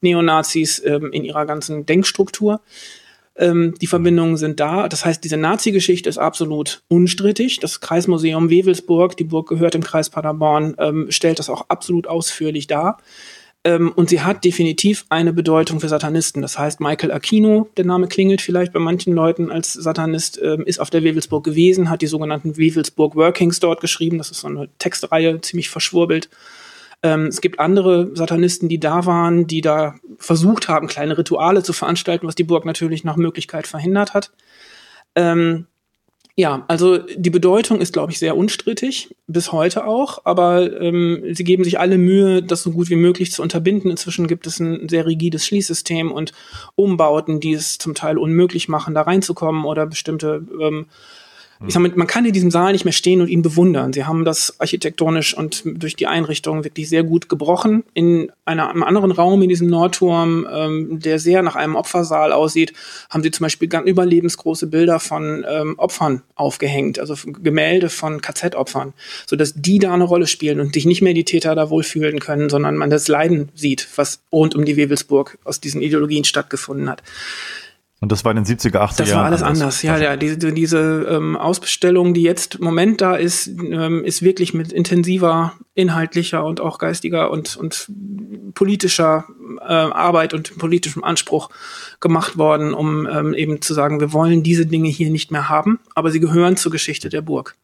Neonazis 0.00 0.82
ähm, 0.84 1.12
in 1.12 1.22
ihrer 1.22 1.46
ganzen 1.46 1.86
Denkstruktur. 1.86 2.60
Ähm, 3.36 3.74
die 3.80 3.86
Verbindungen 3.86 4.36
sind 4.36 4.60
da. 4.60 4.88
Das 4.88 5.04
heißt, 5.04 5.24
diese 5.24 5.36
Nazi-Geschichte 5.36 6.08
ist 6.08 6.18
absolut 6.18 6.82
unstrittig. 6.88 7.60
Das 7.60 7.80
Kreismuseum 7.80 8.50
Wewelsburg, 8.50 9.16
die 9.16 9.24
Burg 9.24 9.48
gehört 9.48 9.74
im 9.74 9.82
Kreis 9.82 10.10
Paderborn, 10.10 10.74
ähm, 10.78 11.06
stellt 11.10 11.38
das 11.38 11.48
auch 11.48 11.66
absolut 11.68 12.06
ausführlich 12.06 12.66
dar. 12.66 12.98
Ähm, 13.64 13.92
und 13.94 14.08
sie 14.08 14.20
hat 14.20 14.44
definitiv 14.44 15.04
eine 15.08 15.32
Bedeutung 15.32 15.80
für 15.80 15.88
Satanisten. 15.88 16.42
Das 16.42 16.58
heißt, 16.58 16.80
Michael 16.80 17.12
Aquino, 17.12 17.68
der 17.76 17.84
Name 17.84 18.08
klingelt 18.08 18.42
vielleicht 18.42 18.72
bei 18.72 18.80
manchen 18.80 19.12
Leuten 19.12 19.50
als 19.50 19.72
Satanist, 19.72 20.40
ähm, 20.42 20.64
ist 20.66 20.80
auf 20.80 20.90
der 20.90 21.04
Wewelsburg 21.04 21.44
gewesen, 21.44 21.88
hat 21.88 22.02
die 22.02 22.08
sogenannten 22.08 22.56
Wewelsburg 22.56 23.14
Workings 23.14 23.60
dort 23.60 23.80
geschrieben. 23.80 24.18
Das 24.18 24.30
ist 24.30 24.40
so 24.40 24.48
eine 24.48 24.68
Textreihe, 24.78 25.40
ziemlich 25.40 25.70
verschwurbelt. 25.70 26.28
Ähm, 27.02 27.26
es 27.26 27.40
gibt 27.40 27.58
andere 27.58 28.10
Satanisten, 28.14 28.68
die 28.68 28.80
da 28.80 29.06
waren, 29.06 29.46
die 29.46 29.60
da 29.60 29.94
versucht 30.18 30.68
haben, 30.68 30.86
kleine 30.86 31.18
Rituale 31.18 31.62
zu 31.62 31.72
veranstalten, 31.72 32.26
was 32.26 32.34
die 32.34 32.44
Burg 32.44 32.64
natürlich 32.64 33.04
nach 33.04 33.16
Möglichkeit 33.16 33.66
verhindert 33.66 34.14
hat. 34.14 34.32
Ähm, 35.14 35.66
ja, 36.34 36.64
also 36.68 36.96
die 36.98 37.28
Bedeutung 37.28 37.82
ist, 37.82 37.92
glaube 37.92 38.10
ich, 38.10 38.18
sehr 38.18 38.36
unstrittig, 38.38 39.14
bis 39.26 39.52
heute 39.52 39.86
auch, 39.86 40.24
aber 40.24 40.80
ähm, 40.80 41.22
sie 41.32 41.44
geben 41.44 41.62
sich 41.62 41.78
alle 41.78 41.98
Mühe, 41.98 42.42
das 42.42 42.62
so 42.62 42.70
gut 42.70 42.88
wie 42.88 42.96
möglich 42.96 43.32
zu 43.32 43.42
unterbinden. 43.42 43.90
Inzwischen 43.90 44.28
gibt 44.28 44.46
es 44.46 44.58
ein 44.58 44.88
sehr 44.88 45.04
rigides 45.04 45.44
Schließsystem 45.44 46.10
und 46.10 46.32
Umbauten, 46.74 47.40
die 47.40 47.52
es 47.52 47.76
zum 47.76 47.94
Teil 47.94 48.16
unmöglich 48.16 48.68
machen, 48.68 48.94
da 48.94 49.02
reinzukommen 49.02 49.66
oder 49.66 49.84
bestimmte 49.84 50.46
ähm, 50.58 50.86
ich 51.66 51.74
sag 51.74 51.80
mal, 51.80 51.92
man 51.94 52.06
kann 52.06 52.24
in 52.24 52.32
diesem 52.32 52.50
Saal 52.50 52.72
nicht 52.72 52.84
mehr 52.84 52.92
stehen 52.92 53.20
und 53.20 53.28
ihn 53.28 53.42
bewundern. 53.42 53.92
Sie 53.92 54.04
haben 54.04 54.24
das 54.24 54.58
architektonisch 54.60 55.36
und 55.36 55.62
durch 55.64 55.96
die 55.96 56.06
Einrichtung 56.06 56.64
wirklich 56.64 56.88
sehr 56.88 57.04
gut 57.04 57.28
gebrochen. 57.28 57.84
In 57.94 58.32
einer, 58.44 58.70
einem 58.70 58.82
anderen 58.82 59.12
Raum 59.12 59.42
in 59.42 59.48
diesem 59.48 59.68
Nordturm, 59.68 60.46
ähm, 60.50 60.98
der 61.00 61.18
sehr 61.18 61.42
nach 61.42 61.56
einem 61.56 61.76
Opfersaal 61.76 62.32
aussieht, 62.32 62.72
haben 63.10 63.22
sie 63.22 63.30
zum 63.30 63.44
Beispiel 63.44 63.68
ganz 63.68 63.88
überlebensgroße 63.88 64.66
Bilder 64.66 65.00
von 65.00 65.44
ähm, 65.48 65.78
Opfern 65.78 66.22
aufgehängt, 66.34 66.98
also 66.98 67.14
Gemälde 67.24 67.88
von 67.88 68.20
KZ-Opfern, 68.20 68.92
sodass 69.26 69.54
die 69.54 69.78
da 69.78 69.94
eine 69.94 70.04
Rolle 70.04 70.26
spielen 70.26 70.60
und 70.60 70.74
sich 70.74 70.86
nicht 70.86 71.02
mehr 71.02 71.14
die 71.14 71.24
Täter 71.24 71.54
da 71.54 71.70
wohlfühlen 71.70 72.18
können, 72.18 72.48
sondern 72.48 72.76
man 72.76 72.90
das 72.90 73.08
Leiden 73.08 73.50
sieht, 73.54 73.88
was 73.96 74.20
rund 74.32 74.54
um 74.54 74.64
die 74.64 74.76
Wewelsburg 74.76 75.38
aus 75.44 75.60
diesen 75.60 75.82
Ideologien 75.82 76.24
stattgefunden 76.24 76.88
hat. 76.90 77.02
Und 78.02 78.10
das 78.10 78.24
war 78.24 78.32
in 78.32 78.42
den 78.42 78.44
70er, 78.44 78.78
80er 78.78 78.78
Jahren. 78.78 78.96
Das 78.96 79.12
war 79.14 79.24
alles 79.24 79.42
anders. 79.42 79.62
anders. 79.62 79.82
Ja, 79.82 79.96
ja, 79.96 80.16
diese, 80.16 80.52
diese 80.52 81.06
ähm, 81.08 81.36
Ausbestellung, 81.36 82.14
die 82.14 82.22
jetzt 82.22 82.56
im 82.56 82.64
Moment 82.64 83.00
da 83.00 83.14
ist, 83.14 83.46
ähm, 83.46 84.04
ist 84.04 84.22
wirklich 84.22 84.54
mit 84.54 84.72
intensiver 84.72 85.52
inhaltlicher 85.74 86.44
und 86.44 86.60
auch 86.60 86.78
geistiger 86.78 87.30
und, 87.30 87.56
und 87.56 87.88
politischer 88.54 89.26
äh, 89.60 89.72
Arbeit 89.72 90.34
und 90.34 90.58
politischem 90.58 91.04
Anspruch 91.04 91.50
gemacht 92.00 92.36
worden, 92.36 92.74
um 92.74 93.06
ähm, 93.06 93.34
eben 93.34 93.62
zu 93.62 93.72
sagen, 93.72 94.00
wir 94.00 94.12
wollen 94.12 94.42
diese 94.42 94.66
Dinge 94.66 94.88
hier 94.88 95.10
nicht 95.10 95.30
mehr 95.30 95.48
haben, 95.48 95.78
aber 95.94 96.10
sie 96.10 96.18
gehören 96.18 96.56
zur 96.56 96.72
Geschichte 96.72 97.08
der 97.08 97.22
Burg. 97.22 97.54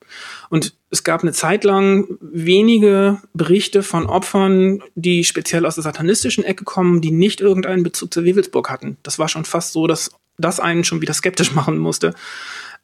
Und 0.51 0.77
es 0.91 1.03
gab 1.03 1.23
eine 1.23 1.33
Zeit 1.33 1.65
lang 1.65 2.07
wenige 2.21 3.19
Berichte 3.35 3.83
von 3.83 4.07
Opfern, 4.07 4.85
die 4.95 5.25
speziell 5.25 5.67
aus 5.67 5.75
der 5.75 5.83
satanistischen 5.83 6.45
Ecke 6.45 6.63
kommen, 6.63 7.01
die 7.01 7.11
nicht 7.11 7.41
irgendeinen 7.41 7.83
Bezug 7.83 8.15
zur 8.15 8.23
Wewelsburg 8.23 8.71
hatten. 8.71 8.99
Das 9.03 9.19
war 9.19 9.29
schon 9.29 9.45
fast 9.45 9.73
so, 9.73 9.89
dass 9.89 10.13
das 10.39 10.61
einen 10.61 10.85
schon 10.85 11.01
wieder 11.01 11.15
skeptisch 11.15 11.53
machen 11.55 11.79
musste, 11.79 12.15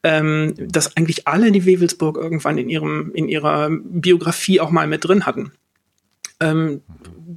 ähm, 0.02 0.54
dass 0.58 0.96
eigentlich 0.96 1.26
alle 1.26 1.50
die 1.50 1.64
Wewelsburg 1.64 2.16
irgendwann 2.16 2.58
in 2.58 2.68
ihrem 2.68 3.12
in 3.14 3.28
ihrer 3.28 3.70
Biografie 3.70 4.60
auch 4.60 4.70
mal 4.70 4.86
mit 4.86 5.04
drin 5.04 5.26
hatten. 5.26 5.52
Ähm, 6.40 6.82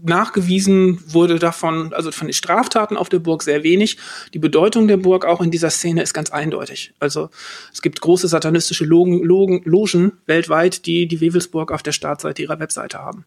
nachgewiesen 0.04 1.00
wurde 1.14 1.40
davon, 1.40 1.94
also 1.94 2.12
von 2.12 2.28
den 2.28 2.34
Straftaten 2.34 2.98
auf 2.98 3.10
der 3.10 3.20
Burg 3.20 3.44
sehr 3.44 3.64
wenig. 3.64 3.98
Die 4.34 4.40
Bedeutung 4.40 4.88
der 4.88 4.98
Burg 4.98 5.24
auch 5.26 5.40
in 5.40 5.52
dieser 5.52 5.70
Szene 5.70 6.02
ist 6.02 6.14
ganz 6.14 6.32
eindeutig. 6.32 6.94
Also 7.00 7.30
es 7.72 7.82
gibt 7.82 8.02
große 8.02 8.28
satanistische 8.28 8.86
Logen, 8.86 9.24
Logen, 9.24 9.62
Logen 9.66 10.14
weltweit, 10.26 10.86
die 10.86 11.08
die 11.08 11.22
Wewelsburg 11.22 11.72
auf 11.72 11.84
der 11.84 11.92
Startseite 11.92 12.42
ihrer 12.42 12.60
Webseite 12.60 12.98
haben. 12.98 13.26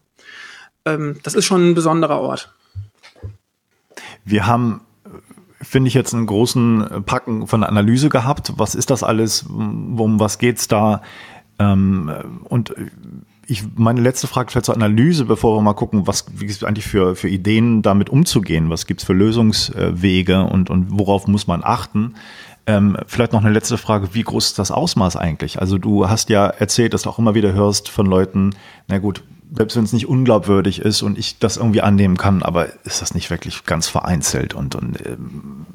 Ähm, 0.85 1.19
das 1.23 1.35
ist 1.35 1.45
schon 1.45 1.71
ein 1.71 1.75
besonderer 1.75 2.19
Ort. 2.19 2.53
Wir 4.25 4.45
haben 4.45 4.81
finde 5.61 5.87
ich, 5.87 5.93
jetzt 5.93 6.13
einen 6.13 6.25
großen 6.25 7.03
Packen 7.05 7.47
von 7.47 7.63
Analyse 7.63 8.09
gehabt. 8.09 8.53
Was 8.57 8.75
ist 8.75 8.89
das 8.89 9.03
alles? 9.03 9.43
Um 9.43 10.19
was 10.19 10.37
geht's 10.37 10.67
da? 10.67 11.01
Ähm, 11.59 12.11
und 12.45 12.73
ich, 13.47 13.63
meine 13.75 14.01
letzte 14.01 14.27
Frage 14.27 14.51
vielleicht 14.51 14.65
zur 14.65 14.75
Analyse, 14.75 15.25
bevor 15.25 15.57
wir 15.57 15.61
mal 15.61 15.73
gucken, 15.73 16.07
was 16.07 16.25
gibt 16.25 16.49
es 16.49 16.63
eigentlich 16.63 16.85
für, 16.85 17.15
für 17.15 17.27
Ideen, 17.27 17.81
damit 17.81 18.09
umzugehen? 18.09 18.69
Was 18.69 18.85
gibt 18.85 19.01
es 19.01 19.05
für 19.05 19.13
Lösungswege 19.13 20.43
und, 20.43 20.69
und 20.69 20.87
worauf 20.91 21.27
muss 21.27 21.47
man 21.47 21.61
achten? 21.63 22.15
Ähm, 22.67 22.95
vielleicht 23.07 23.33
noch 23.33 23.43
eine 23.43 23.53
letzte 23.53 23.77
Frage, 23.77 24.13
wie 24.13 24.23
groß 24.23 24.47
ist 24.47 24.59
das 24.59 24.71
Ausmaß 24.71 25.17
eigentlich? 25.17 25.59
Also 25.59 25.77
du 25.77 26.07
hast 26.07 26.29
ja 26.29 26.47
erzählt, 26.47 26.93
dass 26.93 27.01
du 27.03 27.09
auch 27.09 27.19
immer 27.19 27.35
wieder 27.35 27.53
hörst 27.53 27.89
von 27.89 28.05
Leuten, 28.05 28.51
na 28.87 28.99
gut, 28.99 29.23
selbst 29.51 29.75
wenn 29.75 29.83
es 29.83 29.93
nicht 29.93 30.07
unglaubwürdig 30.07 30.79
ist 30.79 31.01
und 31.01 31.17
ich 31.17 31.37
das 31.39 31.57
irgendwie 31.57 31.81
annehmen 31.81 32.17
kann, 32.17 32.41
aber 32.41 32.69
ist 32.85 33.01
das 33.01 33.13
nicht 33.13 33.29
wirklich 33.29 33.65
ganz 33.65 33.87
vereinzelt 33.87 34.53
und, 34.53 34.75
und 34.75 35.05
ähm, 35.05 35.65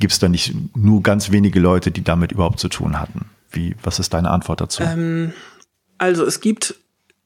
gibt 0.00 0.12
es 0.12 0.18
da 0.18 0.28
nicht 0.28 0.54
nur 0.76 1.02
ganz 1.02 1.30
wenige 1.30 1.60
Leute, 1.60 1.90
die 1.92 2.02
damit 2.02 2.32
überhaupt 2.32 2.58
zu 2.58 2.68
tun 2.68 2.98
hatten? 2.98 3.26
Wie, 3.52 3.76
was 3.82 3.98
ist 4.00 4.12
deine 4.12 4.30
Antwort 4.30 4.60
dazu? 4.60 4.82
Ähm, 4.82 5.32
also 5.98 6.24
es 6.24 6.40
gibt 6.40 6.74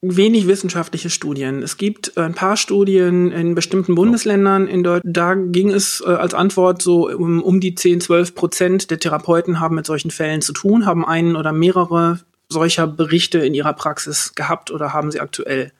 wenig 0.01 0.47
wissenschaftliche 0.47 1.09
Studien. 1.09 1.63
Es 1.63 1.77
gibt 1.77 2.17
ein 2.17 2.35
paar 2.35 2.55
Studien 2.55 3.31
in 3.31 3.55
bestimmten 3.55 3.95
Bundesländern. 3.95 4.67
In 4.67 4.83
Deutschland, 4.83 5.17
da 5.17 5.33
ging 5.33 5.71
es 5.71 6.03
äh, 6.05 6.11
als 6.11 6.35
Antwort 6.35 6.83
so 6.83 7.09
um, 7.09 7.41
um 7.41 7.59
die 7.59 7.73
10, 7.73 8.01
12 8.01 8.35
Prozent 8.35 8.91
der 8.91 8.99
Therapeuten 8.99 9.59
haben 9.59 9.75
mit 9.75 9.87
solchen 9.87 10.11
Fällen 10.11 10.41
zu 10.41 10.53
tun, 10.53 10.85
haben 10.85 11.03
einen 11.03 11.35
oder 11.35 11.51
mehrere 11.51 12.19
solcher 12.49 12.85
Berichte 12.85 13.39
in 13.39 13.55
ihrer 13.55 13.73
Praxis 13.73 14.33
gehabt 14.35 14.69
oder 14.69 14.93
haben 14.93 15.11
sie 15.11 15.19
aktuell 15.19 15.71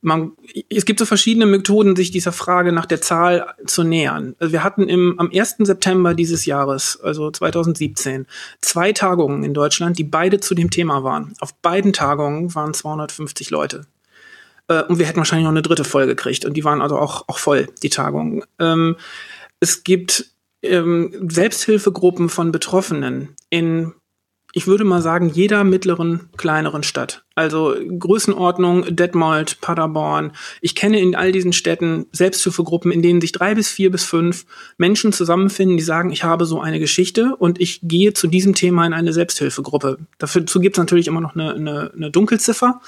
man, 0.00 0.32
es 0.68 0.84
gibt 0.84 1.00
so 1.00 1.04
verschiedene 1.04 1.46
Methoden, 1.46 1.96
sich 1.96 2.10
dieser 2.10 2.32
Frage 2.32 2.72
nach 2.72 2.86
der 2.86 3.00
Zahl 3.00 3.54
zu 3.66 3.82
nähern. 3.82 4.36
Also 4.38 4.52
wir 4.52 4.62
hatten 4.62 4.88
im, 4.88 5.18
am 5.18 5.30
1. 5.34 5.56
September 5.58 6.14
dieses 6.14 6.46
Jahres, 6.46 7.00
also 7.02 7.30
2017, 7.30 8.26
zwei 8.60 8.92
Tagungen 8.92 9.42
in 9.42 9.54
Deutschland, 9.54 9.98
die 9.98 10.04
beide 10.04 10.38
zu 10.38 10.54
dem 10.54 10.70
Thema 10.70 11.02
waren. 11.02 11.34
Auf 11.40 11.54
beiden 11.54 11.92
Tagungen 11.92 12.54
waren 12.54 12.74
250 12.74 13.50
Leute. 13.50 13.86
Äh, 14.68 14.82
und 14.84 14.98
wir 14.98 15.06
hätten 15.06 15.18
wahrscheinlich 15.18 15.44
noch 15.44 15.50
eine 15.50 15.62
dritte 15.62 15.84
Folge 15.84 16.14
gekriegt. 16.14 16.44
Und 16.44 16.54
die 16.54 16.64
waren 16.64 16.82
also 16.82 16.98
auch, 16.98 17.24
auch 17.28 17.38
voll, 17.38 17.68
die 17.82 17.90
Tagungen. 17.90 18.44
Ähm, 18.58 18.96
es 19.60 19.84
gibt 19.84 20.26
ähm, 20.62 21.28
Selbsthilfegruppen 21.28 22.28
von 22.28 22.52
Betroffenen 22.52 23.34
in 23.50 23.92
ich 24.56 24.66
würde 24.66 24.84
mal 24.84 25.02
sagen, 25.02 25.28
jeder 25.28 25.64
mittleren, 25.64 26.30
kleineren 26.38 26.82
Stadt. 26.82 27.26
Also 27.34 27.74
Größenordnung 27.98 28.96
Detmold, 28.96 29.60
Paderborn. 29.60 30.32
Ich 30.62 30.74
kenne 30.74 30.98
in 30.98 31.14
all 31.14 31.30
diesen 31.30 31.52
Städten 31.52 32.06
Selbsthilfegruppen, 32.10 32.90
in 32.90 33.02
denen 33.02 33.20
sich 33.20 33.32
drei 33.32 33.54
bis 33.54 33.68
vier 33.68 33.90
bis 33.90 34.04
fünf 34.04 34.46
Menschen 34.78 35.12
zusammenfinden, 35.12 35.76
die 35.76 35.82
sagen, 35.82 36.10
ich 36.10 36.24
habe 36.24 36.46
so 36.46 36.58
eine 36.58 36.78
Geschichte 36.78 37.36
und 37.36 37.60
ich 37.60 37.80
gehe 37.82 38.14
zu 38.14 38.28
diesem 38.28 38.54
Thema 38.54 38.86
in 38.86 38.94
eine 38.94 39.12
Selbsthilfegruppe. 39.12 39.98
Dazu 40.16 40.58
gibt 40.58 40.76
es 40.76 40.78
natürlich 40.78 41.08
immer 41.08 41.20
noch 41.20 41.34
eine, 41.34 41.52
eine, 41.52 41.92
eine 41.94 42.10
Dunkelziffer. 42.10 42.80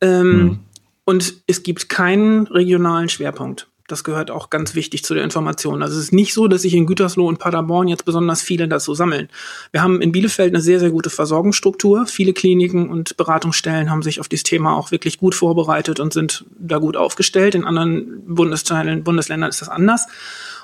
Ähm, 0.00 0.32
mhm. 0.32 0.58
Und 1.04 1.42
es 1.46 1.62
gibt 1.62 1.90
keinen 1.90 2.46
regionalen 2.46 3.10
Schwerpunkt. 3.10 3.68
Das 3.88 4.02
gehört 4.02 4.30
auch 4.30 4.50
ganz 4.50 4.74
wichtig 4.74 5.04
zu 5.04 5.14
der 5.14 5.22
Information. 5.22 5.82
Also 5.82 5.96
es 5.96 6.04
ist 6.04 6.12
nicht 6.12 6.34
so, 6.34 6.48
dass 6.48 6.62
sich 6.62 6.74
in 6.74 6.86
Gütersloh 6.86 7.28
und 7.28 7.38
Paderborn 7.38 7.88
jetzt 7.88 8.04
besonders 8.04 8.42
viele 8.42 8.66
dazu 8.66 8.94
sammeln. 8.94 9.28
Wir 9.70 9.82
haben 9.82 10.02
in 10.02 10.12
Bielefeld 10.12 10.52
eine 10.52 10.62
sehr, 10.62 10.80
sehr 10.80 10.90
gute 10.90 11.10
Versorgungsstruktur. 11.10 12.06
Viele 12.06 12.32
Kliniken 12.32 12.88
und 12.88 13.16
Beratungsstellen 13.16 13.90
haben 13.90 14.02
sich 14.02 14.18
auf 14.20 14.28
dieses 14.28 14.42
Thema 14.42 14.76
auch 14.76 14.90
wirklich 14.90 15.18
gut 15.18 15.34
vorbereitet 15.34 16.00
und 16.00 16.12
sind 16.12 16.44
da 16.58 16.78
gut 16.78 16.96
aufgestellt. 16.96 17.54
In 17.54 17.64
anderen 17.64 18.22
Bundesteilen, 18.26 19.04
Bundesländern 19.04 19.50
ist 19.50 19.60
das 19.60 19.68
anders 19.68 20.06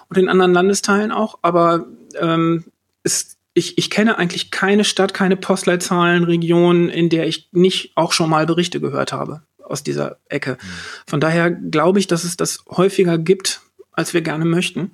und 0.08 0.18
in 0.18 0.28
anderen 0.28 0.52
Landesteilen 0.52 1.12
auch. 1.12 1.38
Aber 1.42 1.86
ähm, 2.18 2.64
es 3.04 3.38
ich, 3.54 3.76
ich 3.76 3.90
kenne 3.90 4.18
eigentlich 4.18 4.50
keine 4.50 4.82
Stadt, 4.82 5.12
keine 5.12 5.36
Postleitzahlenregion, 5.36 6.88
in 6.88 7.10
der 7.10 7.26
ich 7.26 7.50
nicht 7.52 7.92
auch 7.96 8.12
schon 8.12 8.30
mal 8.30 8.46
Berichte 8.46 8.80
gehört 8.80 9.12
habe 9.12 9.42
aus 9.64 9.82
dieser 9.82 10.18
Ecke. 10.28 10.58
Von 11.06 11.20
daher 11.20 11.50
glaube 11.50 11.98
ich, 11.98 12.06
dass 12.06 12.24
es 12.24 12.36
das 12.36 12.64
häufiger 12.70 13.18
gibt, 13.18 13.60
als 13.92 14.14
wir 14.14 14.22
gerne 14.22 14.44
möchten. 14.44 14.92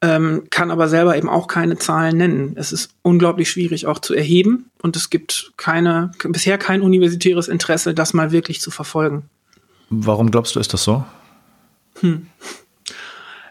Ähm, 0.00 0.48
kann 0.50 0.72
aber 0.72 0.88
selber 0.88 1.16
eben 1.16 1.28
auch 1.28 1.46
keine 1.46 1.78
Zahlen 1.78 2.16
nennen. 2.16 2.54
Es 2.56 2.72
ist 2.72 2.90
unglaublich 3.02 3.48
schwierig 3.48 3.86
auch 3.86 4.00
zu 4.00 4.14
erheben 4.14 4.70
und 4.82 4.96
es 4.96 5.10
gibt 5.10 5.52
keine, 5.56 6.10
bisher 6.24 6.58
kein 6.58 6.82
universitäres 6.82 7.46
Interesse, 7.46 7.94
das 7.94 8.12
mal 8.12 8.32
wirklich 8.32 8.60
zu 8.60 8.72
verfolgen. 8.72 9.30
Warum 9.90 10.32
glaubst 10.32 10.56
du, 10.56 10.60
ist 10.60 10.72
das 10.72 10.82
so? 10.82 11.04
Hm. 12.00 12.26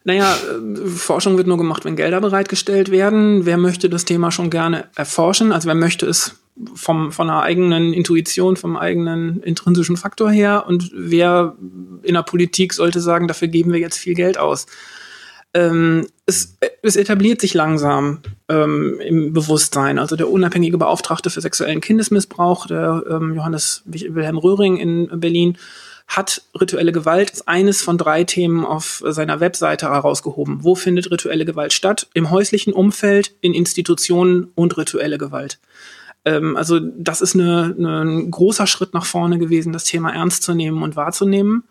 Naja, 0.03 0.36
äh, 0.36 0.88
Forschung 0.88 1.38
wird 1.38 1.47
nur 1.47 1.57
gemacht, 1.57 1.86
wenn 1.86 1.95
Gelder 1.95 2.19
bereitgestellt 2.19 2.91
werden. 2.91 3.45
Wer 3.45 3.57
möchte 3.57 3.89
das 3.89 4.03
Thema 4.03 4.32
schon 4.32 4.49
gerne 4.49 4.89
erforschen? 4.95 5.51
Also 5.51 5.67
wer 5.67 5.76
möchte 5.76 6.05
es 6.05 6.40
vom, 6.76 7.12
von 7.12 7.30
einer 7.30 7.43
eigenen 7.43 7.93
Intuition, 7.93 8.56
vom 8.58 8.78
eigenen 8.78 9.41
intrinsischen 9.43 9.97
Faktor 9.97 10.32
her? 10.32 10.66
Und 10.68 10.91
wer 10.93 11.56
in 12.04 12.14
der 12.14 12.24
Politik 12.24 12.74
sollte 12.74 12.99
sagen, 12.99 13.28
dafür 13.28 13.47
geben 13.47 13.72
wir 13.74 13.80
jetzt 13.80 13.97
viel 13.97 14.14
Geld 14.14 14.38
aus? 14.38 14.66
Ähm, 15.54 16.08
es, 16.26 16.58
es, 16.82 16.95
etabliert 16.95 17.41
sich 17.41 17.54
langsam 17.54 18.22
ähm, 18.47 19.02
im 19.02 19.34
Bewusstsein. 19.34 19.99
Also 19.99 20.16
der 20.16 20.30
unabhängige 20.30 20.78
Beauftragte 20.78 21.30
für 21.30 21.41
sexuellen 21.41 21.82
Kindesmissbrauch, 21.82 22.68
der 22.68 23.04
ähm, 23.10 23.36
Johannes 23.36 23.84
Wilhelm 23.86 24.38
Röhring 24.38 24.78
in 24.78 25.20
Berlin, 25.20 25.58
hat 26.08 26.41
rituelle 26.60 26.91
Gewalt 26.91 27.32
als 27.32 27.47
eines 27.47 27.82
von 27.82 27.97
drei 27.97 28.24
Themen 28.24 28.66
auf 28.66 29.02
seiner 29.06 29.39
Webseite 29.39 29.89
herausgehoben. 29.89 30.64
Wo 30.64 30.76
findet 30.76 31.10
rituelle 31.10 31.45
Gewalt 31.45 31.74
statt? 31.74 32.08
Im 32.14 32.30
häuslichen 32.30 32.74
Umfeld, 32.74 33.34
in 33.41 33.54
Institutionen 33.54 34.52
und 34.56 34.78
rituelle 34.78 35.18
Gewalt. 35.18 35.60
Ähm, 36.26 36.55
also 36.57 36.80
das 36.80 37.22
ist 37.22 37.36
eine, 37.36 37.76
eine, 37.78 38.01
ein 38.01 38.32
großer 38.32 38.67
Schritt 38.67 38.93
nach 38.93 39.05
vorne 39.05 39.39
gewesen, 39.39 39.74
das 39.74 39.84
Thema 39.84 40.13
ernst 40.13 40.43
zu 40.43 40.53
nehmen 40.53 40.84
und 40.84 40.95
wahrzunehmen. 40.95 41.63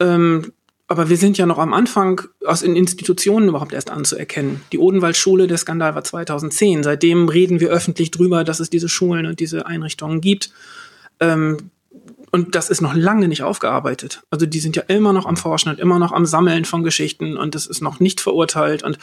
Ähm, 0.00 0.52
aber 0.88 1.08
wir 1.08 1.16
sind 1.16 1.36
ja 1.36 1.46
noch 1.46 1.58
am 1.58 1.74
Anfang, 1.74 2.22
aus 2.44 2.60
den 2.60 2.76
Institutionen 2.76 3.48
überhaupt 3.48 3.72
erst 3.72 3.90
anzuerkennen. 3.90 4.62
Die 4.70 4.78
Odenwaldschule, 4.78 5.48
der 5.48 5.58
Skandal 5.58 5.96
war 5.96 6.04
2010. 6.04 6.84
Seitdem 6.84 7.28
reden 7.28 7.58
wir 7.58 7.70
öffentlich 7.70 8.12
drüber, 8.12 8.44
dass 8.44 8.60
es 8.60 8.70
diese 8.70 8.88
Schulen 8.88 9.26
und 9.26 9.40
diese 9.40 9.66
Einrichtungen 9.66 10.20
gibt. 10.20 10.52
Ähm, 11.18 11.70
und 12.30 12.54
das 12.54 12.70
ist 12.70 12.82
noch 12.82 12.94
lange 12.94 13.26
nicht 13.28 13.42
aufgearbeitet. 13.42 14.22
Also 14.30 14.46
die 14.46 14.60
sind 14.60 14.76
ja 14.76 14.82
immer 14.82 15.12
noch 15.12 15.26
am 15.26 15.36
Forschen 15.36 15.70
und 15.70 15.80
immer 15.80 15.98
noch 15.98 16.12
am 16.12 16.26
Sammeln 16.26 16.64
von 16.64 16.84
Geschichten 16.84 17.36
und 17.36 17.54
das 17.54 17.66
ist 17.66 17.80
noch 17.80 17.98
nicht 17.98 18.20
verurteilt. 18.20 18.82
Und 18.82 18.98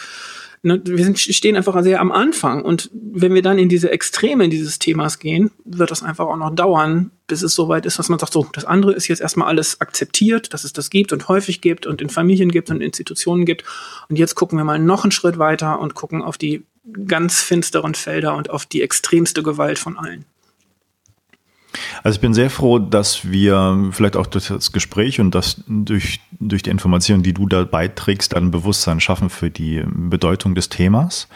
wir 0.63 1.03
sind, 1.03 1.19
stehen 1.19 1.57
einfach 1.57 1.81
sehr 1.83 1.99
am 1.99 2.11
Anfang. 2.11 2.63
Und 2.63 2.89
wenn 2.93 3.33
wir 3.33 3.41
dann 3.41 3.59
in 3.59 3.67
diese 3.67 3.91
Extreme 3.91 4.47
dieses 4.47 4.79
Themas 4.79 5.19
gehen, 5.19 5.51
wird 5.65 5.91
das 5.91 6.03
einfach 6.03 6.25
auch 6.25 6.37
noch 6.37 6.55
dauern, 6.55 7.11
bis 7.27 7.41
es 7.41 7.53
soweit 7.53 7.85
ist, 7.85 7.99
dass 7.99 8.07
man 8.07 8.17
sagt, 8.17 8.31
so, 8.31 8.47
das 8.53 8.63
andere 8.63 8.93
ist 8.93 9.09
jetzt 9.09 9.21
erstmal 9.21 9.49
alles 9.49 9.81
akzeptiert, 9.81 10.53
dass 10.53 10.63
es 10.63 10.71
das 10.71 10.89
gibt 10.89 11.11
und 11.11 11.27
häufig 11.27 11.59
gibt 11.59 11.85
und 11.85 12.01
in 12.01 12.09
Familien 12.09 12.49
gibt 12.49 12.69
und 12.69 12.77
in 12.77 12.81
Institutionen 12.81 13.45
gibt. 13.45 13.65
Und 14.07 14.17
jetzt 14.17 14.35
gucken 14.35 14.57
wir 14.57 14.63
mal 14.63 14.79
noch 14.79 15.03
einen 15.03 15.11
Schritt 15.11 15.37
weiter 15.37 15.79
und 15.79 15.95
gucken 15.95 16.21
auf 16.21 16.37
die 16.37 16.63
ganz 17.07 17.41
finsteren 17.41 17.93
Felder 17.93 18.35
und 18.35 18.49
auf 18.49 18.65
die 18.65 18.81
extremste 18.81 19.43
Gewalt 19.43 19.79
von 19.79 19.97
allen. 19.97 20.25
Also 22.03 22.17
ich 22.17 22.21
bin 22.21 22.33
sehr 22.33 22.49
froh, 22.49 22.79
dass 22.79 23.29
wir 23.29 23.89
vielleicht 23.91 24.15
auch 24.15 24.27
durch 24.27 24.47
das 24.47 24.71
Gespräch 24.71 25.19
und 25.19 25.33
das 25.33 25.63
durch, 25.67 26.19
durch 26.39 26.63
die 26.63 26.69
Informationen, 26.69 27.23
die 27.23 27.33
du 27.33 27.47
da 27.47 27.63
beiträgst, 27.63 28.35
ein 28.35 28.51
Bewusstsein 28.51 28.99
schaffen 28.99 29.29
für 29.29 29.49
die 29.49 29.83
Bedeutung 29.85 30.55
des 30.55 30.69
Themas. 30.69 31.27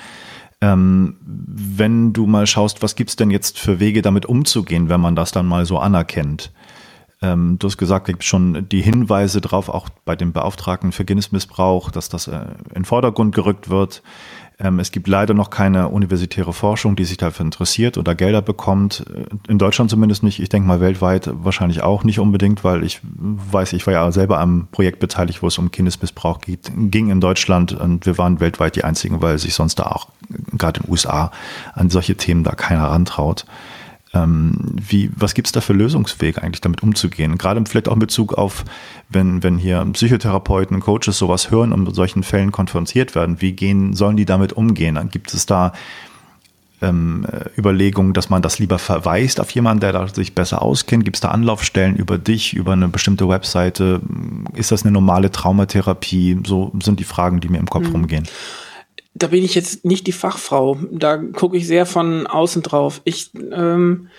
Ähm, 0.60 1.18
wenn 1.22 2.14
du 2.14 2.26
mal 2.26 2.48
schaust, 2.48 2.82
was 2.82 2.96
gibt's 2.96 3.16
denn 3.16 3.30
jetzt 3.30 3.60
für 3.60 3.80
Wege, 3.80 4.02
damit 4.02 4.26
umzugehen, 4.26 4.90
wenn 4.90 5.02
man 5.02 5.16
das 5.16 5.32
dann 5.32 5.46
mal 5.46 5.66
so 5.66 5.78
anerkennt? 5.78 6.52
Ähm, 7.22 7.58
du 7.60 7.68
hast 7.68 7.78
gesagt, 7.78 8.08
es 8.08 8.14
gibt 8.14 8.24
schon 8.24 8.68
die 8.70 8.82
Hinweise 8.82 9.42
drauf, 9.42 9.70
auch 9.70 9.90
bei 10.06 10.16
dem 10.16 10.34
Beauftragten 10.34 10.92
für 10.92 11.06
Kindesmissbrauch, 11.06 11.90
dass 11.90 12.10
das 12.10 12.28
äh, 12.28 12.42
in 12.74 12.86
Vordergrund 12.86 13.34
gerückt 13.34 13.70
wird. 13.70 14.04
Ähm, 14.60 14.80
es 14.80 14.92
gibt 14.92 15.08
leider 15.08 15.34
noch 15.34 15.50
keine 15.50 15.90
universitäre 15.90 16.52
Forschung, 16.52 16.96
die 16.96 17.06
sich 17.06 17.18
dafür 17.18 17.46
interessiert 17.46 17.98
oder 17.98 18.16
Gelder 18.16 18.42
bekommt. 18.42 19.06
Äh, 19.14 19.52
in 19.52 19.60
Deutschland 19.60 19.92
zumindest 19.92 20.24
nicht. 20.24 20.40
Ich 20.40 20.50
denke 20.50 20.68
mal 20.68 20.82
weltweit 20.82 21.30
wahrscheinlich 21.34 21.84
auch 21.84 22.04
nicht 22.04 22.20
unbedingt, 22.20 22.64
weil 22.64 22.84
ich 22.84 23.00
weiß, 23.04 23.74
ich 23.74 23.86
war 23.86 23.94
ja 23.94 24.12
selber 24.12 24.40
am 24.40 24.68
Projekt 24.72 25.00
beteiligt, 25.00 25.44
wo 25.44 25.48
es 25.48 25.58
um 25.58 25.72
Kindesmissbrauch 25.72 26.42
geht, 26.42 26.72
ging 26.76 27.10
in 27.10 27.22
Deutschland 27.22 27.74
und 27.74 28.06
wir 28.06 28.18
waren 28.18 28.40
weltweit 28.40 28.76
die 28.76 28.84
einzigen, 28.84 29.22
weil 29.22 29.38
sich 29.38 29.54
sonst 29.54 29.76
da 29.76 29.84
auch 29.84 30.08
gerade 30.58 30.80
in 30.80 30.86
den 30.86 30.92
USA 30.92 31.32
an 31.74 31.90
solche 31.90 32.16
Themen 32.16 32.44
da 32.44 32.52
keiner 32.52 32.86
rantraut. 32.86 33.46
Ähm, 34.24 34.54
wie, 34.76 35.10
was 35.16 35.34
gibt 35.34 35.48
es 35.48 35.52
da 35.52 35.62
für 35.62 35.74
Lösungswege 35.74 36.42
eigentlich 36.42 36.62
damit 36.62 36.84
umzugehen? 36.84 37.38
Gerade 37.38 37.64
vielleicht 37.66 37.88
auch 37.88 37.94
in 37.94 38.00
Bezug 38.00 38.34
auf, 38.34 38.66
wenn, 39.10 39.44
wenn 39.44 39.58
hier 39.58 39.86
Psychotherapeuten, 39.94 40.80
Coaches 40.80 41.18
sowas 41.18 41.52
hören 41.52 41.74
und 41.74 41.84
mit 41.84 41.96
solchen 41.96 42.24
Fällen 42.24 42.52
konfrontiert 42.52 43.16
werden, 43.16 43.42
wie 43.42 43.54
gehen, 43.54 43.94
sollen 43.94 44.18
die 44.18 44.26
damit 44.26 44.54
umgehen? 44.54 44.98
Gibt 45.12 45.34
es 45.34 45.46
da 45.46 45.74
ähm, 46.82 47.26
Überlegungen, 47.58 48.14
dass 48.14 48.30
man 48.30 48.42
das 48.42 48.60
lieber 48.60 48.80
verweist 48.80 49.40
auf 49.40 49.52
jemanden, 49.52 49.82
der 49.82 49.94
da 49.94 50.08
sich 50.08 50.36
besser 50.36 50.62
auskennt? 50.62 51.06
Gibt 51.06 51.18
es 51.18 51.22
da 51.22 51.30
Anlaufstellen 51.30 51.96
über 51.96 52.18
dich, 52.18 52.54
über 52.54 52.74
eine 52.74 52.88
bestimmte 52.88 53.28
Webseite? 53.28 54.02
Ist 54.54 54.72
das 54.72 54.84
eine 54.84 54.92
normale 54.92 55.32
Traumatherapie? 55.32 56.40
So 56.46 56.72
sind 56.82 57.00
die 57.00 57.04
Fragen, 57.04 57.40
die 57.40 57.50
mir 57.50 57.60
im 57.60 57.70
Kopf 57.70 57.88
mhm. 57.88 57.94
rumgehen 57.94 58.28
da 59.18 59.28
bin 59.28 59.44
ich 59.44 59.56
jetzt 59.56 59.86
nicht 59.86 60.08
die 60.08 60.12
Fachfrau. 60.12 60.78
Da 60.92 61.18
gucke 61.18 61.58
ich 61.58 61.68
sehr 61.68 61.86
von 61.86 62.28
außen 62.28 62.62
drauf. 62.62 63.02
Ich, 63.04 63.32
ähm, 63.52 64.10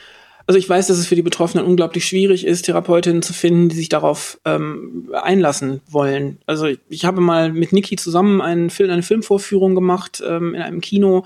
also 0.47 0.59
ich 0.59 0.69
weiß, 0.69 0.87
dass 0.87 0.99
es 0.99 1.07
für 1.07 1.15
die 1.15 1.23
Betroffenen 1.23 1.67
unglaublich 1.67 2.07
schwierig 2.07 2.47
ist, 2.47 2.63
Therapeutinnen 2.63 3.23
zu 3.23 3.33
finden, 3.33 3.69
die 3.69 3.77
sich 3.77 3.89
darauf 3.89 4.41
ähm, 4.45 5.11
einlassen 5.13 5.81
wollen. 5.89 6.39
Also 6.47 6.67
ich, 6.67 6.81
ich 6.89 7.05
habe 7.05 7.21
mal 7.21 7.53
mit 7.53 7.73
Niki 7.73 7.97
zusammen 7.97 8.41
einen 8.41 8.71
Film, 8.71 8.91
eine 8.91 9.03
Filmvorführung 9.03 9.75
gemacht 9.75 10.23
ähm, 10.27 10.55
in 10.55 10.63
einem 10.63 10.81
Kino 10.81 11.25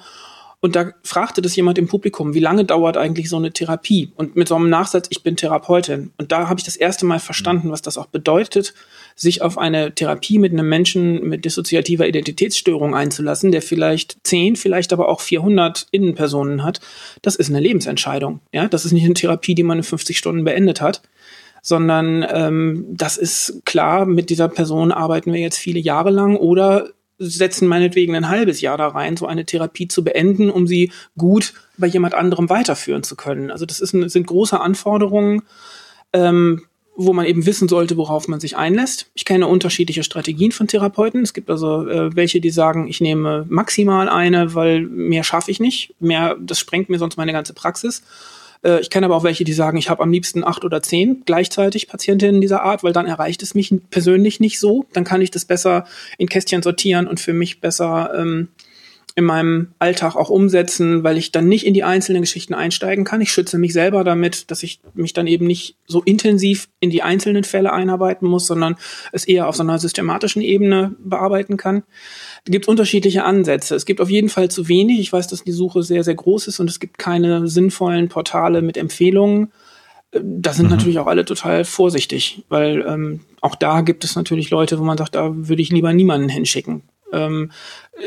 und 0.65 0.77
da 0.77 0.93
fragte 1.03 1.43
das 1.43 1.57
jemand 1.57 1.77
im 1.77 1.89
Publikum, 1.89 2.35
wie 2.35 2.41
lange 2.41 2.65
dauert 2.65 2.97
eigentlich 2.97 3.29
so 3.29 3.37
eine 3.37 3.51
Therapie? 3.51 4.13
Und 4.15 4.37
mit 4.37 4.47
so 4.47 4.55
einem 4.55 4.71
Nachsatz, 4.71 5.09
ich 5.11 5.25
bin 5.25 5.35
Therapeutin. 5.35 6.13
Und 6.19 6.31
da 6.31 6.49
habe 6.49 6.61
ich 6.61 6.65
das 6.65 6.77
erste 6.77 7.05
Mal 7.05 7.19
verstanden, 7.19 7.73
was 7.73 7.83
das 7.83 7.99
auch 7.99 8.07
bedeutet, 8.07 8.73
sich 9.17 9.43
auf 9.43 9.59
eine 9.59 9.93
Therapie 9.93 10.39
mit 10.39 10.53
einem 10.53 10.69
Menschen 10.69 11.29
mit 11.29 11.45
dissoziativer 11.45 12.07
Identitätsstörung 12.07 12.95
einzulassen, 12.95 13.51
der 13.51 13.61
vielleicht 13.61 14.19
10, 14.23 14.55
vielleicht 14.55 14.93
aber 14.93 15.09
auch 15.09 15.21
400 15.21 15.89
Innenpersonen 15.91 16.63
hat. 16.63 16.81
Das 17.23 17.35
ist 17.35 17.51
eine 17.51 17.59
Lebensentscheidung. 17.59 18.39
Ja, 18.53 18.69
das 18.69 18.85
ist 18.85 18.93
nicht 18.93 19.05
eine 19.05 19.15
Therapie, 19.15 19.57
die 19.57 19.65
man 19.65 19.79
in 19.79 19.85
50 19.85 20.17
Stunden 20.17 20.45
beendet 20.45 20.81
hat 20.81 21.03
sondern 21.65 22.27
ähm, 22.29 22.87
das 22.89 23.17
ist 23.17 23.63
klar, 23.65 24.05
mit 24.05 24.31
dieser 24.31 24.49
Person 24.49 24.91
arbeiten 24.91 25.33
wir 25.33 25.39
jetzt 25.39 25.59
viele 25.59 25.79
Jahre 25.79 26.11
lang 26.11 26.37
oder 26.37 26.89
setzen 27.23 27.68
meinetwegen 27.68 28.14
ein 28.14 28.29
halbes 28.29 28.61
Jahr 28.61 28.77
da 28.77 28.89
rein, 28.89 29.16
so 29.16 29.27
eine 29.27 29.45
Therapie 29.45 29.89
zu 29.89 30.05
beenden, 30.05 30.51
um 30.51 30.66
sie 30.66 30.93
gut 31.16 31.55
bei 31.79 31.87
jemand 31.87 32.14
anderem 32.14 32.51
weiterführen 32.51 33.03
zu 33.03 33.16
können. 33.16 33.51
Also 33.51 33.66
das 33.66 33.81
ist, 33.81 33.91
sind 33.91 34.27
große 34.27 34.61
Anforderungen, 34.61 35.43
ähm, 36.12 36.62
wo 36.95 37.12
man 37.12 37.25
eben 37.25 37.47
wissen 37.47 37.68
sollte, 37.68 37.97
worauf 37.97 38.29
man 38.29 38.41
sich 38.41 38.57
einlässt. 38.57 39.11
Ich 39.14 39.25
kenne 39.25 39.47
unterschiedliche 39.47 40.03
Strategien 40.03 40.53
von 40.53 40.68
Therapeuten. 40.68 41.23
Es 41.23 41.33
gibt 41.33 41.49
also 41.49 41.89
äh, 41.89 42.14
welche, 42.14 42.41
die 42.41 42.51
sagen, 42.51 42.87
ich 42.87 43.01
nehme 43.01 43.47
maximal 43.49 44.09
eine, 44.09 44.55
weil 44.55 44.83
mehr 44.83 45.25
schaffe 45.25 45.51
ich 45.51 45.59
nicht. 45.59 45.95
Mehr, 46.01 46.37
das 46.39 46.59
sprengt 46.59 46.91
mir 46.91 46.99
sonst 46.99 47.16
meine 47.16 47.33
ganze 47.33 47.55
Praxis. 47.55 48.03
Äh, 48.63 48.81
ich 48.81 48.91
kenne 48.91 49.07
aber 49.07 49.17
auch 49.17 49.25
welche, 49.25 49.45
die 49.45 49.53
sagen, 49.53 49.77
ich 49.77 49.91
habe 49.91 50.03
am 50.03 50.13
liebsten 50.13 50.45
acht 50.45 50.65
oder 50.65 50.83
zehn 50.83 51.23
gleichzeitig 51.25 51.89
Patientinnen 51.89 52.41
dieser 52.41 52.63
Art, 52.63 52.83
weil 52.83 52.93
dann 52.93 53.07
erreicht 53.07 53.43
es 53.43 53.55
mich 53.55 53.75
persönlich 53.91 54.41
nicht 54.41 54.59
so. 54.59 54.87
Dann 54.93 55.05
kann 55.05 55.23
ich 55.23 55.31
das 55.31 55.45
besser 55.45 55.87
in 56.19 56.29
Kästchen 56.29 56.63
sortieren 56.63 57.07
und 57.07 57.21
für 57.21 57.33
mich 57.33 57.61
besser 57.61 58.13
ähm, 58.17 58.49
in 59.15 59.25
meinem 59.25 59.75
Alltag 59.79 60.17
auch 60.17 60.31
umsetzen, 60.31 61.05
weil 61.05 61.19
ich 61.19 61.33
dann 61.33 61.47
nicht 61.47 61.67
in 61.67 61.75
die 61.75 61.85
einzelnen 61.85 62.23
Geschichten 62.23 62.55
einsteigen 62.55 63.05
kann. 63.05 63.21
Ich 63.21 63.33
schütze 63.33 63.59
mich 63.59 63.73
selber 63.73 64.05
damit, 64.05 64.51
dass 64.51 64.63
ich 64.63 64.81
mich 64.95 65.13
dann 65.13 65.27
eben 65.27 65.47
nicht 65.47 65.77
so 65.87 66.03
intensiv 66.03 66.69
in 66.81 66.89
die 66.89 67.03
einzelnen 67.03 67.45
Fälle 67.45 67.73
einarbeiten 67.73 68.27
muss, 68.27 68.47
sondern 68.47 68.77
es 69.13 69.25
eher 69.25 69.49
auf 69.49 69.57
so 69.57 69.63
einer 69.63 69.79
systematischen 69.79 70.41
Ebene 70.41 70.97
bearbeiten 70.99 71.59
kann. 71.59 71.83
Da 72.45 72.53
gibt 72.53 72.65
es 72.65 72.69
unterschiedliche 72.69 73.25
Ansätze. 73.25 73.75
Es 73.75 73.85
gibt 73.85 74.01
auf 74.01 74.11
jeden 74.11 74.31
Fall 74.31 74.51
zu 74.51 74.69
wenig. 74.69 74.99
Ich 75.01 75.13
weiß, 75.13 75.27
dass 75.29 75.45
die 75.45 75.53
Suche 75.53 75.83
sehr, 75.83 76.05
sehr 76.05 76.15
groß 76.15 76.47
ist 76.49 76.59
und 76.61 76.71
es 76.71 76.81
gibt 76.81 76.99
keine 76.99 77.47
sinnvollen 77.49 78.09
Portale 78.09 78.63
mit 78.63 78.79
Empfehlungen. 78.79 79.53
Da 80.13 80.53
sind 80.53 80.67
mhm. 80.67 80.73
natürlich 80.73 80.99
auch 80.99 81.07
alle 81.07 81.25
total 81.25 81.65
vorsichtig, 81.65 82.45
weil 82.49 82.85
ähm, 82.87 83.21
auch 83.41 83.57
da 83.57 83.83
gibt 83.83 84.05
es 84.05 84.17
natürlich 84.17 84.51
Leute, 84.51 84.79
wo 84.79 84.85
man 84.85 84.99
sagt, 84.99 85.15
da 85.15 85.31
würde 85.35 85.63
ich 85.63 85.71
lieber 85.71 85.93
niemanden 85.93 86.29
hinschicken. 86.29 86.83
Ähm, 87.13 87.53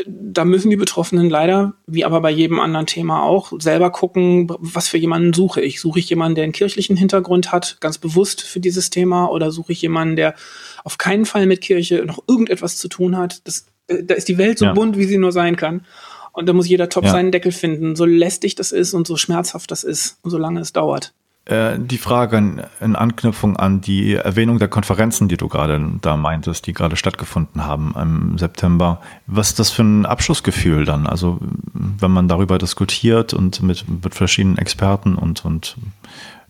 da 0.08 0.46
müssen 0.46 0.70
die 0.70 0.76
Betroffenen 0.76 1.30
leider, 1.30 1.76
wie 1.86 2.06
aber 2.06 2.22
bei 2.22 2.32
jedem 2.32 2.60
anderen 2.60 2.88
Thema 2.88 3.24
auch, 3.24 3.54
selber 3.60 3.92
gucken, 3.92 4.48
was 4.60 4.88
für 4.88 4.98
jemanden 4.98 5.34
suche 5.34 5.62
ich. 5.62 5.80
Suche 5.80 6.00
ich 6.00 6.10
jemanden, 6.10 6.36
der 6.36 6.44
einen 6.44 6.54
kirchlichen 6.54 6.98
Hintergrund 6.98 7.52
hat, 7.52 7.78
ganz 7.80 7.98
bewusst 7.98 8.42
für 8.42 8.60
dieses 8.60 8.90
Thema, 8.90 9.32
oder 9.32 9.52
suche 9.52 9.72
ich 9.72 9.82
jemanden, 9.82 10.16
der 10.16 10.36
auf 10.84 10.98
keinen 10.98 11.26
Fall 11.26 11.46
mit 11.46 11.62
Kirche 11.62 12.04
noch 12.06 12.24
irgendetwas 12.28 12.78
zu 12.78 12.88
tun 12.88 13.18
hat? 13.18 13.48
Das, 13.48 13.68
äh, 13.88 14.04
da 14.04 14.16
ist 14.16 14.28
die 14.28 14.38
Welt 14.38 14.58
so 14.58 14.66
ja. 14.66 14.74
bunt, 14.74 14.98
wie 14.98 15.06
sie 15.06 15.18
nur 15.18 15.32
sein 15.32 15.56
kann. 15.56 15.86
Und 16.34 16.50
da 16.50 16.54
muss 16.54 16.68
jeder 16.68 16.90
top 16.90 17.06
ja. 17.06 17.12
seinen 17.12 17.32
Deckel 17.32 17.52
finden, 17.52 17.96
so 17.96 18.04
lästig 18.04 18.56
das 18.56 18.74
ist 18.74 18.94
und 18.94 19.08
so 19.08 19.16
schmerzhaft 19.16 19.72
das 19.72 19.84
ist 19.86 20.18
und 20.24 20.32
so 20.32 20.38
lange 20.38 20.60
es 20.60 20.74
dauert. 20.74 21.14
Äh, 21.46 21.78
die 21.78 22.00
Frage 22.00 22.38
in, 22.38 22.62
in, 22.82 22.96
Anknüpfung 22.96 23.56
an 23.56 23.80
die 23.80 24.16
Erwähnung 24.16 24.58
der 24.58 24.68
Konferenzen, 24.68 25.28
die 25.28 25.38
du 25.38 25.48
gerade 25.48 25.80
da 26.02 26.18
meintest, 26.18 26.66
die 26.66 26.74
gerade 26.74 26.96
stattgefunden 26.96 27.66
haben 27.66 27.94
im 28.02 28.38
September. 28.40 29.00
Was 29.28 29.50
ist 29.50 29.60
das 29.60 29.70
für 29.70 29.84
ein 29.84 30.08
Abschlussgefühl 30.08 30.86
dann? 30.86 31.06
Also 31.06 31.38
wenn 31.74 32.10
man 32.10 32.28
darüber 32.28 32.58
diskutiert 32.58 33.34
und 33.34 33.62
mit, 33.62 33.86
mit 33.88 34.16
verschiedenen 34.16 34.58
Experten 34.58 35.16
und, 35.16 35.46
und 35.46 35.78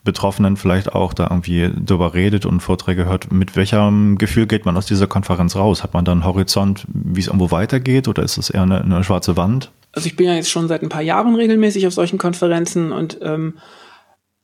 Betroffenen 0.05 0.55
vielleicht 0.55 0.93
auch 0.93 1.13
da 1.13 1.25
irgendwie 1.25 1.69
drüber 1.75 2.13
redet 2.13 2.45
und 2.45 2.61
Vorträge 2.61 3.05
hört, 3.05 3.33
mit 3.33 3.57
welchem 3.57 4.17
Gefühl 4.17 4.47
geht 4.47 4.65
man 4.65 4.77
aus 4.77 4.85
dieser 4.85 5.07
Konferenz 5.07 5.57
raus? 5.57 5.83
Hat 5.83 5.93
man 5.93 6.05
dann 6.05 6.19
einen 6.19 6.25
Horizont, 6.25 6.85
wie 6.87 7.19
es 7.19 7.27
irgendwo 7.27 7.51
weitergeht 7.51 8.07
oder 8.07 8.23
ist 8.23 8.37
es 8.37 8.49
eher 8.49 8.61
eine, 8.61 8.79
eine 8.79 9.03
schwarze 9.03 9.35
Wand? 9.35 9.71
Also 9.91 10.07
ich 10.07 10.15
bin 10.15 10.27
ja 10.27 10.35
jetzt 10.35 10.51
schon 10.51 10.69
seit 10.69 10.83
ein 10.83 10.89
paar 10.89 11.01
Jahren 11.01 11.35
regelmäßig 11.35 11.85
auf 11.85 11.93
solchen 11.93 12.17
Konferenzen 12.17 12.93
und 12.93 13.17
ähm, 13.21 13.55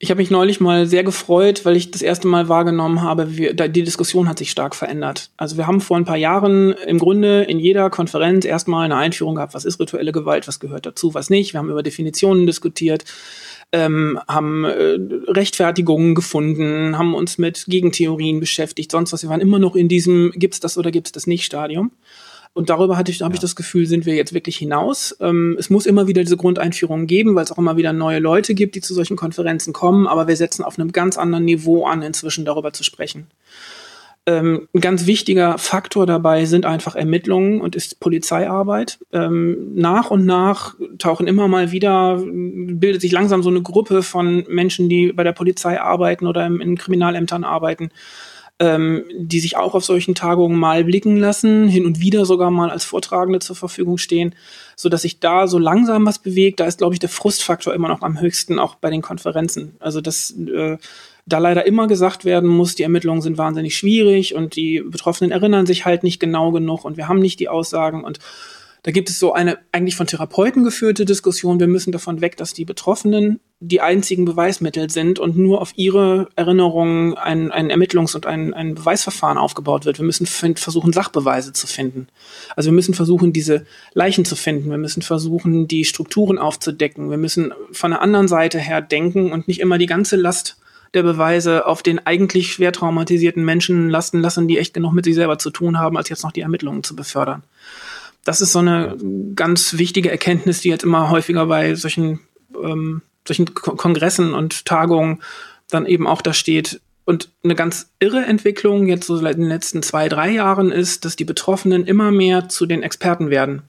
ich 0.04 0.10
habe 0.10 0.18
mich 0.18 0.32
neulich 0.32 0.60
mal 0.60 0.88
sehr 0.88 1.04
gefreut, 1.04 1.64
weil 1.64 1.76
ich 1.76 1.92
das 1.92 2.02
erste 2.02 2.28
Mal 2.28 2.50
wahrgenommen 2.50 3.04
habe, 3.04 3.38
wie, 3.38 3.54
die 3.54 3.84
Diskussion 3.84 4.28
hat 4.28 4.40
sich 4.40 4.50
stark 4.50 4.76
verändert. 4.76 5.30
Also 5.38 5.58
wir 5.58 5.68
haben 5.68 5.80
vor 5.80 5.96
ein 5.96 6.06
paar 6.06 6.18
Jahren 6.18 6.72
im 6.72 6.98
Grunde 6.98 7.44
in 7.44 7.60
jeder 7.60 7.92
Konferenz 7.92 8.44
erstmal 8.44 8.86
eine 8.86 8.96
Einführung 8.96 9.36
gehabt, 9.36 9.54
was 9.54 9.64
ist 9.64 9.80
rituelle 9.80 10.12
Gewalt, 10.12 10.48
was 10.48 10.60
gehört 10.60 10.88
dazu, 10.88 11.14
was 11.14 11.30
nicht. 11.30 11.54
Wir 11.54 11.60
haben 11.60 11.70
über 11.70 11.84
Definitionen 11.84 12.48
diskutiert, 12.48 13.06
ähm, 13.72 14.20
haben 14.28 14.66
äh, 14.66 14.98
Rechtfertigungen 15.28 16.16
gefunden, 16.16 16.98
haben 16.98 17.14
uns 17.14 17.38
mit 17.38 17.66
Gegentheorien 17.68 18.40
beschäftigt, 18.40 18.92
sonst 18.92 19.14
was. 19.14 19.22
Wir 19.22 19.30
waren 19.30 19.40
immer 19.40 19.60
noch 19.60 19.76
in 19.76 19.88
diesem 19.88 20.32
gibt's 20.36 20.60
das 20.60 20.80
oder 20.80 20.90
gibt's 20.90 21.12
das 21.12 21.28
nicht 21.28 21.46
Stadium. 21.46 21.92
Und 22.54 22.70
darüber 22.70 22.98
hatte 22.98 23.12
ich, 23.12 23.22
habe 23.22 23.34
ja. 23.34 23.36
ich 23.36 23.42
das 23.42 23.56
Gefühl, 23.56 23.86
sind 23.86 24.06
wir 24.06 24.16
jetzt 24.16 24.34
wirklich 24.34 24.58
hinaus. 24.58 25.16
Ähm, 25.22 25.56
es 25.58 25.70
muss 25.70 25.86
immer 25.86 26.08
wieder 26.08 26.22
diese 26.22 26.38
Grundeinführungen 26.38 27.08
geben, 27.08 27.36
weil 27.36 27.46
es 27.46 27.52
auch 27.52 27.58
immer 27.58 27.78
wieder 27.78 27.94
neue 27.94 28.20
Leute 28.20 28.54
gibt, 28.54 28.76
die 28.76 28.82
zu 28.82 28.94
solchen 28.94 29.16
Konferenzen 29.16 29.72
kommen. 29.72 30.06
Aber 30.06 30.28
wir 30.28 30.36
setzen 30.36 30.64
auf 30.64 30.78
einem 30.78 30.92
ganz 30.92 31.18
anderen 31.18 31.46
Niveau 31.46 31.86
an, 31.86 32.02
inzwischen 32.02 32.44
darüber 32.44 32.74
zu 32.74 32.84
sprechen. 32.84 33.28
Ähm, 34.28 34.68
ein 34.76 34.82
ganz 34.82 35.08
wichtiger 35.08 35.58
Faktor 35.58 36.06
dabei 36.06 36.46
sind 36.46 36.66
einfach 36.66 36.96
Ermittlungen 36.96 37.60
und 37.60 37.76
ist 37.76 38.00
Polizeiarbeit. 38.00 39.00
Ähm, 39.12 39.74
nach 39.74 40.12
und 40.12 40.26
nach 40.26 40.76
tauchen 41.00 41.28
immer 41.28 41.48
mal 41.48 41.72
wieder, 41.72 42.22
bildet 42.24 43.02
sich 43.02 43.12
langsam 43.12 43.42
so 43.42 43.50
eine 43.50 43.64
Gruppe 43.64 44.04
von 44.04 44.46
Menschen, 44.48 44.90
die 44.90 45.12
bei 45.12 45.24
der 45.24 45.32
Polizei 45.32 45.82
arbeiten 45.82 46.28
oder 46.28 46.46
in, 46.46 46.62
in 46.62 46.78
Kriminalämtern 46.78 47.44
arbeiten, 47.44 47.90
ähm, 48.62 49.06
die 49.18 49.40
sich 49.40 49.58
auch 49.58 49.74
auf 49.74 49.84
solchen 49.84 50.14
Tagungen 50.14 50.58
mal 50.58 50.84
blicken 50.84 51.18
lassen, 51.18 51.68
hin 51.68 51.84
und 51.84 52.00
wieder 52.00 52.26
sogar 52.26 52.52
mal 52.52 52.70
als 52.70 52.84
Vortragende 52.84 53.40
zur 53.40 53.56
Verfügung 53.56 53.98
stehen, 53.98 54.36
so 54.76 54.88
dass 54.88 55.02
sich 55.02 55.20
da 55.20 55.48
so 55.48 55.58
langsam 55.58 56.06
was 56.06 56.20
bewegt. 56.20 56.60
Da 56.60 56.68
ist, 56.68 56.78
glaube 56.78 56.94
ich, 56.94 57.00
der 57.00 57.10
Frustfaktor 57.10 57.74
immer 57.74 57.88
noch 57.88 58.04
am 58.04 58.22
höchsten, 58.22 58.60
auch 58.60 58.76
bei 58.76 58.92
den 58.92 59.02
Konferenzen. 59.02 59.76
Also 59.80 60.00
dass 60.00 60.32
äh, 60.38 60.78
da 61.26 61.38
leider 61.40 61.66
immer 61.66 61.88
gesagt 61.88 62.24
werden 62.24 62.50
muss, 62.50 62.76
die 62.76 62.84
Ermittlungen 62.84 63.24
sind 63.24 63.40
wahnsinnig 63.40 63.76
schwierig 63.76 64.36
und 64.36 64.56
die 64.56 64.82
Betroffenen 64.82 65.32
erinnern 65.32 65.66
sich 65.66 65.86
halt 65.86 66.04
nicht 66.04 66.20
genau 66.20 66.52
genug 66.52 66.86
und 66.86 66.98
wir 66.98 67.08
haben 67.08 67.20
nicht 67.20 67.40
die 67.40 67.50
Aussagen 67.50 68.04
und 68.04 68.20
da 68.84 68.90
gibt 68.90 69.10
es 69.12 69.20
so 69.20 69.32
eine 69.34 69.60
eigentlich 69.72 69.96
von 69.96 70.08
Therapeuten 70.08 70.64
geführte 70.64 71.06
Diskussion. 71.06 71.60
Wir 71.60 71.68
müssen 71.68 71.92
davon 71.92 72.20
weg, 72.20 72.36
dass 72.38 72.54
die 72.54 72.66
Betroffenen 72.66 73.40
die 73.60 73.80
einzigen 73.80 74.26
Beweismittel 74.26 74.90
sind 74.90 75.20
und 75.20 75.38
nur 75.38 75.62
auf 75.62 75.74
ihre 75.76 76.30
Erinnerungen 76.36 77.16
ein, 77.16 77.52
ein 77.52 77.72
Ermittlungs- 77.72 78.16
und 78.16 78.26
ein, 78.26 78.56
ein 78.56 78.74
Beweisverfahren 78.74 79.38
aufgebaut 79.38 79.86
wird. 79.86 80.00
Wir 80.00 80.06
müssen 80.06 80.26
versuchen, 80.26 80.94
Sachbeweise 80.94 81.54
zu 81.54 81.68
finden. 81.68 82.08
Also 82.56 82.72
wir 82.72 82.74
müssen 82.74 82.96
versuchen, 82.96 83.34
diese 83.34 83.68
Leichen 83.94 84.26
zu 84.26 84.36
finden. 84.36 84.72
Wir 84.72 84.80
müssen 84.80 85.04
versuchen, 85.04 85.68
die 85.68 85.86
Strukturen 85.86 86.40
aufzudecken. 86.40 87.12
Wir 87.12 87.20
müssen 87.20 87.54
von 87.72 87.92
der 87.92 88.02
anderen 88.02 88.28
Seite 88.28 88.58
her 88.58 88.82
denken 88.82 89.32
und 89.32 89.48
nicht 89.48 89.60
immer 89.60 89.78
die 89.78 89.86
ganze 89.86 90.16
Last 90.16 90.58
der 90.96 91.04
Beweise 91.04 91.68
auf 91.68 91.84
den 91.84 92.06
eigentlich 92.06 92.52
schwer 92.52 92.74
traumatisierten 92.74 93.46
Menschen 93.46 93.92
lasten 93.92 94.20
lassen, 94.20 94.48
die 94.48 94.58
echt 94.58 94.74
genug 94.74 94.94
mit 94.94 95.06
sich 95.06 95.16
selber 95.16 95.38
zu 95.38 95.52
tun 95.52 95.78
haben, 95.78 95.98
als 95.98 96.10
jetzt 96.10 96.24
noch 96.24 96.32
die 96.32 96.42
Ermittlungen 96.42 96.84
zu 96.84 96.96
befördern 96.96 97.44
das 98.24 98.42
ist 98.42 98.52
so 98.52 98.60
eine 98.60 98.98
ganz 99.36 99.78
wichtige 99.78 100.12
Erkenntnis, 100.12 100.62
die 100.62 100.70
jetzt 100.70 100.84
immer 100.84 101.10
häufiger 101.10 101.46
bei 101.46 101.76
solchen, 101.76 102.20
ähm, 102.62 103.02
solchen 103.28 103.54
Kongressen 103.54 104.34
und 104.34 104.66
Tagungen 104.66 105.22
dann 105.70 105.86
eben 105.86 106.08
auch 106.08 106.22
da 106.22 106.34
steht. 106.34 106.82
Und 107.06 107.30
eine 107.44 107.56
ganz 107.56 107.92
irre 108.00 108.24
Entwicklung 108.26 108.86
jetzt 108.86 109.08
so 109.08 109.18
in 109.18 109.26
den 109.26 109.48
letzten 109.48 109.82
zwei, 109.82 110.08
drei 110.08 110.30
Jahren 110.30 110.72
ist, 110.72 111.04
dass 111.04 111.16
die 111.16 111.26
Betroffenen 111.26 111.86
immer 111.86 112.12
mehr 112.12 112.48
zu 112.48 112.66
den 112.66 112.84
Experten 112.84 113.30
werden. 113.30 113.64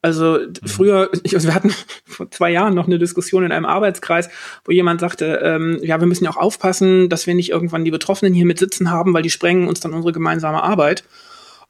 Also 0.00 0.38
mhm. 0.38 0.54
früher, 0.66 1.10
ich, 1.22 1.34
also 1.34 1.48
wir 1.48 1.54
hatten 1.54 1.72
vor 2.04 2.30
zwei 2.30 2.50
Jahren 2.50 2.74
noch 2.74 2.86
eine 2.86 2.98
Diskussion 2.98 3.44
in 3.44 3.52
einem 3.52 3.66
Arbeitskreis, 3.66 4.28
wo 4.64 4.72
jemand 4.72 5.00
sagte, 5.00 5.40
ähm, 5.42 5.78
ja, 5.82 5.98
wir 6.00 6.06
müssen 6.06 6.24
ja 6.24 6.30
auch 6.30 6.36
aufpassen, 6.36 7.08
dass 7.08 7.26
wir 7.26 7.34
nicht 7.34 7.50
irgendwann 7.50 7.84
die 7.84 7.90
Betroffenen 7.90 8.34
hier 8.34 8.46
mit 8.46 8.58
sitzen 8.58 8.90
haben, 8.90 9.14
weil 9.14 9.22
die 9.22 9.30
sprengen 9.30 9.66
uns 9.66 9.80
dann 9.80 9.94
unsere 9.94 10.12
gemeinsame 10.12 10.62
Arbeit. 10.62 11.04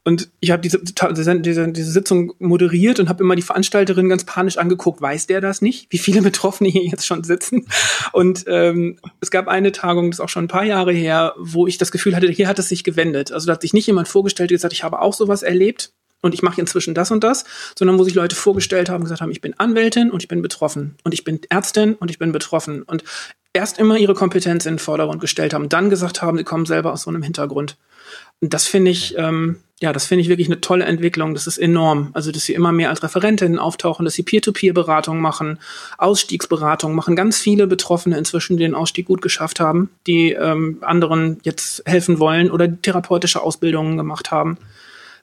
Und 0.09 0.31
ich 0.39 0.49
habe 0.49 0.59
diese, 0.63 0.79
diese, 0.81 1.71
diese 1.71 1.91
Sitzung 1.91 2.33
moderiert 2.39 2.99
und 2.99 3.09
habe 3.09 3.23
immer 3.23 3.35
die 3.35 3.43
Veranstalterin 3.43 4.09
ganz 4.09 4.23
panisch 4.23 4.57
angeguckt, 4.57 4.99
weiß 4.99 5.27
der 5.27 5.39
das 5.39 5.61
nicht, 5.61 5.85
wie 5.91 5.99
viele 5.99 6.23
Betroffene 6.23 6.67
hier 6.67 6.81
jetzt 6.81 7.05
schon 7.05 7.23
sitzen? 7.23 7.67
Und 8.11 8.45
ähm, 8.47 8.97
es 9.21 9.29
gab 9.29 9.47
eine 9.47 9.71
Tagung, 9.71 10.09
das 10.09 10.17
ist 10.17 10.25
auch 10.25 10.29
schon 10.29 10.45
ein 10.45 10.47
paar 10.47 10.63
Jahre 10.63 10.93
her, 10.93 11.35
wo 11.37 11.67
ich 11.67 11.77
das 11.77 11.91
Gefühl 11.91 12.15
hatte, 12.15 12.27
hier 12.31 12.47
hat 12.47 12.57
es 12.57 12.69
sich 12.69 12.83
gewendet. 12.83 13.31
Also 13.31 13.45
da 13.45 13.53
hat 13.53 13.61
sich 13.61 13.73
nicht 13.73 13.85
jemand 13.85 14.07
vorgestellt, 14.07 14.49
gesagt, 14.49 14.73
ich 14.73 14.83
habe 14.83 14.99
auch 14.99 15.13
sowas 15.13 15.43
erlebt 15.43 15.91
und 16.21 16.33
ich 16.33 16.41
mache 16.41 16.59
inzwischen 16.59 16.95
das 16.95 17.11
und 17.11 17.23
das, 17.23 17.45
sondern 17.77 17.99
wo 17.99 18.03
sich 18.03 18.15
Leute 18.15 18.35
vorgestellt 18.35 18.89
haben, 18.89 19.03
gesagt 19.03 19.21
haben, 19.21 19.29
ich 19.29 19.41
bin 19.41 19.53
Anwältin 19.59 20.09
und 20.09 20.23
ich 20.23 20.27
bin 20.27 20.41
betroffen 20.41 20.95
und 21.03 21.13
ich 21.13 21.23
bin 21.23 21.39
Ärztin 21.51 21.93
und 21.93 22.09
ich 22.09 22.17
bin 22.17 22.31
betroffen 22.31 22.81
und 22.81 23.03
erst 23.53 23.77
immer 23.77 23.99
ihre 23.99 24.15
Kompetenz 24.15 24.65
in 24.65 24.73
den 24.73 24.79
Vordergrund 24.79 25.21
gestellt 25.21 25.53
haben, 25.53 25.69
dann 25.69 25.91
gesagt 25.91 26.23
haben, 26.23 26.39
sie 26.39 26.43
kommen 26.43 26.65
selber 26.65 26.93
aus 26.93 27.03
so 27.03 27.11
einem 27.11 27.21
Hintergrund. 27.21 27.77
Und 28.41 28.55
das 28.55 28.65
finde 28.65 28.89
ich, 28.89 29.15
ähm, 29.17 29.57
ja, 29.81 29.93
das 29.93 30.05
finde 30.05 30.23
ich 30.23 30.29
wirklich 30.29 30.47
eine 30.47 30.59
tolle 30.59 30.85
Entwicklung. 30.85 31.33
Das 31.33 31.47
ist 31.47 31.57
enorm. 31.57 32.09
Also, 32.13 32.31
dass 32.31 32.43
sie 32.43 32.53
immer 32.53 32.71
mehr 32.71 32.89
als 32.89 33.01
Referentinnen 33.01 33.59
auftauchen, 33.59 34.03
dass 34.03 34.13
sie 34.13 34.23
Peer-to-Peer-Beratung 34.23 35.21
machen, 35.21 35.59
Ausstiegsberatung 35.97 36.93
machen. 36.95 37.15
Ganz 37.15 37.39
viele 37.39 37.65
Betroffene 37.65 38.17
inzwischen, 38.17 38.57
die 38.57 38.63
den 38.63 38.75
Ausstieg 38.75 39.05
gut 39.05 39.21
geschafft 39.21 39.59
haben, 39.59 39.89
die 40.05 40.31
ähm, 40.33 40.79
anderen 40.81 41.39
jetzt 41.43 41.83
helfen 41.85 42.19
wollen 42.19 42.51
oder 42.51 42.81
therapeutische 42.81 43.41
Ausbildungen 43.41 43.95
gemacht 43.95 44.31
haben 44.31 44.57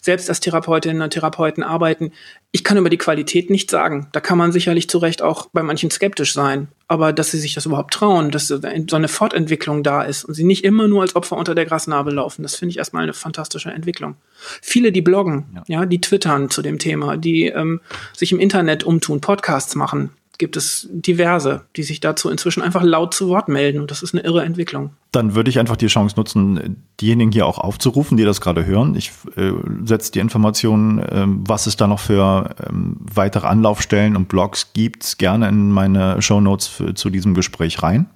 selbst 0.07 0.30
als 0.30 0.40
Therapeutinnen 0.40 1.02
und 1.02 1.11
Therapeuten 1.11 1.62
arbeiten. 1.62 2.12
Ich 2.52 2.64
kann 2.64 2.78
über 2.78 2.88
die 2.88 2.96
Qualität 2.96 3.50
nicht 3.50 3.70
sagen. 3.70 4.09
Da 4.12 4.20
kann 4.20 4.38
man 4.38 4.52
sicherlich 4.52 4.88
zu 4.88 4.96
Recht 4.96 5.20
auch 5.20 5.48
bei 5.52 5.62
manchen 5.62 5.90
skeptisch 5.90 6.32
sein. 6.32 6.68
Aber 6.88 7.12
dass 7.12 7.32
sie 7.32 7.38
sich 7.38 7.54
das 7.54 7.66
überhaupt 7.66 7.92
trauen, 7.92 8.30
dass 8.30 8.46
so 8.46 8.61
eine 8.62 9.09
Fortentwicklung 9.09 9.82
da 9.82 10.02
ist 10.02 10.24
und 10.24 10.34
sie 10.34 10.44
nicht 10.44 10.64
immer 10.64 10.88
nur 10.88 11.02
als 11.02 11.16
Opfer 11.16 11.36
unter 11.36 11.54
der 11.54 11.66
Grasnarbe 11.66 12.12
laufen, 12.12 12.42
das 12.42 12.54
finde 12.54 12.70
ich 12.70 12.78
erstmal 12.78 13.02
eine 13.02 13.12
fantastische 13.12 13.70
Entwicklung. 13.70 14.14
Viele, 14.62 14.92
die 14.92 15.02
bloggen, 15.02 15.46
ja, 15.54 15.80
ja 15.80 15.86
die 15.86 16.00
twittern 16.00 16.48
zu 16.48 16.62
dem 16.62 16.78
Thema, 16.78 17.16
die 17.16 17.46
ähm, 17.46 17.80
sich 18.14 18.32
im 18.32 18.38
Internet 18.38 18.84
umtun, 18.84 19.20
Podcasts 19.20 19.74
machen, 19.74 20.11
gibt 20.39 20.57
es 20.57 20.89
diverse, 20.91 21.62
die 21.76 21.82
sich 21.82 22.01
dazu 22.01 22.30
inzwischen 22.30 22.62
einfach 22.62 22.82
laut 22.82 23.14
zu 23.14 23.28
Wort 23.28 23.49
melden. 23.49 23.80
Und 23.80 23.91
das 23.91 24.03
ist 24.03 24.14
eine 24.14 24.24
irre 24.24 24.45
Entwicklung. 24.45 24.91
Dann 25.12 25.34
würde 25.34 25.51
ich 25.51 25.59
einfach 25.59 25.76
die 25.76 25.87
Chance 25.87 26.16
nutzen, 26.16 26.82
diejenigen 27.01 27.32
hier 27.32 27.47
auch 27.47 27.59
aufzurufen, 27.59 28.16
die 28.16 28.24
das 28.24 28.41
gerade 28.41 28.66
hören. 28.66 28.95
Ich 28.97 29.12
äh, 29.37 29.53
setze 29.84 30.12
die 30.12 30.18
Informationen, 30.18 30.99
äh, 30.99 31.24
was 31.26 31.66
es 31.66 31.76
da 31.76 31.87
noch 31.87 32.01
für 32.01 32.55
äh, 32.59 32.64
weitere 32.70 33.47
Anlaufstellen 33.47 34.16
und 34.16 34.28
Blogs 34.28 34.72
gibt, 34.72 35.18
gerne 35.18 35.49
in 35.49 35.70
meine 35.70 36.20
Show 36.22 36.41
Notes 36.41 36.82
zu 36.95 37.11
diesem 37.11 37.34
Gespräch 37.34 37.82
rein. 37.82 38.07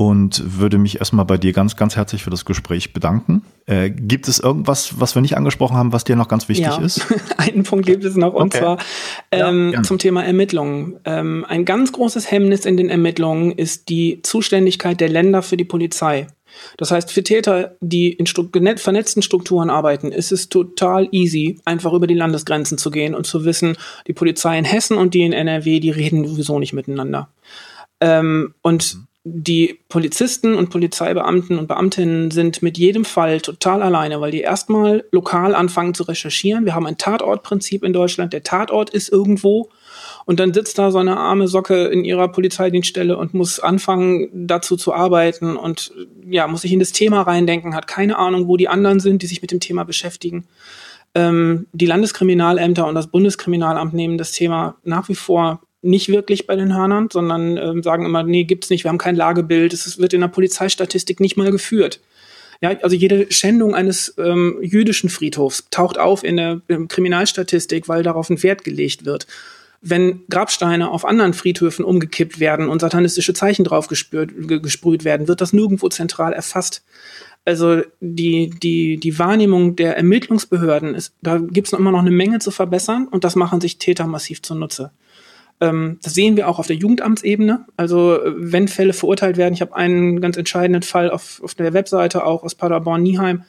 Und 0.00 0.60
würde 0.60 0.78
mich 0.78 1.00
erstmal 1.00 1.24
bei 1.24 1.38
dir 1.38 1.52
ganz, 1.52 1.74
ganz 1.74 1.96
herzlich 1.96 2.22
für 2.22 2.30
das 2.30 2.44
Gespräch 2.44 2.92
bedanken. 2.92 3.42
Äh, 3.66 3.90
gibt 3.90 4.28
es 4.28 4.38
irgendwas, 4.38 5.00
was 5.00 5.16
wir 5.16 5.22
nicht 5.22 5.36
angesprochen 5.36 5.76
haben, 5.76 5.92
was 5.92 6.04
dir 6.04 6.14
noch 6.14 6.28
ganz 6.28 6.48
wichtig 6.48 6.66
ja. 6.66 6.80
ist? 6.80 7.04
Einen 7.36 7.64
Punkt 7.64 7.84
gibt 7.84 8.04
es 8.04 8.14
noch, 8.14 8.32
und 8.32 8.54
okay. 8.54 8.58
zwar 8.58 8.78
ähm, 9.32 9.72
ja, 9.72 9.82
zum 9.82 9.98
Thema 9.98 10.24
Ermittlungen. 10.24 11.00
Ähm, 11.04 11.44
ein 11.48 11.64
ganz 11.64 11.90
großes 11.90 12.30
Hemmnis 12.30 12.64
in 12.64 12.76
den 12.76 12.90
Ermittlungen 12.90 13.50
ist 13.50 13.88
die 13.88 14.20
Zuständigkeit 14.22 15.00
der 15.00 15.08
Länder 15.08 15.42
für 15.42 15.56
die 15.56 15.64
Polizei. 15.64 16.28
Das 16.76 16.92
heißt, 16.92 17.10
für 17.10 17.24
Täter, 17.24 17.76
die 17.80 18.12
in 18.12 18.26
Stru 18.26 18.48
vernetzten 18.76 19.22
Strukturen 19.22 19.68
arbeiten, 19.68 20.12
ist 20.12 20.30
es 20.30 20.48
total 20.48 21.08
easy, 21.10 21.58
einfach 21.64 21.92
über 21.92 22.06
die 22.06 22.14
Landesgrenzen 22.14 22.78
zu 22.78 22.92
gehen 22.92 23.16
und 23.16 23.26
zu 23.26 23.44
wissen, 23.44 23.76
die 24.06 24.12
Polizei 24.12 24.60
in 24.60 24.64
Hessen 24.64 24.96
und 24.96 25.14
die 25.14 25.22
in 25.22 25.32
NRW, 25.32 25.80
die 25.80 25.90
reden 25.90 26.24
sowieso 26.24 26.60
nicht 26.60 26.72
miteinander. 26.72 27.30
Ähm, 28.00 28.54
und 28.62 28.94
mhm 28.94 29.07
die 29.30 29.78
Polizisten 29.88 30.54
und 30.54 30.70
Polizeibeamten 30.70 31.58
und 31.58 31.68
Beamtinnen 31.68 32.30
sind 32.30 32.62
mit 32.62 32.78
jedem 32.78 33.04
Fall 33.04 33.40
total 33.40 33.82
alleine, 33.82 34.20
weil 34.20 34.30
die 34.30 34.40
erstmal 34.40 35.04
lokal 35.12 35.54
anfangen 35.54 35.94
zu 35.94 36.04
recherchieren. 36.04 36.64
Wir 36.64 36.74
haben 36.74 36.86
ein 36.86 36.98
Tatortprinzip 36.98 37.84
in 37.84 37.92
Deutschland. 37.92 38.32
Der 38.32 38.42
Tatort 38.42 38.90
ist 38.90 39.10
irgendwo 39.10 39.68
und 40.24 40.40
dann 40.40 40.54
sitzt 40.54 40.78
da 40.78 40.90
so 40.90 40.98
eine 40.98 41.16
arme 41.16 41.48
Socke 41.48 41.86
in 41.86 42.04
ihrer 42.04 42.28
Polizeidienststelle 42.28 43.16
und 43.16 43.34
muss 43.34 43.60
anfangen, 43.60 44.28
dazu 44.32 44.76
zu 44.76 44.92
arbeiten 44.92 45.56
und 45.56 45.92
ja, 46.28 46.46
muss 46.46 46.62
sich 46.62 46.72
in 46.72 46.80
das 46.80 46.92
Thema 46.92 47.22
reindenken, 47.22 47.74
hat 47.74 47.86
keine 47.86 48.18
Ahnung, 48.18 48.48
wo 48.48 48.56
die 48.56 48.68
anderen 48.68 49.00
sind, 49.00 49.22
die 49.22 49.26
sich 49.26 49.42
mit 49.42 49.52
dem 49.52 49.60
Thema 49.60 49.84
beschäftigen. 49.84 50.46
Ähm, 51.14 51.66
die 51.72 51.86
Landeskriminalämter 51.86 52.86
und 52.86 52.94
das 52.94 53.06
Bundeskriminalamt 53.06 53.94
nehmen 53.94 54.18
das 54.18 54.32
Thema 54.32 54.76
nach 54.84 55.08
wie 55.08 55.14
vor 55.14 55.60
nicht 55.82 56.08
wirklich 56.08 56.46
bei 56.46 56.56
den 56.56 56.74
Hörnern, 56.74 57.08
sondern 57.12 57.56
äh, 57.56 57.82
sagen 57.82 58.04
immer, 58.04 58.22
nee, 58.22 58.44
gibt's 58.44 58.70
nicht, 58.70 58.84
wir 58.84 58.88
haben 58.88 58.98
kein 58.98 59.16
Lagebild, 59.16 59.72
es 59.72 59.98
wird 59.98 60.12
in 60.12 60.20
der 60.20 60.28
Polizeistatistik 60.28 61.20
nicht 61.20 61.36
mal 61.36 61.50
geführt. 61.50 62.00
Ja, 62.60 62.70
also 62.82 62.96
jede 62.96 63.30
Schändung 63.30 63.74
eines 63.74 64.14
ähm, 64.18 64.58
jüdischen 64.60 65.10
Friedhofs 65.10 65.68
taucht 65.70 65.96
auf 65.98 66.24
in 66.24 66.36
der 66.36 66.60
in 66.66 66.88
Kriminalstatistik, 66.88 67.88
weil 67.88 68.02
darauf 68.02 68.30
ein 68.30 68.42
Wert 68.42 68.64
gelegt 68.64 69.04
wird. 69.04 69.28
Wenn 69.80 70.22
Grabsteine 70.28 70.90
auf 70.90 71.04
anderen 71.04 71.34
Friedhöfen 71.34 71.84
umgekippt 71.84 72.40
werden 72.40 72.68
und 72.68 72.80
satanistische 72.80 73.32
Zeichen 73.32 73.62
drauf 73.62 73.86
gespürt, 73.86 74.32
gesprüht 74.62 75.04
werden, 75.04 75.28
wird 75.28 75.40
das 75.40 75.52
nirgendwo 75.52 75.88
zentral 75.88 76.32
erfasst. 76.32 76.82
Also 77.44 77.82
die, 78.00 78.50
die, 78.50 78.96
die 78.98 79.18
Wahrnehmung 79.20 79.76
der 79.76 79.96
Ermittlungsbehörden 79.96 80.96
ist, 80.96 81.14
da 81.22 81.38
gibt 81.38 81.68
es 81.68 81.72
immer 81.72 81.92
noch 81.92 82.00
eine 82.00 82.10
Menge 82.10 82.40
zu 82.40 82.50
verbessern 82.50 83.06
und 83.06 83.22
das 83.22 83.36
machen 83.36 83.60
sich 83.60 83.78
Täter 83.78 84.08
massiv 84.08 84.42
zunutze. 84.42 84.90
Ähm, 85.60 85.98
das 86.02 86.14
sehen 86.14 86.36
wir 86.36 86.48
auch 86.48 86.58
auf 86.58 86.66
der 86.66 86.76
Jugendamtsebene. 86.76 87.66
Also 87.76 88.22
äh, 88.22 88.32
wenn 88.36 88.68
Fälle 88.68 88.92
verurteilt 88.92 89.36
werden, 89.36 89.54
ich 89.54 89.60
habe 89.60 89.74
einen 89.74 90.20
ganz 90.20 90.36
entscheidenden 90.36 90.82
Fall 90.82 91.10
auf, 91.10 91.40
auf 91.42 91.54
der 91.54 91.72
Webseite 91.72 92.24
auch 92.24 92.42
aus 92.42 92.54
Paderborn-Nieheim. 92.54 93.44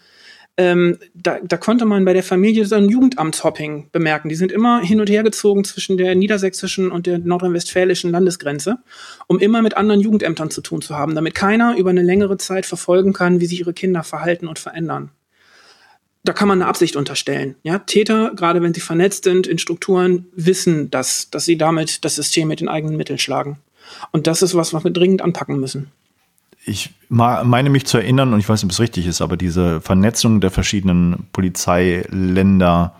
Ähm, 0.57 0.97
da, 1.13 1.37
da 1.41 1.55
konnte 1.55 1.85
man 1.85 2.03
bei 2.03 2.13
der 2.13 2.23
Familie 2.23 2.65
so 2.65 2.75
ein 2.75 2.89
Jugendamtshopping 2.89 3.89
bemerken. 3.91 4.27
Die 4.27 4.35
sind 4.35 4.51
immer 4.51 4.81
hin 4.81 4.99
und 4.99 5.09
her 5.09 5.23
gezogen 5.23 5.63
zwischen 5.63 5.97
der 5.97 6.15
niedersächsischen 6.15 6.91
und 6.91 7.05
der 7.05 7.19
nordrhein-westfälischen 7.19 8.11
Landesgrenze, 8.11 8.79
um 9.27 9.39
immer 9.39 9.61
mit 9.61 9.77
anderen 9.77 10.01
Jugendämtern 10.01 10.49
zu 10.49 10.61
tun 10.61 10.81
zu 10.81 10.97
haben, 10.97 11.15
damit 11.15 11.33
keiner 11.33 11.77
über 11.77 11.91
eine 11.91 12.01
längere 12.01 12.37
Zeit 12.37 12.65
verfolgen 12.65 13.13
kann, 13.13 13.39
wie 13.39 13.45
sich 13.45 13.61
ihre 13.61 13.73
Kinder 13.73 14.03
verhalten 14.03 14.47
und 14.47 14.59
verändern 14.59 15.11
da 16.23 16.33
kann 16.33 16.47
man 16.47 16.61
eine 16.61 16.69
Absicht 16.69 16.95
unterstellen. 16.95 17.55
Ja, 17.63 17.79
Täter, 17.79 18.31
gerade 18.35 18.61
wenn 18.61 18.73
sie 18.73 18.81
vernetzt 18.81 19.23
sind 19.23 19.47
in 19.47 19.57
Strukturen, 19.57 20.27
wissen 20.35 20.91
das, 20.91 21.29
dass 21.29 21.45
sie 21.45 21.57
damit 21.57 22.03
das 22.03 22.15
System 22.15 22.47
mit 22.47 22.59
den 22.59 22.67
eigenen 22.67 22.97
Mitteln 22.97 23.19
schlagen. 23.19 23.57
Und 24.11 24.27
das 24.27 24.41
ist 24.41 24.53
was, 24.53 24.73
was 24.73 24.83
wir 24.83 24.91
dringend 24.91 25.21
anpacken 25.21 25.59
müssen. 25.59 25.91
Ich 26.65 26.91
meine 27.07 27.69
mich 27.69 27.85
zu 27.85 27.97
erinnern, 27.97 28.33
und 28.33 28.39
ich 28.39 28.49
weiß 28.49 28.61
nicht, 28.61 28.67
ob 28.67 28.73
es 28.73 28.79
richtig 28.79 29.07
ist, 29.07 29.21
aber 29.21 29.37
diese 29.37 29.81
Vernetzung 29.81 30.41
der 30.41 30.51
verschiedenen 30.51 31.27
Polizeiländer 31.31 32.95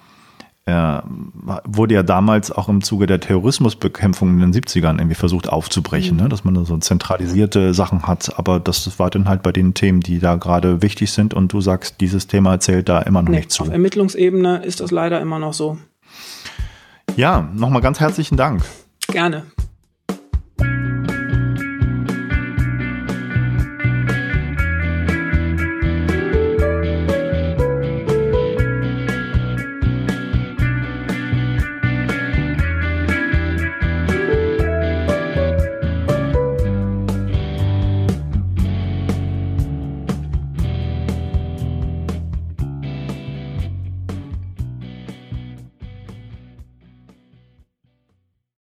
wurde 0.66 1.93
ja 1.95 2.03
damals 2.03 2.51
auch 2.51 2.70
im 2.70 2.84
Zuge 2.84 3.07
der 3.07 3.20
Terrorismusbekämpfung 3.20 4.30
in 4.30 4.51
den 4.51 4.53
70ern 4.53 4.97
irgendwie 4.97 5.16
versucht 5.16 5.49
aufzubrechen, 5.49 6.18
mhm. 6.18 6.24
ne? 6.24 6.30
dass 6.30 6.43
man 6.43 6.64
so 6.66 6.78
zentralisierte 6.78 7.74
Sachen 7.74 8.03
hat. 8.03 8.38
Aber 8.38 8.60
das, 8.60 8.84
das 8.84 8.99
war 8.99 9.10
dann 9.10 9.28
halt 9.28 9.41
bei 9.41 9.51
den 9.51 9.74
Themen, 9.74 10.01
die 10.01 10.20
da 10.20 10.36
gerade 10.36 10.82
wichtig 10.82 11.12
sind. 11.12 11.34
Und 11.34 11.53
du 11.53 11.62
sagst, 11.62 12.01
dieses 12.01 12.28
Thema 12.28 12.60
zählt 12.60 12.89
da 12.89 13.01
immer 13.01 13.22
noch 13.22 13.30
nee, 13.30 13.38
nicht 13.38 13.51
zu. 13.51 13.64
Auf 13.64 13.70
Ermittlungsebene 13.70 14.64
ist 14.64 14.80
das 14.80 14.91
leider 14.91 15.20
immer 15.22 15.39
noch 15.39 15.53
so. 15.53 15.78
Ja, 17.16 17.49
nochmal 17.53 17.82
ganz 17.82 17.99
herzlichen 17.99 18.38
Dank. 18.38 18.62
Gerne. 19.07 19.45